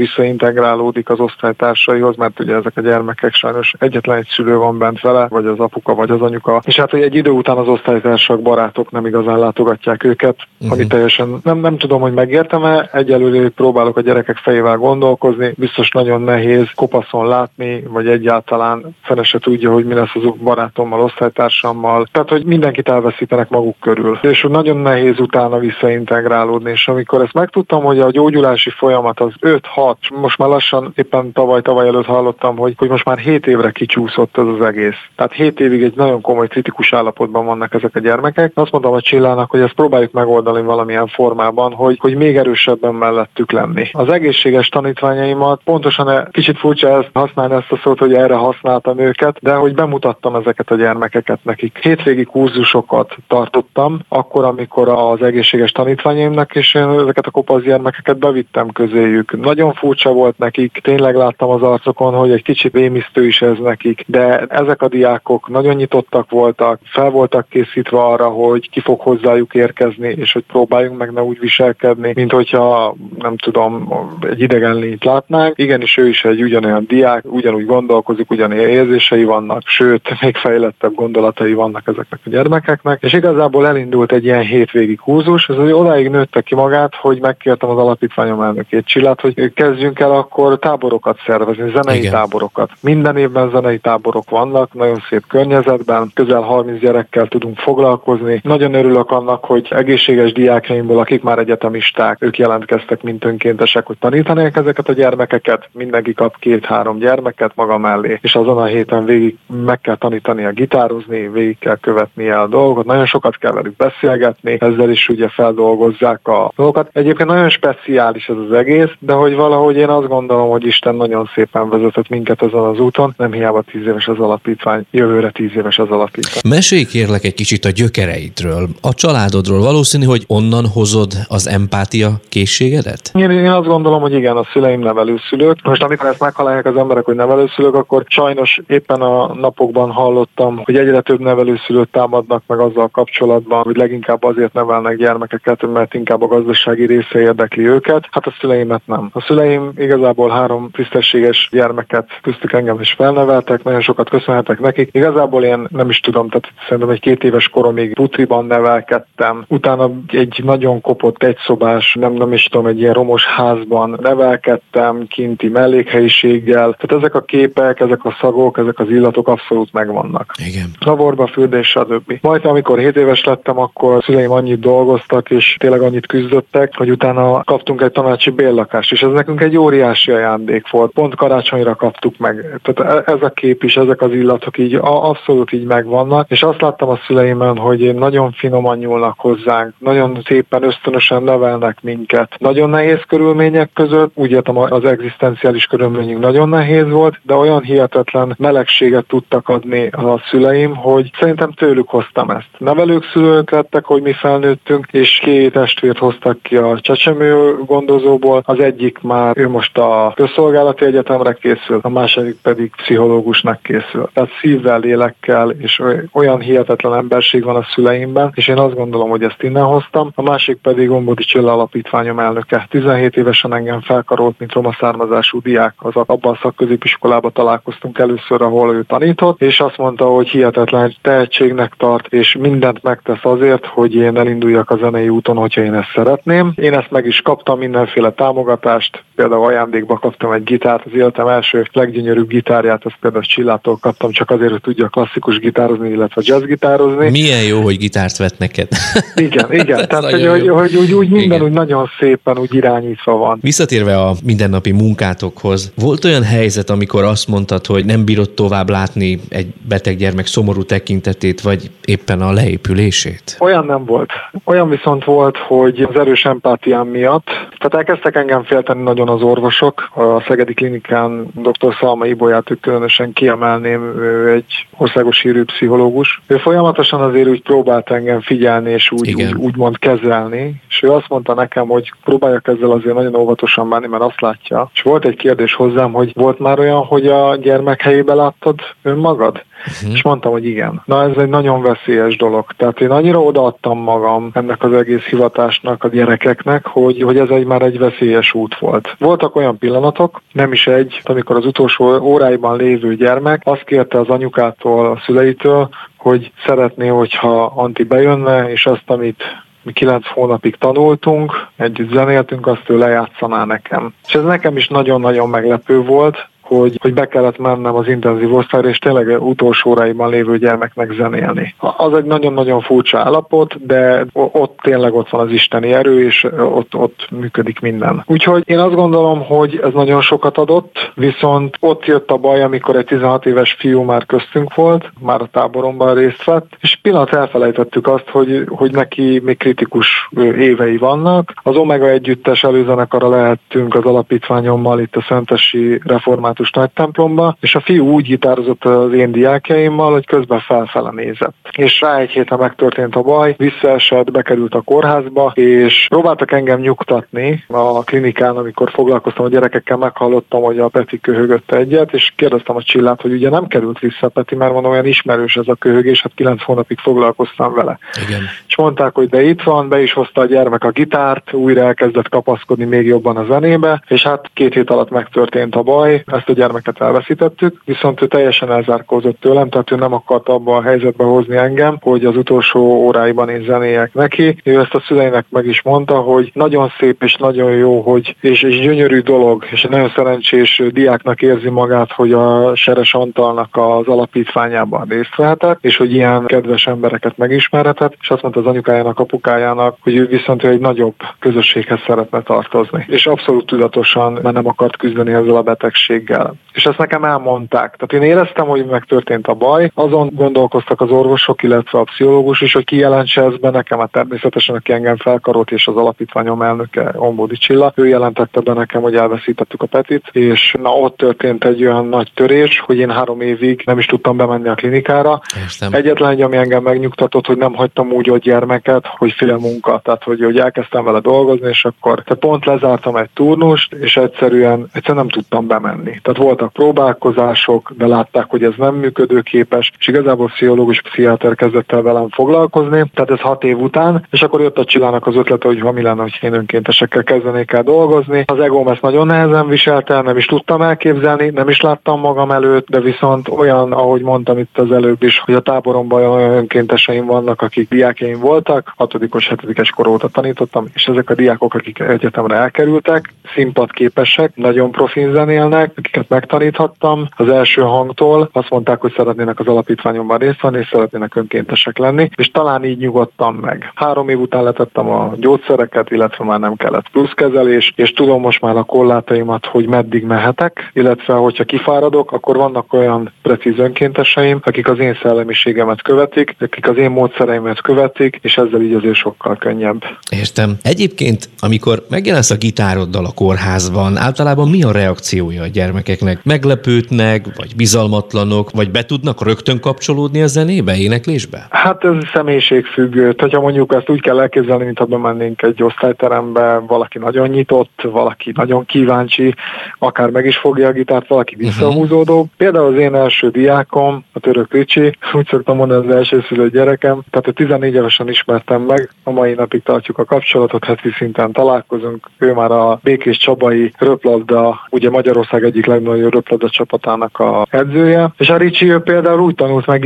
visszaintegrálódik 0.74 1.08
az 1.08 1.20
osztálytársaihoz, 1.20 2.16
mert 2.16 2.40
ugye 2.40 2.54
ezek 2.54 2.72
a 2.76 2.80
gyermekek 2.80 3.34
sajnos 3.34 3.74
egyetlen 3.78 4.16
egy 4.16 4.26
szülő 4.30 4.56
van 4.56 4.78
bent 4.78 5.00
vele, 5.00 5.26
vagy 5.28 5.46
az 5.46 5.58
apuka, 5.58 5.94
vagy 5.94 6.10
az 6.10 6.20
anyuka. 6.20 6.62
És 6.64 6.76
hát, 6.76 6.90
hogy 6.90 7.02
egy 7.02 7.14
idő 7.14 7.30
után 7.30 7.56
az 7.56 7.68
osztálytársak, 7.68 8.42
barátok 8.42 8.90
nem 8.90 9.06
igazán 9.06 9.38
látogatják 9.38 10.04
őket, 10.04 10.36
uh-huh. 10.58 10.72
ami 10.72 10.86
teljesen 10.86 11.40
nem, 11.42 11.58
nem 11.58 11.78
tudom, 11.78 12.00
hogy 12.00 12.12
megértem-e, 12.12 12.88
egyelőre 12.92 13.48
próbálok 13.48 13.96
a 13.96 14.00
gyerekek 14.00 14.36
fejével 14.36 14.76
gondolkozni, 14.76 15.54
biztos 15.56 15.90
nagyon 15.90 16.20
nehéz 16.20 16.70
kopaszon 16.74 17.28
látni, 17.28 17.82
vagy 17.88 18.06
egyáltalán 18.06 18.96
fene 19.02 19.22
se 19.22 19.38
tudja, 19.38 19.72
hogy 19.72 19.84
mi 19.84 19.94
lesz 19.94 20.14
az 20.14 20.22
barátommal, 20.42 21.00
osztálytársammal. 21.00 22.06
Tehát, 22.12 22.28
hogy 22.28 22.44
mindenkit 22.44 22.88
elveszítenek 22.88 23.48
maguk 23.48 23.76
körül. 23.80 24.18
És 24.22 24.46
nagyon 24.48 24.76
nehéz 24.76 25.20
utána 25.20 25.58
visszaintegrálódni, 25.58 26.70
és 26.70 26.88
amikor 26.88 27.22
ezt 27.22 27.32
megtudtam, 27.32 27.82
hogy 27.82 28.00
a 28.00 28.10
gyógyulási 28.10 28.70
folyamat 28.70 29.20
az 29.20 29.32
5-6, 29.40 29.94
most 30.20 30.38
már 30.38 30.48
lassan 30.48 30.63
éppen 30.94 31.32
tavaly-tavaly 31.32 31.86
előtt 31.86 32.04
hallottam, 32.04 32.56
hogy, 32.56 32.74
hogy 32.76 32.88
most 32.88 33.04
már 33.04 33.18
7 33.18 33.46
évre 33.46 33.70
kicsúszott 33.70 34.38
ez 34.38 34.46
az 34.46 34.60
egész. 34.60 34.96
Tehát 35.16 35.32
7 35.32 35.60
évig 35.60 35.82
egy 35.82 35.96
nagyon 35.96 36.20
komoly 36.20 36.48
kritikus 36.48 36.92
állapotban 36.92 37.44
vannak 37.44 37.74
ezek 37.74 37.96
a 37.96 37.98
gyermekek. 37.98 38.52
Azt 38.54 38.72
mondtam 38.72 38.92
a 38.92 39.00
Csillának, 39.00 39.50
hogy 39.50 39.60
ezt 39.60 39.72
próbáljuk 39.74 40.12
megoldani 40.12 40.62
valamilyen 40.62 41.06
formában, 41.06 41.72
hogy, 41.72 41.98
hogy 42.00 42.14
még 42.14 42.36
erősebben 42.36 42.94
mellettük 42.94 43.52
lenni. 43.52 43.88
Az 43.92 44.08
egészséges 44.08 44.68
tanítványaimat 44.68 45.60
pontosan 45.64 46.08
e, 46.08 46.28
kicsit 46.30 46.58
furcsa 46.58 46.88
ezt 46.88 47.10
használni 47.12 47.54
ezt 47.54 47.72
a 47.72 47.80
szót, 47.82 47.98
hogy 47.98 48.14
erre 48.14 48.34
használtam 48.34 48.98
őket, 48.98 49.38
de 49.40 49.54
hogy 49.54 49.74
bemutattam 49.74 50.34
ezeket 50.34 50.70
a 50.70 50.74
gyermekeket 50.74 51.38
nekik. 51.42 51.78
Hétvégi 51.82 52.24
kurzusokat 52.24 53.16
tartottam, 53.28 53.98
akkor, 54.08 54.44
amikor 54.44 54.88
az 54.88 55.22
egészséges 55.22 55.72
tanítványaimnak, 55.72 56.54
és 56.54 56.74
én 56.74 56.88
ezeket 56.88 57.26
a 57.26 57.30
kopasz 57.30 57.62
gyermekeket 57.62 58.18
bevittem 58.18 58.68
közéjük. 58.68 59.40
Nagyon 59.40 59.72
furcsa 59.72 60.12
volt 60.12 60.38
nekik, 60.56 60.80
tényleg 60.82 61.14
láttam 61.14 61.48
az 61.48 61.62
arcokon, 61.62 62.14
hogy 62.14 62.30
egy 62.30 62.42
kicsit 62.42 62.74
rémisztő 62.74 63.26
is 63.26 63.42
ez 63.42 63.58
nekik, 63.62 64.04
de 64.06 64.38
ezek 64.38 64.82
a 64.82 64.88
diákok 64.88 65.48
nagyon 65.48 65.74
nyitottak 65.74 66.30
voltak, 66.30 66.80
fel 66.84 67.10
voltak 67.10 67.48
készítve 67.48 67.98
arra, 67.98 68.28
hogy 68.28 68.70
ki 68.70 68.80
fog 68.80 69.00
hozzájuk 69.00 69.54
érkezni, 69.54 70.14
és 70.18 70.32
hogy 70.32 70.44
próbáljunk 70.46 70.98
meg 70.98 71.12
ne 71.12 71.22
úgy 71.22 71.38
viselkedni, 71.40 72.12
mint 72.14 72.32
hogyha 72.32 72.94
nem 73.18 73.36
tudom, 73.36 73.92
egy 74.30 74.40
idegen 74.40 74.74
lényt 74.74 75.04
látnánk. 75.04 75.58
Igenis 75.58 75.96
ő 75.96 76.08
is 76.08 76.24
egy 76.24 76.42
ugyanolyan 76.42 76.84
diák, 76.88 77.24
ugyanúgy 77.24 77.66
gondolkozik, 77.66 78.30
ugyanolyan 78.30 78.68
érzései 78.68 79.24
vannak, 79.24 79.62
sőt, 79.66 80.20
még 80.20 80.36
fejlettebb 80.36 80.94
gondolatai 80.94 81.54
vannak 81.54 81.82
ezeknek 81.86 82.20
a 82.24 82.30
gyermekeknek, 82.30 83.02
és 83.02 83.12
igazából 83.12 83.66
elindult 83.66 84.12
egy 84.12 84.24
ilyen 84.24 84.44
hétvégi 84.44 84.94
kurzus, 84.94 85.48
ez 85.48 85.56
odáig 85.56 86.08
nőtte 86.08 86.40
ki 86.40 86.54
magát, 86.54 86.94
hogy 86.94 87.20
megkértem 87.20 87.68
az 87.68 87.78
alapítványom 87.78 88.40
elnökét 88.40 88.86
Csillát, 88.86 89.20
hogy 89.20 89.52
kezdjünk 89.54 90.00
el 90.00 90.12
akkor 90.12 90.43
táborokat 90.52 91.18
szervezni, 91.26 91.70
zenei 91.74 91.98
Igen. 91.98 92.12
táborokat. 92.12 92.70
Minden 92.80 93.16
évben 93.16 93.50
zenei 93.50 93.78
táborok 93.78 94.30
vannak, 94.30 94.72
nagyon 94.72 95.02
szép 95.08 95.26
környezetben, 95.28 96.10
közel 96.14 96.40
30 96.40 96.80
gyerekkel 96.80 97.26
tudunk 97.26 97.58
foglalkozni. 97.58 98.40
Nagyon 98.42 98.74
örülök 98.74 99.10
annak, 99.10 99.44
hogy 99.44 99.66
egészséges 99.70 100.32
diákjaimból, 100.32 100.98
akik 100.98 101.22
már 101.22 101.38
egyetemisták, 101.38 102.16
ők 102.20 102.38
jelentkeztek 102.38 103.02
mint 103.02 103.24
önkéntesek, 103.24 103.86
hogy 103.86 103.96
tanítanék 103.98 104.56
ezeket 104.56 104.88
a 104.88 104.92
gyermekeket. 104.92 105.68
Mindenki 105.72 106.14
kap 106.14 106.36
két-három 106.38 106.98
gyermeket 106.98 107.52
maga 107.54 107.78
mellé, 107.78 108.18
és 108.22 108.34
azon 108.34 108.58
a 108.58 108.64
héten 108.64 109.04
végig 109.04 109.36
meg 109.64 109.80
kell 109.80 109.96
tanítani 109.96 110.44
a 110.44 110.50
gitározni, 110.50 111.28
végig 111.28 111.58
kell 111.58 111.76
követni 111.76 112.30
a 112.30 112.46
dolgokat, 112.46 112.84
nagyon 112.84 113.06
sokat 113.06 113.36
kell 113.36 113.52
velük 113.52 113.76
beszélgetni, 113.76 114.56
ezzel 114.60 114.90
is 114.90 115.08
ugye 115.08 115.28
feldolgozzák 115.28 116.28
a 116.28 116.52
dolgokat. 116.56 116.88
Egyébként 116.92 117.28
nagyon 117.28 117.48
speciális 117.48 118.28
ez 118.28 118.36
az 118.36 118.52
egész, 118.52 118.90
de 118.98 119.12
hogy 119.12 119.34
valahogy 119.34 119.76
én 119.76 119.88
azt 119.88 120.08
gondolom, 120.08 120.33
hogy 120.36 120.66
Isten 120.66 120.94
nagyon 120.94 121.30
szépen 121.34 121.68
vezetett 121.68 122.08
minket 122.08 122.42
ezen 122.42 122.60
az 122.60 122.78
úton, 122.78 123.14
nem 123.16 123.32
hiába 123.32 123.62
tíz 123.62 123.86
éves 123.86 124.08
az 124.08 124.18
alapítvány, 124.18 124.86
jövőre 124.90 125.30
tíz 125.30 125.50
éves 125.56 125.78
az 125.78 125.90
alapítvány. 125.90 126.42
Mesélj 126.48 126.84
kérlek 126.84 127.24
egy 127.24 127.34
kicsit 127.34 127.64
a 127.64 127.70
gyökereidről, 127.70 128.68
a 128.80 128.94
családodról. 128.94 129.60
Valószínű, 129.60 130.04
hogy 130.04 130.24
onnan 130.26 130.66
hozod 130.66 131.12
az 131.28 131.48
empátia 131.48 132.10
készségedet? 132.28 133.10
Én, 133.14 133.30
én 133.30 133.50
azt 133.50 133.66
gondolom, 133.66 134.00
hogy 134.00 134.12
igen, 134.12 134.36
a 134.36 134.44
szüleim 134.52 134.80
nevelőszülők. 134.80 135.58
Most 135.62 135.82
amikor 135.82 136.08
ezt 136.08 136.20
meghalálják 136.20 136.66
az 136.66 136.76
emberek, 136.76 137.04
hogy 137.04 137.14
nevelőszülők, 137.14 137.74
akkor 137.74 138.04
sajnos 138.08 138.60
éppen 138.66 139.00
a 139.00 139.34
napokban 139.34 139.90
hallottam, 139.90 140.62
hogy 140.64 140.76
egyre 140.76 141.00
több 141.00 141.20
nevelőszülőt 141.20 141.88
támadnak 141.90 142.42
meg 142.46 142.58
azzal 142.58 142.88
kapcsolatban, 142.88 143.62
hogy 143.62 143.76
leginkább 143.76 144.22
azért 144.24 144.52
nevelnek 144.52 144.96
gyermekeket, 144.96 145.72
mert 145.72 145.94
inkább 145.94 146.22
a 146.22 146.26
gazdasági 146.26 146.86
része 146.86 147.20
érdekli 147.20 147.66
őket. 147.66 148.08
Hát 148.10 148.26
a 148.26 148.34
szüleimet 148.40 148.82
nem. 148.86 149.10
A 149.12 149.20
szüleim 149.20 149.72
igazából 149.76 150.23
három 150.30 150.70
tisztességes 150.70 151.48
gyermeket 151.52 152.08
köztük 152.22 152.52
engem 152.52 152.80
is 152.80 152.92
felneveltek, 152.92 153.62
nagyon 153.62 153.80
sokat 153.80 154.08
köszönhetek 154.08 154.60
nekik. 154.60 154.88
Igazából 154.92 155.44
én 155.44 155.66
nem 155.70 155.90
is 155.90 156.00
tudom, 156.00 156.28
tehát 156.28 156.52
szerintem 156.68 156.88
egy 156.88 157.00
két 157.00 157.24
éves 157.24 157.48
koromig 157.48 157.94
putriban 157.94 158.46
nevelkedtem. 158.46 159.44
Utána 159.48 159.90
egy 160.06 160.40
nagyon 160.44 160.80
kopott 160.80 161.22
egyszobás, 161.22 161.94
nem, 162.00 162.12
nem 162.12 162.32
is 162.32 162.44
tudom, 162.44 162.66
egy 162.66 162.80
ilyen 162.80 162.92
romos 162.92 163.26
házban 163.26 163.98
nevelkedtem, 164.02 165.06
kinti 165.06 165.48
mellékhelyiséggel. 165.48 166.76
Tehát 166.78 167.02
ezek 167.02 167.14
a 167.14 167.20
képek, 167.20 167.80
ezek 167.80 168.04
a 168.04 168.16
szagok, 168.20 168.58
ezek 168.58 168.78
az 168.78 168.90
illatok 168.90 169.28
abszolút 169.28 169.72
megvannak. 169.72 170.34
Igen. 170.46 170.70
Laborba, 170.80 171.26
fürdés, 171.26 171.68
stb. 171.68 172.18
Majd 172.20 172.44
amikor 172.44 172.78
7 172.78 172.96
éves 172.96 173.24
lettem, 173.24 173.58
akkor 173.58 174.04
szüleim 174.04 174.30
annyit 174.30 174.60
dolgoztak, 174.60 175.30
és 175.30 175.56
tényleg 175.58 175.80
annyit 175.80 176.06
küzdöttek, 176.06 176.76
hogy 176.76 176.90
utána 176.90 177.44
kaptunk 177.44 177.80
egy 177.80 177.92
tanácsi 177.92 178.30
bérlakást, 178.30 178.92
és 178.92 179.02
ez 179.02 179.10
nekünk 179.10 179.40
egy 179.40 179.56
óriási 179.56 180.12
ajándék 180.14 180.70
volt. 180.70 180.92
Pont 180.92 181.14
karácsonyra 181.14 181.74
kaptuk 181.74 182.18
meg. 182.18 182.60
Tehát 182.62 183.06
e- 183.06 183.12
ez 183.12 183.22
a 183.22 183.30
kép 183.30 183.62
is, 183.62 183.76
ezek 183.76 184.00
az 184.00 184.12
illatok 184.12 184.58
így 184.58 184.74
abszolút 184.80 185.52
így 185.52 185.64
megvannak, 185.64 186.30
és 186.30 186.42
azt 186.42 186.60
láttam 186.60 186.88
a 186.88 186.98
szüleimen, 187.06 187.56
hogy 187.56 187.94
nagyon 187.94 188.32
finoman 188.32 188.78
nyúlnak 188.78 189.18
hozzánk, 189.18 189.74
nagyon 189.78 190.18
szépen 190.26 190.62
ösztönösen 190.62 191.22
nevelnek 191.22 191.78
minket. 191.82 192.34
Nagyon 192.38 192.70
nehéz 192.70 193.02
körülmények 193.08 193.70
között, 193.74 194.10
úgy 194.14 194.30
értem 194.30 194.58
az 194.58 194.84
egzisztenciális 194.84 195.66
körülményünk 195.66 196.20
nagyon 196.20 196.48
nehéz 196.48 196.88
volt, 196.88 197.20
de 197.22 197.34
olyan 197.34 197.62
hihetetlen 197.62 198.34
melegséget 198.38 199.06
tudtak 199.06 199.48
adni 199.48 199.86
a 199.86 200.22
szüleim, 200.30 200.76
hogy 200.76 201.10
szerintem 201.18 201.52
tőlük 201.52 201.88
hoztam 201.88 202.30
ezt. 202.30 202.48
Nevelők 202.58 203.04
szülők 203.12 203.50
lettek, 203.50 203.84
hogy 203.84 204.02
mi 204.02 204.12
felnőttünk, 204.12 204.86
és 204.90 205.18
két 205.22 205.52
testvért 205.52 205.98
hoztak 205.98 206.42
ki 206.42 206.56
a 206.56 206.80
csecsemő 206.80 207.56
gondozóból. 207.66 208.42
Az 208.44 208.58
egyik 208.58 208.98
már, 209.02 209.38
ő 209.38 209.48
most 209.48 209.78
a 209.78 209.93
közszolgálati 210.14 210.84
egyetemre 210.84 211.32
készül, 211.32 211.78
a 211.82 211.88
második 211.88 212.36
pedig 212.42 212.72
pszichológusnak 212.76 213.62
készül. 213.62 214.08
Tehát 214.12 214.30
szívvel, 214.40 214.78
lélekkel, 214.78 215.50
és 215.50 215.82
olyan 216.12 216.40
hihetetlen 216.40 216.94
emberség 216.94 217.44
van 217.44 217.56
a 217.56 217.66
szüleimben, 217.74 218.32
és 218.34 218.48
én 218.48 218.58
azt 218.58 218.74
gondolom, 218.74 219.10
hogy 219.10 219.22
ezt 219.22 219.42
innen 219.42 219.64
hoztam. 219.64 220.10
A 220.14 220.22
másik 220.22 220.56
pedig 220.56 220.90
Ombodi 220.90 221.24
Csilla 221.24 221.52
Alapítványom 221.52 222.18
elnöke. 222.18 222.66
17 222.70 223.16
évesen 223.16 223.54
engem 223.54 223.80
felkarolt, 223.80 224.38
mint 224.38 224.52
roma 224.52 224.76
származású 224.80 225.40
diák. 225.40 225.74
Az 225.76 225.92
abban 225.94 226.32
a 226.32 226.38
szakközépiskolában 226.42 227.32
találkoztunk 227.32 227.98
először, 227.98 228.42
ahol 228.42 228.74
ő 228.74 228.82
tanított, 228.82 229.42
és 229.42 229.60
azt 229.60 229.76
mondta, 229.76 230.04
hogy 230.04 230.28
hihetetlen 230.28 230.94
tehetségnek 231.02 231.72
tart, 231.76 232.06
és 232.12 232.36
mindent 232.40 232.82
megtesz 232.82 233.24
azért, 233.24 233.66
hogy 233.66 233.94
én 233.94 234.16
elinduljak 234.16 234.70
a 234.70 234.76
zenei 234.76 235.08
úton, 235.08 235.36
hogyha 235.36 235.60
én 235.60 235.74
ezt 235.74 235.92
szeretném. 235.94 236.52
Én 236.56 236.74
ezt 236.74 236.90
meg 236.90 237.06
is 237.06 237.20
kaptam 237.20 237.58
mindenféle 237.58 238.10
támogatást, 238.10 239.02
például 239.14 239.52
ajándékba 239.84 239.98
kaptam 239.98 240.32
egy 240.32 240.42
gitárt, 240.42 240.84
az 240.86 240.92
életem 240.94 241.26
első 241.26 241.68
leggyönyörűbb 241.72 242.28
gitárját, 242.28 242.84
azt 242.84 242.96
például 243.00 243.22
Csillától 243.22 243.76
kaptam, 243.76 244.10
csak 244.10 244.30
azért, 244.30 244.50
hogy 244.50 244.60
tudja 244.60 244.88
klasszikus 244.88 245.38
gitározni, 245.38 245.88
illetve 245.88 246.38
gitározni. 246.46 247.10
Milyen 247.10 247.42
jó, 247.42 247.60
hogy 247.60 247.78
gitárt 247.78 248.16
vett 248.16 248.38
neked. 248.38 248.68
Igen, 249.14 249.52
igen. 249.52 249.86
Tehát, 249.88 250.10
hogy, 250.10 250.26
hogy, 250.26 250.48
hogy, 250.48 250.76
úgy, 250.76 250.92
úgy 250.92 251.08
minden 251.08 251.38
igen. 251.38 251.42
úgy 251.42 251.52
nagyon 251.52 251.90
szépen 251.98 252.38
úgy 252.38 252.54
irányítva 252.54 253.16
van. 253.16 253.38
Visszatérve 253.40 254.00
a 254.00 254.14
mindennapi 254.24 254.72
munkátokhoz, 254.72 255.72
volt 255.76 256.04
olyan 256.04 256.22
helyzet, 256.22 256.70
amikor 256.70 257.04
azt 257.04 257.28
mondtad, 257.28 257.66
hogy 257.66 257.84
nem 257.84 258.04
bírod 258.04 258.30
tovább 258.30 258.68
látni 258.68 259.20
egy 259.28 259.46
beteg 259.68 259.96
gyermek 259.96 260.26
szomorú 260.26 260.62
tekintetét, 260.62 261.40
vagy 261.40 261.70
éppen 261.84 262.20
a 262.20 262.32
leépülését? 262.32 263.36
Olyan 263.38 263.64
nem 263.64 263.84
volt. 263.84 264.10
Olyan 264.44 264.68
viszont 264.68 265.04
volt, 265.04 265.36
hogy 265.36 265.80
az 265.82 265.98
erős 265.98 266.24
empátiám 266.24 266.86
miatt, 266.86 267.26
tehát 267.58 267.74
elkezdtek 267.74 268.16
engem 268.16 268.44
félteni 268.44 268.82
nagyon 268.82 269.08
az 269.08 269.22
orvosok. 269.22 269.73
A 269.94 270.20
Szegedi 270.20 270.54
Klinikán 270.54 271.26
dr. 271.34 271.74
Szalma 271.80 272.06
Ibolyát 272.06 272.50
ők 272.50 272.60
különösen 272.60 273.12
kiemelném, 273.12 273.82
ő 273.82 274.32
egy 274.32 274.66
országos 274.76 275.20
hírű 275.20 275.44
pszichológus. 275.44 276.22
Ő 276.26 276.36
folyamatosan 276.36 277.00
azért 277.00 277.28
úgy 277.28 277.42
próbált 277.42 277.90
engem 277.90 278.20
figyelni, 278.20 278.70
és 278.70 278.90
úgy, 278.90 279.14
úgy, 279.14 279.34
úgymond 279.34 279.78
kezelni, 279.78 280.62
és 280.68 280.82
ő 280.82 280.90
azt 280.90 281.08
mondta 281.08 281.34
nekem, 281.34 281.66
hogy 281.66 281.92
próbáljak 282.04 282.48
ezzel 282.48 282.70
azért 282.70 282.94
nagyon 282.94 283.14
óvatosan 283.14 283.68
bánni, 283.68 283.86
mert 283.86 284.02
azt 284.02 284.20
látja. 284.20 284.70
És 284.74 284.82
volt 284.82 285.04
egy 285.04 285.16
kérdés 285.16 285.54
hozzám, 285.54 285.92
hogy 285.92 286.12
volt 286.14 286.38
már 286.38 286.58
olyan, 286.58 286.84
hogy 286.84 287.06
a 287.06 287.36
gyermek 287.36 287.82
helyébe 287.82 288.14
láttad 288.14 288.60
önmagad? 288.82 289.42
Uh-huh. 289.66 289.92
És 289.92 290.02
mondtam, 290.02 290.32
hogy 290.32 290.46
igen. 290.46 290.82
Na 290.84 291.02
ez 291.02 291.16
egy 291.16 291.28
nagyon 291.28 291.62
veszélyes 291.62 292.16
dolog. 292.16 292.44
Tehát 292.56 292.80
én 292.80 292.90
annyira 292.90 293.22
odaadtam 293.22 293.78
magam 293.78 294.30
ennek 294.32 294.62
az 294.62 294.72
egész 294.72 295.02
hivatásnak, 295.02 295.84
a 295.84 295.88
gyerekeknek, 295.88 296.66
hogy, 296.66 297.02
hogy 297.02 297.18
ez 297.18 297.28
egy 297.28 297.44
már 297.44 297.62
egy 297.62 297.78
veszélyes 297.78 298.34
út 298.34 298.58
volt. 298.58 298.94
Voltak 298.98 299.36
olyan 299.36 299.58
pillanatok, 299.64 300.22
nem 300.32 300.52
is 300.52 300.66
egy, 300.66 301.00
amikor 301.04 301.36
az 301.36 301.46
utolsó 301.46 301.98
óráiban 302.00 302.56
lévő 302.56 302.94
gyermek 302.96 303.40
azt 303.44 303.64
kérte 303.64 303.98
az 303.98 304.08
anyukától, 304.08 304.86
a 304.86 305.00
szüleitől, 305.04 305.68
hogy 305.96 306.32
szeretné, 306.46 306.86
hogyha 306.86 307.44
Anti 307.44 307.82
bejönne, 307.82 308.50
és 308.50 308.66
azt, 308.66 308.82
amit 308.86 309.22
mi 309.62 309.72
kilenc 309.72 310.06
hónapig 310.06 310.56
tanultunk, 310.56 311.46
együtt 311.56 311.92
zenéltünk, 311.92 312.46
azt 312.46 312.70
ő 312.70 312.78
lejátszaná 312.78 313.44
nekem. 313.44 313.94
És 314.06 314.14
ez 314.14 314.22
nekem 314.22 314.56
is 314.56 314.68
nagyon-nagyon 314.68 315.28
meglepő 315.28 315.82
volt, 315.82 316.28
hogy, 316.58 316.78
hogy 316.80 316.94
be 316.94 317.06
kellett 317.06 317.38
mennem 317.38 317.74
az 317.74 317.88
intenzív 317.88 318.34
osztályra, 318.34 318.68
és 318.68 318.78
tényleg 318.78 319.22
utolsó 319.22 319.70
óráiban 319.70 320.10
lévő 320.10 320.38
gyermeknek 320.38 320.92
zenélni. 320.92 321.54
Az 321.76 321.94
egy 321.94 322.04
nagyon-nagyon 322.04 322.60
furcsa 322.60 322.98
állapot, 322.98 323.66
de 323.66 324.06
ott 324.12 324.58
tényleg 324.62 324.94
ott 324.94 325.08
van 325.08 325.26
az 325.26 325.32
isteni 325.32 325.72
erő, 325.72 326.06
és 326.06 326.26
ott, 326.38 326.74
ott 326.74 327.06
működik 327.10 327.60
minden. 327.60 328.02
Úgyhogy 328.06 328.42
én 328.46 328.58
azt 328.58 328.74
gondolom, 328.74 329.24
hogy 329.24 329.60
ez 329.62 329.72
nagyon 329.72 330.00
sokat 330.00 330.38
adott, 330.38 330.92
viszont 330.94 331.56
ott 331.60 331.84
jött 331.84 332.10
a 332.10 332.16
baj, 332.16 332.42
amikor 332.42 332.76
egy 332.76 332.84
16 332.84 333.26
éves 333.26 333.52
fiú 333.58 333.82
már 333.82 334.06
köztünk 334.06 334.54
volt, 334.54 334.92
már 335.00 335.20
a 335.20 335.28
táboromban 335.32 335.94
részt 335.94 336.24
vett, 336.24 336.56
és 336.60 336.78
pillanat 336.82 337.14
elfelejtettük 337.14 337.86
azt, 337.86 338.08
hogy, 338.08 338.44
hogy 338.48 338.72
neki 338.72 339.20
még 339.24 339.36
kritikus 339.36 340.08
évei 340.38 340.76
vannak. 340.76 341.32
Az 341.42 341.56
Omega 341.56 341.88
együttes 341.88 342.44
előzenekarra 342.44 343.08
lehettünk 343.08 343.74
az 343.74 343.84
alapítványommal 343.84 344.80
itt 344.80 344.96
a 344.96 345.04
Szentesi 345.08 345.80
Reformát 345.84 346.24
református 346.24 346.43
nagy 346.50 346.70
templomba, 346.70 347.36
és 347.40 347.54
a 347.54 347.60
fiú 347.60 347.92
úgy 347.92 348.04
gitározott 348.04 348.64
az 348.64 348.92
én 348.92 349.12
diákjaimmal, 349.12 349.92
hogy 349.92 350.06
közben 350.06 350.40
felfele 350.40 350.90
nézett. 350.90 351.34
És 351.56 351.80
rá 351.80 351.98
egy 351.98 352.10
héten 352.10 352.38
megtörtént 352.38 352.96
a 352.96 353.02
baj, 353.02 353.34
visszaesett, 353.38 354.10
bekerült 354.10 354.54
a 354.54 354.60
kórházba, 354.60 355.32
és 355.34 355.86
próbáltak 355.88 356.32
engem 356.32 356.60
nyugtatni 356.60 357.44
a 357.48 357.84
klinikán, 357.84 358.36
amikor 358.36 358.70
foglalkoztam 358.70 359.24
a 359.24 359.28
gyerekekkel, 359.28 359.76
meghallottam, 359.76 360.42
hogy 360.42 360.58
a 360.58 360.68
Peti 360.68 361.00
köhögött 361.00 361.52
egyet, 361.52 361.92
és 361.92 362.12
kérdeztem 362.16 362.56
a 362.56 362.62
Csillát, 362.62 363.00
hogy 363.00 363.12
ugye 363.12 363.30
nem 363.30 363.46
került 363.46 363.78
vissza 363.78 364.08
Peti, 364.08 364.34
mert 364.34 364.52
van 364.52 364.64
olyan 364.64 364.86
ismerős 364.86 365.36
ez 365.36 365.48
a 365.48 365.54
köhögés, 365.54 366.02
hát 366.02 366.12
kilenc 366.14 366.42
hónapig 366.42 366.78
foglalkoztam 366.78 367.54
vele. 367.54 367.78
Igen. 368.08 368.20
És 368.48 368.56
mondták, 368.56 368.94
hogy 368.94 369.08
de 369.08 369.22
itt 369.22 369.42
van, 369.42 369.68
be 369.68 369.82
is 369.82 369.92
hozta 369.92 370.20
a 370.20 370.26
gyermek 370.26 370.64
a 370.64 370.70
gitárt, 370.70 371.32
újra 371.32 371.60
elkezdett 371.60 372.08
kapaszkodni 372.08 372.64
még 372.64 372.86
jobban 372.86 373.16
a 373.16 373.24
zenébe, 373.24 373.82
és 373.88 374.02
hát 374.02 374.30
két 374.34 374.54
hét 374.54 374.70
alatt 374.70 374.90
megtörtént 374.90 375.54
a 375.54 375.62
baj, 375.62 376.04
ezt 376.26 376.38
a 376.38 376.40
gyermeket 376.40 376.80
elveszítettük, 376.80 377.60
viszont 377.64 378.02
ő 378.02 378.06
teljesen 378.06 378.50
elzárkózott 378.50 379.20
tőlem, 379.20 379.48
tehát 379.48 379.70
ő 379.70 379.76
nem 379.76 379.92
akart 379.92 380.28
abba 380.28 380.56
a 380.56 380.62
helyzetbe 380.62 381.04
hozni 381.04 381.36
engem, 381.36 381.78
hogy 381.80 382.04
az 382.04 382.16
utolsó 382.16 382.60
óráiban 382.60 383.28
én 383.28 383.44
zenéjek 383.44 383.94
neki. 383.94 384.36
Ő 384.44 384.58
ezt 384.58 384.74
a 384.74 384.82
szüleinek 384.86 385.24
meg 385.28 385.46
is 385.46 385.62
mondta, 385.62 385.94
hogy 385.94 386.30
nagyon 386.34 386.72
szép 386.78 387.02
és 387.02 387.14
nagyon 387.14 387.50
jó, 387.50 387.80
hogy 387.80 388.16
és, 388.20 388.42
és 388.42 388.60
gyönyörű 388.60 389.00
dolog, 389.00 389.44
és 389.50 389.66
nagyon 389.70 389.92
szerencsés 389.96 390.62
diáknak 390.68 391.22
érzi 391.22 391.50
magát, 391.50 391.92
hogy 391.92 392.12
a 392.12 392.54
Seres 392.54 392.94
Antalnak 392.94 393.48
az 393.52 393.86
alapítványában 393.86 394.86
részt 394.88 395.16
vehetett, 395.16 395.58
és 395.60 395.76
hogy 395.76 395.92
ilyen 395.92 396.26
kedves 396.26 396.66
embereket 396.66 397.16
megismerhetett, 397.16 397.96
és 398.00 398.10
azt 398.10 398.22
mondta 398.22 398.40
az 398.40 398.46
anyukájának, 398.46 398.98
apukájának, 398.98 399.76
hogy 399.80 399.96
ő 399.96 400.06
viszont 400.06 400.44
ő 400.44 400.48
egy 400.48 400.60
nagyobb 400.60 400.94
közösséghez 401.18 401.80
szeretne 401.86 402.22
tartozni. 402.22 402.84
És 402.88 403.06
abszolút 403.06 403.46
tudatosan, 403.46 404.12
mert 404.12 404.34
nem 404.34 404.46
akart 404.46 404.76
küzdeni 404.76 405.12
ezzel 405.12 405.36
a 405.36 405.42
betegséggel 405.42 406.13
betegséggel. 406.14 406.42
És 406.52 406.64
ezt 406.64 406.78
nekem 406.78 407.04
elmondták. 407.04 407.76
Tehát 407.76 408.04
én 408.04 408.10
éreztem, 408.10 408.46
hogy 408.46 408.66
megtörtént 408.66 409.26
a 409.26 409.34
baj. 409.34 409.70
Azon 409.74 410.10
gondolkoztak 410.14 410.80
az 410.80 410.90
orvosok, 410.90 411.42
illetve 411.42 411.78
a 411.78 411.82
pszichológus 411.82 412.40
is, 412.40 412.52
hogy 412.52 412.64
kijelentse 412.64 413.22
ezt 413.22 413.40
be 413.40 413.50
nekem, 413.50 413.78
hát 413.78 413.90
természetesen 413.90 414.54
aki 414.54 414.72
engem 414.72 414.96
felkarolt, 414.96 415.50
és 415.50 415.66
az 415.66 415.76
alapítványom 415.76 416.42
elnöke 416.42 416.92
Ombodi 416.96 417.36
Csilla. 417.36 417.72
Ő 417.74 417.86
jelentette 417.86 418.40
be 418.40 418.52
nekem, 418.52 418.82
hogy 418.82 418.94
elveszítettük 418.94 419.62
a 419.62 419.66
Petit, 419.66 420.08
és 420.12 420.56
na 420.62 420.70
ott 420.70 420.96
történt 420.96 421.44
egy 421.44 421.64
olyan 421.64 421.86
nagy 421.86 422.10
törés, 422.14 422.60
hogy 422.60 422.78
én 422.78 422.90
három 422.90 423.20
évig 423.20 423.62
nem 423.66 423.78
is 423.78 423.86
tudtam 423.86 424.16
bemenni 424.16 424.48
a 424.48 424.54
klinikára. 424.54 425.20
Értem. 425.36 425.72
Egyetlen 425.72 426.10
egy, 426.10 426.22
ami 426.22 426.36
engem 426.36 426.62
megnyugtatott, 426.62 427.26
hogy 427.26 427.36
nem 427.36 427.54
hagytam 427.54 427.92
úgy 427.92 428.08
a 428.08 428.18
gyermeket, 428.18 428.86
hogy 428.86 429.12
fél 429.12 429.36
munka, 429.36 429.80
tehát 429.84 430.02
hogy, 430.02 430.20
hogy 430.20 430.38
elkezdtem 430.38 430.84
vele 430.84 431.00
dolgozni, 431.00 431.48
és 431.48 431.64
akkor 431.64 432.02
tehát 432.02 432.22
pont 432.22 432.44
lezártam 432.44 432.96
egy 432.96 433.10
turnust, 433.14 433.72
és 433.72 433.96
egyszerűen, 433.96 434.68
egyszerűen 434.72 435.04
nem 435.04 435.08
tudtam 435.08 435.46
bemenni. 435.46 436.02
Tehát 436.04 436.22
voltak 436.22 436.52
próbálkozások, 436.52 437.72
de 437.76 437.86
látták, 437.86 438.24
hogy 438.28 438.42
ez 438.42 438.52
nem 438.56 438.74
működőképes, 438.74 439.72
és 439.78 439.88
igazából 439.88 440.26
pszichológus, 440.26 440.82
pszichiáter 440.82 441.34
kezdett 441.34 441.72
el 441.72 441.82
velem 441.82 442.08
foglalkozni, 442.08 442.84
tehát 442.94 443.10
ez 443.10 443.20
hat 443.20 443.44
év 443.44 443.58
után, 443.58 444.06
és 444.10 444.22
akkor 444.22 444.40
jött 444.40 444.58
a 444.58 444.64
Csillának 444.64 445.06
az 445.06 445.16
ötlete, 445.16 445.46
hogy 445.48 445.60
ha 445.60 445.72
mi 445.72 445.82
lenne, 445.82 446.02
hogy 446.02 446.18
én 446.20 446.32
önkéntesekkel 446.32 447.02
kezdenék 447.04 447.52
el 447.52 447.62
dolgozni. 447.62 448.24
Az 448.26 448.40
egóm 448.40 448.68
ezt 448.68 448.82
nagyon 448.82 449.06
nehezen 449.06 449.48
viselte, 449.48 450.00
nem 450.00 450.16
is 450.16 450.26
tudtam 450.26 450.62
elképzelni, 450.62 451.30
nem 451.30 451.48
is 451.48 451.60
láttam 451.60 452.00
magam 452.00 452.30
előtt, 452.30 452.68
de 452.68 452.80
viszont 452.80 453.28
olyan, 453.28 453.72
ahogy 453.72 454.02
mondtam 454.02 454.38
itt 454.38 454.58
az 454.58 454.72
előbb 454.72 455.02
is, 455.02 455.18
hogy 455.18 455.34
a 455.34 455.40
táboromban 455.40 456.02
olyan 456.02 456.30
önkénteseim 456.30 457.06
vannak, 457.06 457.42
akik 457.42 457.68
diákjaim 457.68 458.20
voltak, 458.20 458.72
hatodikos, 458.76 459.28
hetedikes 459.28 459.70
kor 459.70 459.86
óta 459.86 460.08
tanítottam, 460.08 460.66
és 460.74 460.86
ezek 460.86 461.10
a 461.10 461.14
diákok, 461.14 461.54
akik 461.54 461.78
egyetemre 461.78 462.36
elkerültek, 462.36 463.12
színpadképesek, 463.34 464.36
nagyon 464.36 464.70
profin 464.70 465.12
zenélnek, 465.12 465.72
akiket 465.94 466.08
megtaníthattam 466.08 467.08
az 467.16 467.28
első 467.28 467.62
hangtól, 467.62 468.28
azt 468.32 468.50
mondták, 468.50 468.80
hogy 468.80 468.92
szeretnének 468.96 469.40
az 469.40 469.46
alapítványomban 469.46 470.18
részt 470.18 470.40
venni, 470.40 470.58
és 470.58 470.68
szeretnének 470.72 471.14
önkéntesek 471.14 471.78
lenni, 471.78 472.10
és 472.14 472.30
talán 472.30 472.64
így 472.64 472.78
nyugodtam 472.78 473.34
meg. 473.34 473.72
Három 473.74 474.08
év 474.08 474.20
után 474.20 474.42
letettem 474.42 474.88
a 474.88 475.12
gyógyszereket, 475.16 475.90
illetve 475.90 476.24
már 476.24 476.40
nem 476.40 476.54
kellett 476.54 476.88
pluszkezelés, 476.88 477.72
és 477.76 477.92
tudom 477.92 478.20
most 478.20 478.40
már 478.40 478.56
a 478.56 478.62
korlátaimat, 478.62 479.46
hogy 479.46 479.66
meddig 479.66 480.04
mehetek, 480.04 480.70
illetve 480.72 481.14
hogyha 481.14 481.44
kifáradok, 481.44 482.12
akkor 482.12 482.36
vannak 482.36 482.72
olyan 482.72 483.12
precíz 483.22 483.58
önkénteseim, 483.58 484.40
akik 484.44 484.68
az 484.68 484.78
én 484.78 484.98
szellemiségemet 485.02 485.82
követik, 485.82 486.36
akik 486.40 486.68
az 486.68 486.76
én 486.76 486.90
módszereimet 486.90 487.60
követik, 487.60 488.18
és 488.22 488.36
ezzel 488.36 488.62
így 488.62 488.74
azért 488.74 488.94
sokkal 488.94 489.36
könnyebb. 489.36 489.82
Értem. 490.10 490.56
Egyébként, 490.62 491.28
amikor 491.38 491.82
megjelensz 491.90 492.30
a 492.30 492.36
gitároddal 492.36 493.04
a 493.04 493.12
kórházban, 493.14 493.96
általában 493.96 494.48
mi 494.48 494.62
a 494.62 494.72
reakciója 494.72 495.42
a 495.42 495.46
gyermek 495.46 495.83
gyermekeknek? 495.84 496.24
Meglepődnek, 496.24 497.26
vagy 497.36 497.56
bizalmatlanok, 497.56 498.50
vagy 498.50 498.70
be 498.70 498.84
tudnak 498.84 499.24
rögtön 499.24 499.60
kapcsolódni 499.60 500.22
a 500.22 500.26
zenébe, 500.26 500.76
éneklésbe? 500.76 501.46
Hát 501.50 501.84
ez 501.84 501.94
személyiségfüggő. 502.12 503.14
Ha 503.30 503.40
mondjuk 503.40 503.74
ezt 503.74 503.90
úgy 503.90 504.00
kell 504.00 504.20
elképzelni, 504.20 504.64
mintha 504.64 504.84
bemennénk 504.84 505.42
egy 505.42 505.62
osztályterembe, 505.62 506.58
valaki 506.66 506.98
nagyon 506.98 507.28
nyitott, 507.28 507.80
valaki 507.82 508.32
nagyon 508.34 508.64
kíváncsi, 508.66 509.34
akár 509.78 510.10
meg 510.10 510.26
is 510.26 510.36
fogja 510.36 510.68
a 510.68 510.72
gitárt, 510.72 511.08
valaki 511.08 511.34
mhm. 511.34 511.44
visszahúzódó. 511.44 512.14
Uh-huh. 512.14 512.28
Például 512.36 512.72
az 512.72 512.78
én 512.78 512.94
első 512.94 513.28
diákom, 513.28 514.04
a 514.12 514.20
török 514.20 514.52
Ricsi, 514.52 514.96
úgy 515.12 515.26
szoktam 515.26 515.56
mondani 515.56 515.86
az 515.86 515.94
első 515.94 516.24
szülő 516.28 516.50
gyerekem, 516.50 517.02
tehát 517.10 517.26
a 517.26 517.32
14 517.32 517.74
évesen 517.74 518.08
ismertem 518.08 518.62
meg, 518.62 518.90
a 519.02 519.10
mai 519.10 519.32
napig 519.32 519.62
tartjuk 519.62 519.98
a 519.98 520.04
kapcsolatot, 520.04 520.64
heti 520.64 520.90
szinten 520.98 521.32
találkozunk. 521.32 522.10
Ő 522.18 522.32
már 522.32 522.50
a 522.50 522.80
Békés 522.82 523.16
Csabai 523.16 523.72
röplabda, 523.78 524.60
ugye 524.70 524.90
Magyarország 524.90 525.44
egyik 525.44 525.66
legnagyobb 525.74 526.12
röplabda 526.12 526.48
csapatának 526.48 527.18
a 527.18 527.46
edzője. 527.50 528.12
És 528.18 528.30
a 528.30 528.36
Ricsi 528.36 528.70
ő 528.70 528.78
például 528.78 529.20
úgy 529.20 529.34
tanult 529.34 529.66
meg 529.66 529.84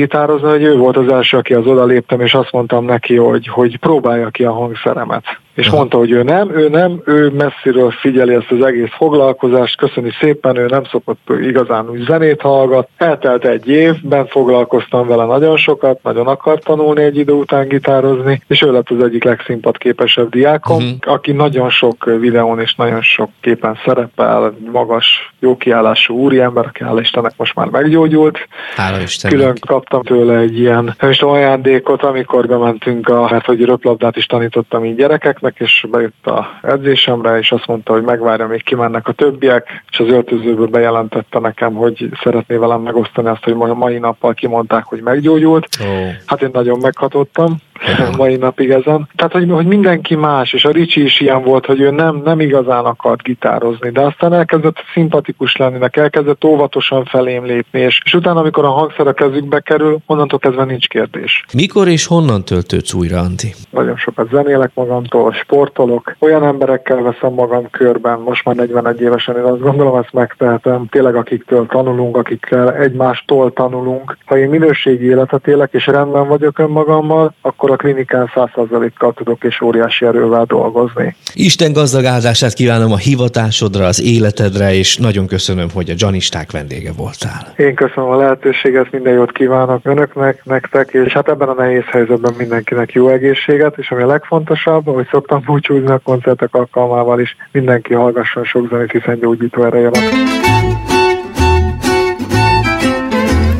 hogy 0.50 0.62
ő 0.62 0.76
volt 0.76 0.96
az 0.96 1.12
első, 1.12 1.36
aki 1.36 1.54
az 1.54 1.66
oda 1.66 1.84
és 2.20 2.34
azt 2.34 2.52
mondtam 2.52 2.84
neki, 2.84 3.16
hogy, 3.16 3.48
hogy 3.48 3.78
próbálja 3.78 4.28
ki 4.28 4.44
a 4.44 4.52
hangszeremet 4.52 5.24
és 5.58 5.70
mondta, 5.70 5.96
hogy 5.96 6.10
ő 6.10 6.22
nem, 6.22 6.50
ő 6.50 6.68
nem, 6.68 7.00
ő 7.04 7.28
messziről 7.28 7.90
figyeli 7.90 8.34
ezt 8.34 8.50
az 8.50 8.64
egész 8.64 8.90
foglalkozást, 8.96 9.76
köszöni 9.76 10.10
szépen, 10.20 10.56
ő 10.56 10.66
nem 10.66 10.84
szokott 10.84 11.30
igazán 11.40 11.90
úgy 11.90 12.04
zenét 12.06 12.40
hallgat. 12.40 12.88
Eltelt 12.96 13.44
egy 13.44 13.68
évben, 13.68 14.26
foglalkoztam 14.26 15.06
vele 15.06 15.24
nagyon 15.24 15.56
sokat, 15.56 16.02
nagyon 16.02 16.26
akart 16.26 16.64
tanulni 16.64 17.02
egy 17.02 17.16
idő 17.16 17.32
után 17.32 17.68
gitározni, 17.68 18.42
és 18.46 18.62
ő 18.62 18.72
lett 18.72 18.90
az 18.90 19.02
egyik 19.02 19.24
legszimpatképesebb 19.24 20.30
diákom, 20.30 20.76
uh-huh. 20.76 20.96
aki 21.00 21.32
nagyon 21.32 21.70
sok 21.70 22.04
videón 22.04 22.60
és 22.60 22.74
nagyon 22.74 23.02
sok 23.02 23.30
képen 23.40 23.78
szerepel, 23.84 24.54
magas, 24.72 25.32
jó 25.38 25.56
kiállású 25.56 26.14
úriember, 26.14 26.66
aki 26.66 26.84
hála 26.84 27.00
Istennek 27.00 27.32
most 27.36 27.54
már 27.54 27.66
meggyógyult. 27.66 28.48
Hála 28.76 29.00
Istennek. 29.00 29.38
Külön 29.38 29.56
kaptam 29.66 30.02
tőle 30.02 30.36
egy 30.38 30.58
ilyen 30.58 30.94
nem 31.00 31.10
is 31.10 31.20
ajándékot, 31.20 32.02
amikor 32.02 32.46
bementünk, 32.46 33.08
a, 33.08 33.26
hát 33.26 33.44
hogy 33.44 33.64
röplabdát 33.64 34.16
is 34.16 34.26
tanítottam 34.26 34.84
így 34.84 34.96
gyerekeknek, 34.96 35.47
edzésnek, 35.48 35.60
és 35.60 35.86
bejött 35.90 36.26
a 36.26 36.58
edzésemre, 36.62 37.38
és 37.38 37.52
azt 37.52 37.66
mondta, 37.66 37.92
hogy 37.92 38.02
megvárja, 38.02 38.46
még 38.46 38.62
kimennek 38.62 39.08
a 39.08 39.12
többiek, 39.12 39.82
és 39.90 39.98
az 39.98 40.08
öltözőből 40.08 40.66
bejelentette 40.66 41.38
nekem, 41.38 41.74
hogy 41.74 42.08
szeretné 42.22 42.56
velem 42.56 42.80
megosztani 42.80 43.28
azt, 43.28 43.44
hogy 43.44 43.54
mai 43.54 43.98
nappal 43.98 44.34
kimondták, 44.34 44.84
hogy 44.84 45.02
meggyógyult. 45.02 45.66
Oh. 45.80 46.10
Hát 46.26 46.42
én 46.42 46.50
nagyon 46.52 46.78
meghatottam 46.78 47.56
mai 48.16 48.36
napig 48.36 48.70
ezen. 48.70 49.08
Tehát, 49.16 49.32
hogy, 49.32 49.50
hogy 49.50 49.66
mindenki 49.66 50.14
más, 50.14 50.52
és 50.52 50.64
a 50.64 50.70
Ricsi 50.70 51.02
is 51.02 51.20
ilyen 51.20 51.42
volt, 51.42 51.66
hogy 51.66 51.80
ő 51.80 51.90
nem, 51.90 52.20
nem 52.24 52.40
igazán 52.40 52.84
akart 52.84 53.22
gitározni, 53.22 53.90
de 53.90 54.00
aztán 54.00 54.32
elkezdett 54.32 54.76
szimpatikus 54.92 55.56
lenni, 55.56 55.78
elkezdett 55.90 56.44
óvatosan 56.44 57.04
felém 57.04 57.44
lépni, 57.44 57.80
és, 57.80 58.00
és 58.04 58.14
utána, 58.14 58.40
amikor 58.40 58.64
a 58.64 58.70
hangszer 58.70 59.06
a 59.06 59.12
kezükbe 59.12 59.60
kerül, 59.60 59.98
onnantól 60.06 60.38
kezdve 60.38 60.64
nincs 60.64 60.86
kérdés. 60.86 61.44
Mikor 61.52 61.88
és 61.88 62.06
honnan 62.06 62.44
töltődsz 62.44 62.92
újra, 62.92 63.18
Anti? 63.18 63.54
Nagyon 63.70 63.96
sokat 63.96 64.28
zenélek 64.30 64.70
magamtól, 64.74 65.32
sportolok, 65.42 66.16
olyan 66.18 66.44
emberekkel 66.44 67.02
veszem 67.02 67.32
magam 67.32 67.70
körben, 67.70 68.18
most 68.18 68.44
már 68.44 68.54
41 68.54 69.00
évesen 69.00 69.36
én 69.36 69.42
azt 69.42 69.60
gondolom, 69.60 69.98
ezt 69.98 70.12
megtehetem, 70.12 70.86
tényleg 70.90 71.14
akiktől 71.14 71.66
tanulunk, 71.66 72.16
akikkel 72.16 72.74
egymástól 72.74 73.52
tanulunk. 73.52 74.16
Ha 74.24 74.38
én 74.38 74.48
minőségi 74.48 75.04
életet 75.04 75.46
élek 75.46 75.72
és 75.72 75.86
rendben 75.86 76.28
vagyok 76.28 76.58
önmagammal, 76.58 77.34
akkor 77.40 77.70
a 77.70 77.76
klinikán 77.76 78.30
100%-kal 78.34 79.12
tudok 79.12 79.44
és 79.44 79.60
óriási 79.60 80.04
erővel 80.04 80.44
dolgozni. 80.44 81.16
Isten 81.34 81.72
gazdag 81.72 82.04
áldását 82.04 82.52
kívánom 82.52 82.92
a 82.92 82.96
hivatásodra, 82.96 83.86
az 83.86 84.02
életedre, 84.02 84.74
és 84.74 84.96
nagyon 84.96 85.26
köszönöm, 85.26 85.68
hogy 85.74 85.90
a 85.90 85.94
Janisták 85.96 86.52
vendége 86.52 86.92
voltál. 86.96 87.52
Én 87.56 87.74
köszönöm 87.74 88.10
a 88.10 88.16
lehetőséget, 88.16 88.92
minden 88.92 89.12
jót 89.12 89.32
kívánok 89.32 89.80
önöknek, 89.82 90.44
nektek, 90.44 90.92
és 90.92 91.12
hát 91.12 91.28
ebben 91.28 91.48
a 91.48 91.54
nehéz 91.54 91.84
helyzetben 91.84 92.34
mindenkinek 92.38 92.92
jó 92.92 93.08
egészséget, 93.08 93.78
és 93.78 93.90
ami 93.90 94.02
a 94.02 94.06
legfontosabb, 94.06 94.86
ahogy 94.86 95.06
szoktam 95.18 95.42
búcsúzni 95.44 95.90
a 95.90 96.00
koncertek 96.04 96.54
alkalmával 96.54 97.20
is. 97.20 97.36
Mindenki 97.52 97.94
hallgasson 97.94 98.44
sok 98.44 98.68
zenét, 98.70 98.90
hiszen 98.90 99.18
gyógyító 99.18 99.64
ereje 99.64 99.90
van. 99.90 100.02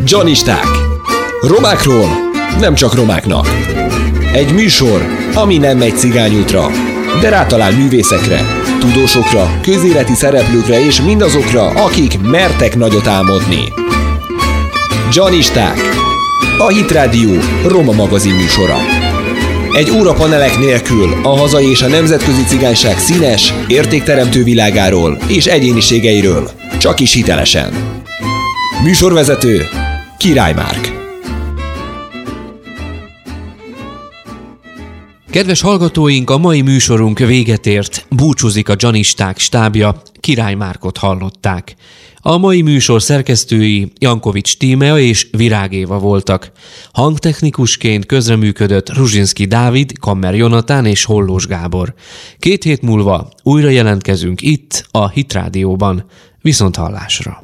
Janisták. 0.05 0.67
Romákról 1.43 2.07
nem 2.61 2.75
csak 2.75 2.95
romáknak. 2.95 3.47
Egy 4.33 4.53
műsor, 4.53 5.01
ami 5.35 5.57
nem 5.59 5.79
megy 5.79 5.97
cigányútra, 5.97 6.67
de 7.21 7.29
rátalál 7.29 7.73
művészekre, 7.73 8.41
tudósokra, 8.81 9.45
közéleti 9.63 10.15
szereplőkre 10.15 10.81
és 10.81 11.03
mindazokra, 11.03 11.67
akik 11.69 12.21
mertek 12.31 12.77
nagyot 12.77 13.07
álmodni. 13.07 13.63
Janisták. 15.13 15.79
A 16.59 16.69
Hit 16.69 16.91
Radio 16.91 17.31
Roma 17.67 17.93
magazin 17.93 18.35
műsora. 18.35 18.98
Egy 19.73 19.91
órapanelek 19.91 20.59
nélkül 20.59 21.21
a 21.23 21.29
hazai 21.29 21.71
és 21.71 21.83
a 21.83 21.89
nemzetközi 21.89 22.45
cigányság 22.45 22.99
színes, 22.99 23.55
értékteremtő 23.67 24.43
világáról 24.43 25.19
és 25.27 25.47
egyéniségeiről. 25.47 26.51
Csak 26.79 27.01
is 27.01 27.13
hitelesen. 27.13 28.03
Műsorvezető 28.83 29.67
Király 30.19 30.53
Márk. 30.53 30.93
Kedves 35.31 35.61
hallgatóink, 35.61 36.31
a 36.31 36.39
mai 36.39 36.61
műsorunk 36.61 37.19
véget 37.19 37.67
ért. 37.67 38.07
Búcsúzik 38.11 38.69
a 38.69 38.75
Janisták 38.79 39.39
stábja, 39.39 40.03
Király 40.21 40.55
Márkot 40.55 40.97
hallották. 40.97 41.75
A 42.29 42.39
mai 42.39 42.63
műsor 42.63 43.03
szerkesztői 43.03 43.93
Jankovics 43.99 44.57
Tímea 44.57 44.99
és 44.99 45.29
Virág 45.31 45.73
Éva 45.73 45.99
voltak. 45.99 46.53
Hangtechnikusként 46.93 48.07
közreműködött 48.07 48.93
Ruzsinski 48.93 49.45
Dávid, 49.45 49.99
Kammer 49.99 50.35
Jonatán 50.35 50.87
és 50.87 51.05
Hollós 51.05 51.47
Gábor. 51.47 51.95
Két 52.39 52.63
hét 52.63 52.83
múlva 52.83 53.29
újra 53.43 53.69
jelentkezünk 53.69 54.43
itt, 54.43 54.87
a 54.91 55.09
Hitrádióban. 55.09 56.05
Viszont 56.41 56.77
hallásra! 56.77 57.43